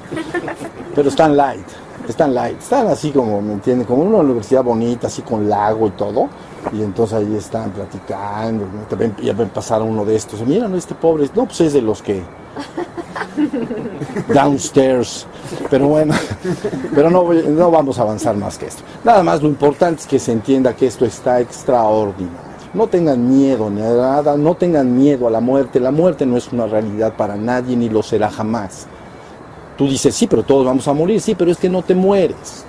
pero 0.97 1.11
están 1.11 1.36
light, 1.36 1.66
están 2.09 2.34
light, 2.34 2.59
están 2.59 2.86
así 2.86 3.11
como, 3.11 3.42
¿me 3.42 3.53
entienden? 3.53 3.86
Como 3.86 4.03
una 4.03 4.16
universidad 4.16 4.64
bonita, 4.64 5.09
así 5.09 5.20
con 5.20 5.47
lago 5.47 5.88
y 5.88 5.90
todo, 5.90 6.28
y 6.72 6.82
entonces 6.82 7.18
ahí 7.18 7.36
están 7.36 7.70
platicando, 7.70 8.64
ya 9.22 9.34
ven 9.34 9.51
pasar 9.51 9.82
uno 9.82 10.07
de 10.07 10.16
estos, 10.16 10.40
mira, 10.47 10.66
no, 10.66 10.76
este 10.76 10.94
pobre, 10.94 11.28
no, 11.34 11.44
pues 11.44 11.61
es 11.61 11.74
de 11.74 11.82
los 11.82 12.01
que 12.01 12.22
downstairs, 14.32 15.26
pero 15.68 15.88
bueno, 15.88 16.14
pero 16.94 17.11
no, 17.11 17.30
no 17.30 17.70
vamos 17.70 17.99
a 17.99 18.03
avanzar 18.03 18.34
más 18.34 18.57
que 18.57 18.64
esto. 18.64 18.82
Nada 19.05 19.22
más 19.22 19.42
lo 19.42 19.49
importante 19.49 20.01
es 20.01 20.07
que 20.07 20.18
se 20.18 20.32
entienda 20.32 20.74
que 20.74 20.86
esto 20.86 21.05
está 21.05 21.40
extraordinario. 21.40 22.47
No 22.72 22.86
tengan 22.86 23.28
miedo 23.28 23.68
ni 23.70 23.82
a 23.82 23.90
nada, 23.90 24.36
no 24.36 24.55
tengan 24.55 24.97
miedo 24.97 25.28
a 25.28 25.30
la 25.30 25.40
muerte. 25.40 25.80
La 25.80 25.90
muerte 25.90 26.26
no 26.26 26.36
es 26.36 26.53
una 26.53 26.66
realidad 26.66 27.14
para 27.16 27.36
nadie 27.36 27.74
ni 27.74 27.88
lo 27.88 28.03
será 28.03 28.30
jamás. 28.30 28.86
Tú 29.76 29.86
dices, 29.86 30.14
sí, 30.14 30.26
pero 30.26 30.42
todos 30.42 30.64
vamos 30.64 30.88
a 30.88 30.94
morir, 30.94 31.20
sí, 31.20 31.34
pero 31.34 31.50
es 31.50 31.58
que 31.58 31.68
no 31.68 31.82
te 31.82 31.94
mueres. 31.94 32.64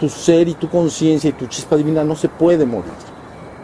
Tu 0.00 0.08
ser 0.08 0.48
y 0.48 0.54
tu 0.54 0.68
conciencia 0.68 1.28
y 1.28 1.34
tu 1.34 1.46
chispa 1.46 1.76
divina 1.76 2.04
no 2.04 2.16
se 2.16 2.28
puede 2.28 2.64
morir. 2.64 2.92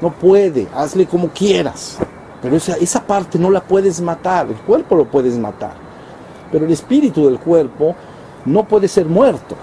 No 0.00 0.12
puede, 0.12 0.66
hazle 0.74 1.06
como 1.06 1.28
quieras. 1.28 1.98
Pero 2.42 2.56
esa, 2.56 2.74
esa 2.76 3.06
parte 3.06 3.38
no 3.38 3.50
la 3.50 3.62
puedes 3.62 4.00
matar, 4.00 4.48
el 4.48 4.56
cuerpo 4.56 4.96
lo 4.96 5.06
puedes 5.06 5.38
matar. 5.38 5.74
Pero 6.50 6.66
el 6.66 6.72
espíritu 6.72 7.26
del 7.26 7.38
cuerpo 7.38 7.94
no 8.44 8.64
puede 8.64 8.88
ser 8.88 9.06
muerto. 9.06 9.56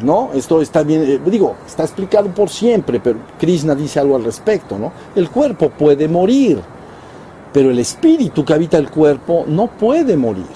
¿No? 0.00 0.30
Esto 0.34 0.60
está 0.60 0.82
bien, 0.82 1.02
eh, 1.02 1.20
digo, 1.26 1.54
está 1.66 1.84
explicado 1.84 2.28
por 2.28 2.48
siempre, 2.48 2.98
pero 2.98 3.18
Krishna 3.38 3.74
dice 3.74 4.00
algo 4.00 4.16
al 4.16 4.24
respecto, 4.24 4.76
¿no? 4.76 4.92
El 5.14 5.30
cuerpo 5.30 5.70
puede 5.70 6.08
morir, 6.08 6.60
pero 7.52 7.70
el 7.70 7.78
espíritu 7.78 8.44
que 8.44 8.52
habita 8.52 8.78
el 8.78 8.90
cuerpo 8.90 9.44
no 9.46 9.68
puede 9.68 10.16
morir 10.16 10.46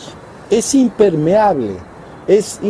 es 0.51 0.75
impermeable, 0.75 1.77
es 2.27 2.61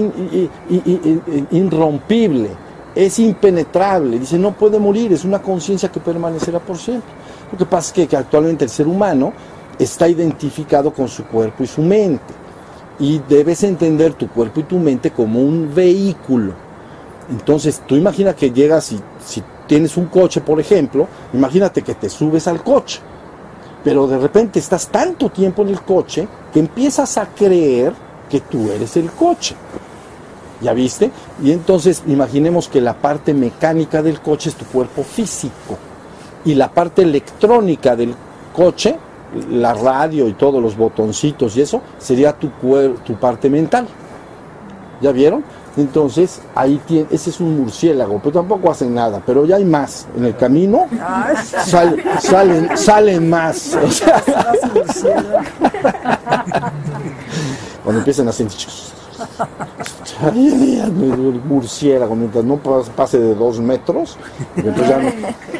irrompible, 1.51 2.51
es 2.95 3.19
impenetrable. 3.19 4.19
Dice, 4.19 4.39
no 4.39 4.53
puede 4.53 4.79
morir, 4.79 5.13
es 5.13 5.25
una 5.25 5.41
conciencia 5.41 5.91
que 5.91 6.01
permanecerá 6.01 6.59
por 6.59 6.79
siempre. 6.79 7.11
Lo 7.51 7.59
que 7.59 7.67
pasa 7.67 7.93
es 7.95 8.09
que, 8.09 8.17
actualmente 8.17 8.65
el 8.65 8.71
ser 8.71 8.87
humano 8.87 9.33
está 9.79 10.09
identificado 10.09 10.93
con 10.93 11.09
su 11.09 11.25
cuerpo 11.25 11.63
y 11.63 11.67
su 11.67 11.83
mente. 11.83 12.35
Y 12.99 13.21
debes 13.29 13.63
entender 13.63 14.15
tu 14.15 14.29
cuerpo 14.29 14.61
y 14.61 14.65
tu 14.65 14.79
mente 14.79 15.11
como 15.11 15.41
un 15.41 15.73
vehículo. 15.75 16.55
Entonces, 17.31 17.83
tú 17.87 17.95
imagina 17.95 18.35
que 18.35 18.51
llegas 18.51 18.93
y 18.93 19.01
si 19.25 19.43
tienes 19.67 19.97
un 19.97 20.07
coche, 20.07 20.41
por 20.41 20.61
ejemplo, 20.61 21.07
imagínate 21.35 21.83
que 21.83 21.95
te 21.95 22.09
subes 22.09 22.47
al 22.47 22.63
coche 22.63 23.01
pero 23.87 24.09
de 24.09 24.19
repente 24.19 24.59
estás 24.59 24.89
tanto 24.89 25.29
tiempo 25.29 25.63
en 25.63 25.69
el 25.69 25.81
coche 25.81 26.27
que 26.53 26.59
empiezas 26.59 27.17
a 27.19 27.27
creer 27.27 27.93
que 28.29 28.41
tú 28.41 28.69
eres 28.73 28.97
el 28.97 29.13
coche. 29.13 29.55
¿Ya 30.61 30.73
viste? 30.73 31.13
Y 31.41 31.53
entonces 31.53 32.03
imaginemos 32.09 32.67
que 32.67 32.81
la 32.81 32.95
parte 32.95 33.33
mecánica 33.33 34.03
del 34.03 34.21
coche 34.21 34.51
es 34.51 34.57
tu 34.57 34.65
cuerpo 34.65 35.05
físico 35.05 35.79
y 36.45 36.55
la 36.57 36.69
parte 36.69 37.03
electrónica 37.03 37.95
del 37.95 38.13
coche, 38.53 38.99
la 39.53 39.73
radio 39.73 40.27
y 40.27 40.33
todos 40.33 40.61
los 40.61 40.77
botoncitos 40.77 41.57
y 41.57 41.61
eso, 41.61 41.81
sería 41.99 42.33
tu, 42.33 42.51
tu 43.05 43.15
parte 43.15 43.49
mental. 43.49 43.87
¿Ya 45.01 45.13
vieron? 45.13 45.45
Entonces, 45.77 46.41
ahí 46.55 46.81
tiene, 46.87 47.07
ese 47.11 47.31
es 47.31 47.41
un 47.41 47.59
murciélago, 47.59 48.19
pero 48.19 48.33
tampoco 48.41 48.71
hacen 48.71 48.95
nada, 48.95 49.23
pero 49.25 49.45
ya 49.45 49.57
hay 49.57 49.65
más. 49.65 50.07
En 50.17 50.25
el 50.25 50.37
camino 50.37 50.87
salen, 51.65 52.77
salen 52.77 53.29
más. 53.29 53.77
cuando 57.85 57.99
empiezan 58.01 58.29
a 58.29 58.33
sentir 58.33 58.69
el 60.35 61.43
murciélago, 61.45 62.15
mientras 62.17 62.45
no 62.45 62.57
pase 62.57 63.19
de 63.19 63.35
dos 63.35 63.61
metros, 63.61 64.17
entonces 64.57 64.89
ya 64.89 64.99
no, 64.99 65.11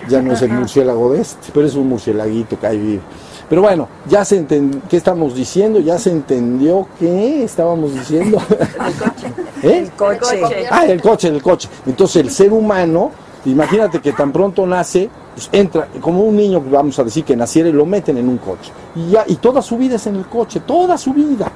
ya 0.09 0.23
no 0.23 0.33
es 0.33 0.43
el 0.43 0.53
murciélago 0.53 1.13
de 1.13 1.21
este, 1.21 1.49
pero 1.53 1.67
es 1.67 1.75
un 1.75 1.89
murciélaguito 1.89 2.59
que 2.59 2.67
ahí 2.67 2.79
vive. 2.79 3.03
Pero 3.49 3.63
bueno, 3.63 3.89
ya 4.09 4.25
se 4.25 4.37
entendió, 4.39 4.81
¿qué 4.89 4.97
estamos 4.97 5.35
diciendo? 5.35 5.79
Ya 5.79 5.99
se 5.99 6.11
entendió 6.11 6.89
qué 6.99 7.45
estábamos 7.45 7.95
diciendo. 7.95 8.39
El 8.49 8.95
coche. 8.95 9.33
¿Eh? 9.63 9.79
El 9.79 9.91
coche. 9.93 10.67
Ah, 10.71 10.87
el 10.87 11.01
coche, 11.01 11.29
el 11.29 11.43
coche. 11.43 11.69
Entonces 11.87 12.17
el 12.17 12.31
ser 12.31 12.53
humano, 12.53 13.13
imagínate 13.45 14.01
que 14.01 14.13
tan 14.13 14.33
pronto 14.33 14.67
nace, 14.67 15.09
pues 15.35 15.49
entra, 15.53 15.87
como 16.01 16.23
un 16.23 16.37
niño, 16.37 16.61
vamos 16.61 16.99
a 16.99 17.05
decir, 17.05 17.25
que 17.25 17.37
naciera 17.37 17.69
y 17.69 17.73
lo 17.73 17.87
meten 17.87 18.19
en 18.19 18.29
un 18.29 18.39
coche. 18.39 18.73
Y, 18.97 19.11
ya, 19.11 19.25
y 19.29 19.37
toda 19.37 19.63
su 19.63 19.79
vida 19.79 19.95
es 19.95 20.07
en 20.09 20.17
el 20.17 20.27
coche, 20.27 20.61
toda 20.61 20.99
su 20.99 21.13
vida. 21.13 21.51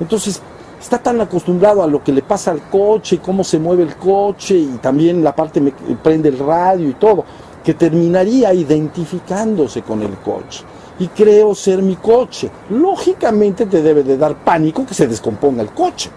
Entonces, 0.00 0.40
está 0.80 0.96
tan 0.96 1.20
acostumbrado 1.20 1.82
a 1.82 1.86
lo 1.86 2.02
que 2.02 2.12
le 2.12 2.22
pasa 2.22 2.50
al 2.50 2.62
coche, 2.70 3.18
cómo 3.18 3.44
se 3.44 3.58
mueve 3.58 3.82
el 3.82 3.96
coche 3.96 4.56
y 4.56 4.78
también 4.80 5.22
la 5.22 5.36
parte 5.36 5.60
me, 5.60 5.72
prende 6.02 6.30
el 6.30 6.38
radio 6.38 6.88
y 6.88 6.94
todo, 6.94 7.26
que 7.62 7.74
terminaría 7.74 8.54
identificándose 8.54 9.82
con 9.82 10.00
el 10.00 10.16
coche 10.16 10.64
y 11.00 11.08
creo 11.08 11.54
ser 11.54 11.82
mi 11.82 11.96
coche. 11.96 12.50
Lógicamente 12.68 13.66
te 13.66 13.82
debe 13.82 14.04
de 14.04 14.16
dar 14.16 14.36
pánico 14.36 14.86
que 14.86 14.94
se 14.94 15.08
descomponga 15.08 15.62
el 15.62 15.70
coche. 15.70 16.10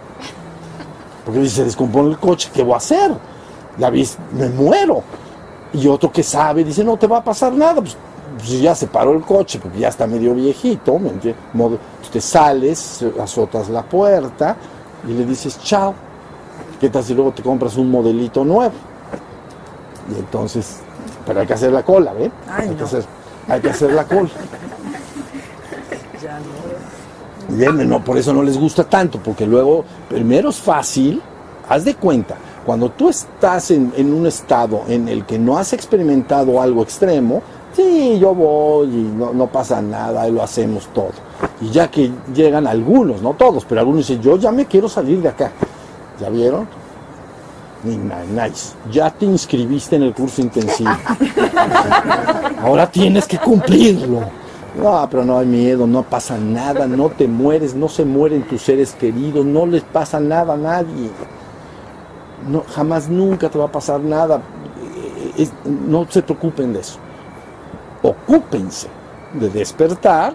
Porque 1.25 1.41
si 1.41 1.49
se 1.49 1.63
descompone 1.63 2.09
el 2.09 2.19
coche, 2.19 2.51
¿qué 2.53 2.61
voy 2.63 2.73
a 2.73 2.77
hacer? 2.77 3.11
Ya 3.79 3.89
ves, 3.89 4.17
me 4.37 4.49
muero. 4.49 5.01
Y 5.73 5.87
otro 5.87 6.11
que 6.11 6.21
sabe 6.21 6.63
dice, 6.63 6.83
no 6.83 6.97
te 6.97 7.07
va 7.07 7.17
a 7.17 7.23
pasar 7.23 7.53
nada, 7.53 7.81
pues 7.81 7.97
pues 8.37 8.59
ya 8.59 8.73
se 8.73 8.87
paró 8.87 9.13
el 9.13 9.21
coche 9.21 9.59
porque 9.59 9.79
ya 9.79 9.89
está 9.89 10.07
medio 10.07 10.33
viejito, 10.33 10.97
¿me 10.97 11.09
entiendes? 11.09 11.41
Modo, 11.53 11.77
te 12.11 12.19
sales, 12.19 13.05
azotas 13.21 13.69
la 13.69 13.83
puerta 13.83 14.55
y 15.07 15.13
le 15.13 15.25
dices 15.25 15.59
chao. 15.63 15.93
¿Qué 16.79 16.89
tal 16.89 17.03
si 17.03 17.13
luego 17.13 17.31
te 17.31 17.41
compras 17.41 17.77
un 17.77 17.89
modelito 17.89 18.43
nuevo? 18.43 18.73
Y 20.13 20.19
entonces, 20.19 20.79
pero 21.25 21.39
hay 21.39 21.47
que 21.47 21.53
hacer 21.53 21.71
la 21.71 21.83
cola. 21.83 22.13
Ay, 22.17 22.31
hay, 22.47 22.75
que 22.75 22.83
hacer, 22.83 23.05
hay 23.47 23.61
que 23.61 23.69
hacer 23.69 23.91
la 23.93 24.05
cola. 24.05 24.29
Ya 27.57 27.71
no. 27.71 28.03
Por 28.03 28.17
eso 28.17 28.33
no 28.33 28.43
les 28.43 28.57
gusta 28.57 28.83
tanto, 28.83 29.19
porque 29.19 29.45
luego, 29.45 29.83
primero 30.09 30.49
es 30.49 30.57
fácil, 30.57 31.21
haz 31.67 31.83
de 31.85 31.95
cuenta, 31.95 32.35
cuando 32.65 32.89
tú 32.89 33.09
estás 33.09 33.71
en, 33.71 33.91
un 33.97 34.25
estado 34.25 34.83
en 34.87 35.07
el 35.07 35.25
que 35.25 35.37
no 35.37 35.57
has 35.57 35.73
experimentado 35.73 36.61
algo 36.61 36.83
extremo, 36.83 37.41
sí, 37.75 38.17
yo 38.19 38.33
voy 38.33 38.87
y 38.87 39.13
no, 39.15 39.47
pasa 39.47 39.81
nada, 39.81 40.27
lo 40.29 40.41
hacemos 40.41 40.87
todo. 40.93 41.11
Y 41.61 41.69
ya 41.69 41.91
que 41.91 42.11
llegan 42.33 42.67
algunos, 42.67 43.21
no 43.21 43.33
todos, 43.33 43.65
pero 43.65 43.81
algunos 43.81 44.07
dicen, 44.07 44.21
yo 44.21 44.37
ya 44.37 44.51
me 44.51 44.65
quiero 44.65 44.87
salir 44.87 45.21
de 45.21 45.29
acá. 45.29 45.51
¿Ya 46.19 46.29
vieron? 46.29 46.67
Nice. 47.83 48.75
Ya 48.91 49.09
te 49.09 49.25
inscribiste 49.25 49.97
en 49.97 50.03
el 50.03 50.13
curso 50.13 50.41
intensivo. 50.41 50.91
Ahora 52.61 52.89
tienes 52.89 53.27
que 53.27 53.37
cumplirlo. 53.37 54.21
No, 54.81 55.07
pero 55.09 55.23
no 55.23 55.37
hay 55.37 55.45
miedo, 55.45 55.85
no 55.85 56.01
pasa 56.01 56.37
nada, 56.37 56.87
no 56.87 57.09
te 57.09 57.27
mueres, 57.27 57.75
no 57.75 57.89
se 57.89 58.05
mueren 58.05 58.47
tus 58.47 58.63
seres 58.63 58.93
queridos, 58.93 59.45
no 59.45 59.67
les 59.67 59.83
pasa 59.83 60.19
nada 60.19 60.53
a 60.53 60.57
nadie. 60.57 61.09
No, 62.49 62.63
jamás 62.73 63.07
nunca 63.07 63.49
te 63.49 63.59
va 63.59 63.65
a 63.65 63.71
pasar 63.71 63.99
nada. 63.99 64.41
Eh, 65.37 65.47
no 65.65 66.07
se 66.09 66.23
preocupen 66.23 66.73
de 66.73 66.79
eso. 66.79 66.97
Ocúpense 68.01 68.87
de 69.33 69.49
despertar, 69.49 70.33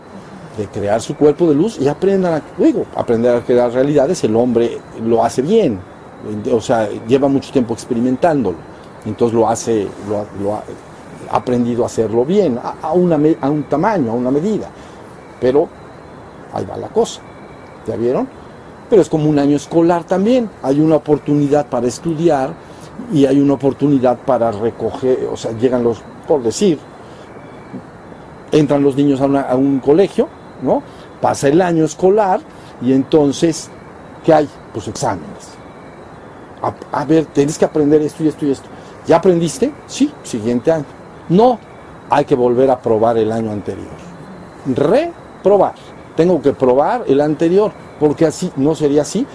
de 0.56 0.66
crear 0.66 1.00
su 1.00 1.16
cuerpo 1.16 1.48
de 1.48 1.54
luz 1.54 1.78
y 1.80 1.88
aprendan 1.88 2.34
a, 2.34 2.62
digo, 2.62 2.86
aprender 2.94 3.34
a 3.34 3.40
crear 3.40 3.72
realidades. 3.72 4.22
El 4.22 4.36
hombre 4.36 4.78
lo 5.02 5.24
hace 5.24 5.42
bien, 5.42 5.80
o 6.52 6.60
sea, 6.60 6.88
lleva 7.06 7.28
mucho 7.28 7.52
tiempo 7.52 7.74
experimentándolo. 7.74 8.58
Entonces 9.04 9.34
lo 9.34 9.48
hace, 9.48 9.88
lo, 10.08 10.26
lo 10.42 10.54
ha 10.54 10.62
aprendido 11.30 11.82
a 11.82 11.86
hacerlo 11.86 12.24
bien, 12.24 12.58
a, 12.62 12.74
a 12.82 12.92
una, 12.92 13.18
a 13.40 13.50
un 13.50 13.64
tamaño, 13.64 14.12
a 14.12 14.14
una 14.14 14.30
medida. 14.30 14.68
Pero 15.40 15.68
ahí 16.52 16.64
va 16.64 16.76
la 16.76 16.88
cosa. 16.88 17.20
¿Ya 17.86 17.96
vieron? 17.96 18.28
Pero 18.90 19.02
es 19.02 19.08
como 19.08 19.28
un 19.28 19.38
año 19.38 19.56
escolar 19.56 20.04
también. 20.04 20.50
Hay 20.62 20.80
una 20.80 20.96
oportunidad 20.96 21.66
para 21.66 21.86
estudiar 21.86 22.50
y 23.12 23.26
hay 23.26 23.40
una 23.40 23.54
oportunidad 23.54 24.18
para 24.18 24.50
recoger, 24.50 25.28
o 25.32 25.36
sea, 25.36 25.52
llegan 25.52 25.84
los, 25.84 26.02
por 26.26 26.42
decir, 26.42 26.78
entran 28.50 28.82
los 28.82 28.96
niños 28.96 29.20
a, 29.20 29.24
a 29.24 29.56
un 29.56 29.78
colegio, 29.78 30.28
¿no? 30.62 30.82
Pasa 31.20 31.48
el 31.48 31.60
año 31.62 31.84
escolar 31.84 32.40
y 32.82 32.92
entonces, 32.92 33.70
¿qué 34.24 34.34
hay? 34.34 34.48
Pues 34.72 34.88
exámenes. 34.88 35.57
A, 36.92 37.04
ver, 37.04 37.26
tienes 37.26 37.56
que 37.58 37.64
aprender 37.64 38.02
esto 38.02 38.24
y 38.24 38.28
esto 38.28 38.44
y 38.46 38.50
esto. 38.50 38.68
¿Ya 39.06 39.16
aprendiste? 39.16 39.72
Sí, 39.86 40.12
siguiente 40.22 40.72
año. 40.72 40.84
No, 41.28 41.58
hay 42.10 42.24
que 42.24 42.34
volver 42.34 42.70
a 42.70 42.78
probar 42.80 43.16
el 43.18 43.30
año 43.32 43.50
anterior. 43.52 43.86
Reprobar. 44.74 45.74
Tengo 46.16 46.42
que 46.42 46.52
probar 46.52 47.04
el 47.06 47.20
anterior, 47.20 47.70
porque 48.00 48.26
así 48.26 48.50
no 48.56 48.74
sería 48.74 49.02
así. 49.02 49.26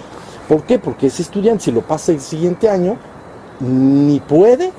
¿Por 0.48 0.62
qué? 0.64 0.78
Porque 0.78 1.06
ese 1.06 1.22
estudiante, 1.22 1.64
si 1.64 1.72
lo 1.72 1.80
pasa 1.80 2.12
el 2.12 2.20
siguiente 2.20 2.68
año, 2.68 2.96
ni 3.60 4.20
puede 4.20 4.70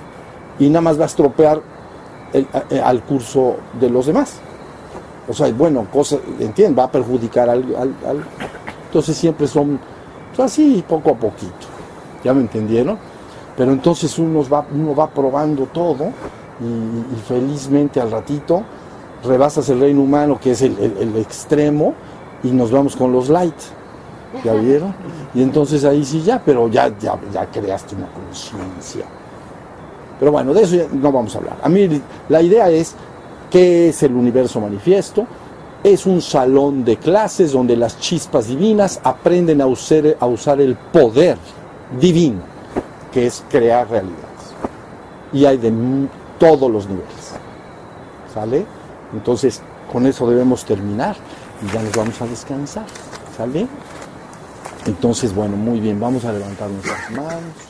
y 0.60 0.70
nada 0.70 0.82
más 0.82 1.00
va 1.00 1.04
a 1.04 1.08
estropear 1.08 1.62
el- 2.34 2.48
a- 2.54 2.88
al 2.88 3.02
curso 3.02 3.56
de 3.80 3.90
los 3.90 4.06
demás. 4.06 4.36
O 5.28 5.34
sea, 5.34 5.52
bueno, 5.52 5.88
cosa, 5.92 6.18
entienden, 6.40 6.78
va 6.78 6.84
a 6.84 6.92
perjudicar 6.92 7.50
al, 7.50 7.64
al- 7.76 7.96
al- 8.08 8.26
Entonces 8.88 9.18
siempre 9.18 9.48
son 9.48 9.80
pues, 10.36 10.52
así, 10.52 10.84
poco 10.88 11.10
a 11.10 11.16
poquito. 11.16 11.66
¿Ya 12.26 12.34
me 12.34 12.42
entendieron? 12.42 12.98
Pero 13.56 13.72
entonces 13.72 14.20
uno 14.20 14.44
va, 14.52 14.66
uno 14.74 14.94
va 14.94 15.10
probando 15.10 15.64
todo 15.68 16.08
y, 16.60 16.66
y 17.16 17.22
felizmente 17.26 18.02
al 18.02 18.12
ratito 18.12 18.64
rebasas 19.24 19.70
el 19.70 19.80
reino 19.80 20.02
humano, 20.02 20.38
que 20.42 20.52
es 20.52 20.62
el, 20.62 20.78
el- 20.78 20.98
el 20.98 21.16
extremo, 21.18 21.94
y 22.44 22.50
nos 22.50 22.70
vamos 22.72 22.96
con 22.96 23.12
los 23.14 23.30
light. 23.30 23.56
¿Ya 24.44 24.54
vieron? 24.68 24.94
Y 25.34 25.42
entonces 25.42 25.86
ahí 25.86 26.04
sí 26.04 26.22
ya, 26.22 26.42
pero 26.44 26.68
ya, 26.68 26.90
ya, 27.00 27.18
ya 27.32 27.46
creaste 27.46 27.96
una 27.96 28.08
conciencia. 28.08 29.06
Pero 30.20 30.32
bueno, 30.32 30.54
de 30.54 30.64
eso 30.64 30.76
ya 30.76 30.86
no 30.92 31.12
vamos 31.12 31.36
a 31.36 31.38
hablar. 31.40 31.58
A 31.62 31.70
mí 31.70 32.02
la 32.30 32.42
idea 32.42 32.70
es 32.70 32.96
qué 33.50 33.90
es 33.90 34.04
el 34.04 34.14
universo 34.14 34.60
manifiesto. 34.60 35.26
Es 35.84 36.06
un 36.06 36.22
salón 36.22 36.84
de 36.84 36.98
clases 36.98 37.52
donde 37.52 37.76
las 37.78 38.00
chispas 38.00 38.48
divinas 38.48 39.00
aprenden 39.04 39.62
a 39.62 39.68
usar, 39.68 40.18
a 40.20 40.26
usar 40.26 40.60
el 40.60 40.76
poder 40.76 41.38
divino, 42.00 42.42
que 43.14 43.28
es 43.28 43.44
crear 43.50 43.90
realidades. 43.90 44.26
Y 45.34 45.46
hay 45.46 45.58
de 45.58 45.72
todos 46.40 46.72
los 46.72 46.88
niveles. 46.88 47.34
¿Sale? 48.34 48.66
Entonces, 49.14 49.62
con 49.92 50.06
eso 50.06 50.30
debemos 50.30 50.66
terminar 50.66 51.16
y 51.62 51.74
ya 51.74 51.82
nos 51.82 51.92
vamos 51.94 52.22
a 52.22 52.26
descansar. 52.26 52.86
¿Sale? 53.38 53.68
Entonces, 54.86 55.34
bueno, 55.34 55.58
muy 55.58 55.80
bien, 55.80 56.00
vamos 56.00 56.26
a 56.26 56.32
levantar 56.32 56.70
nuestras 56.70 57.12
manos. 57.12 57.65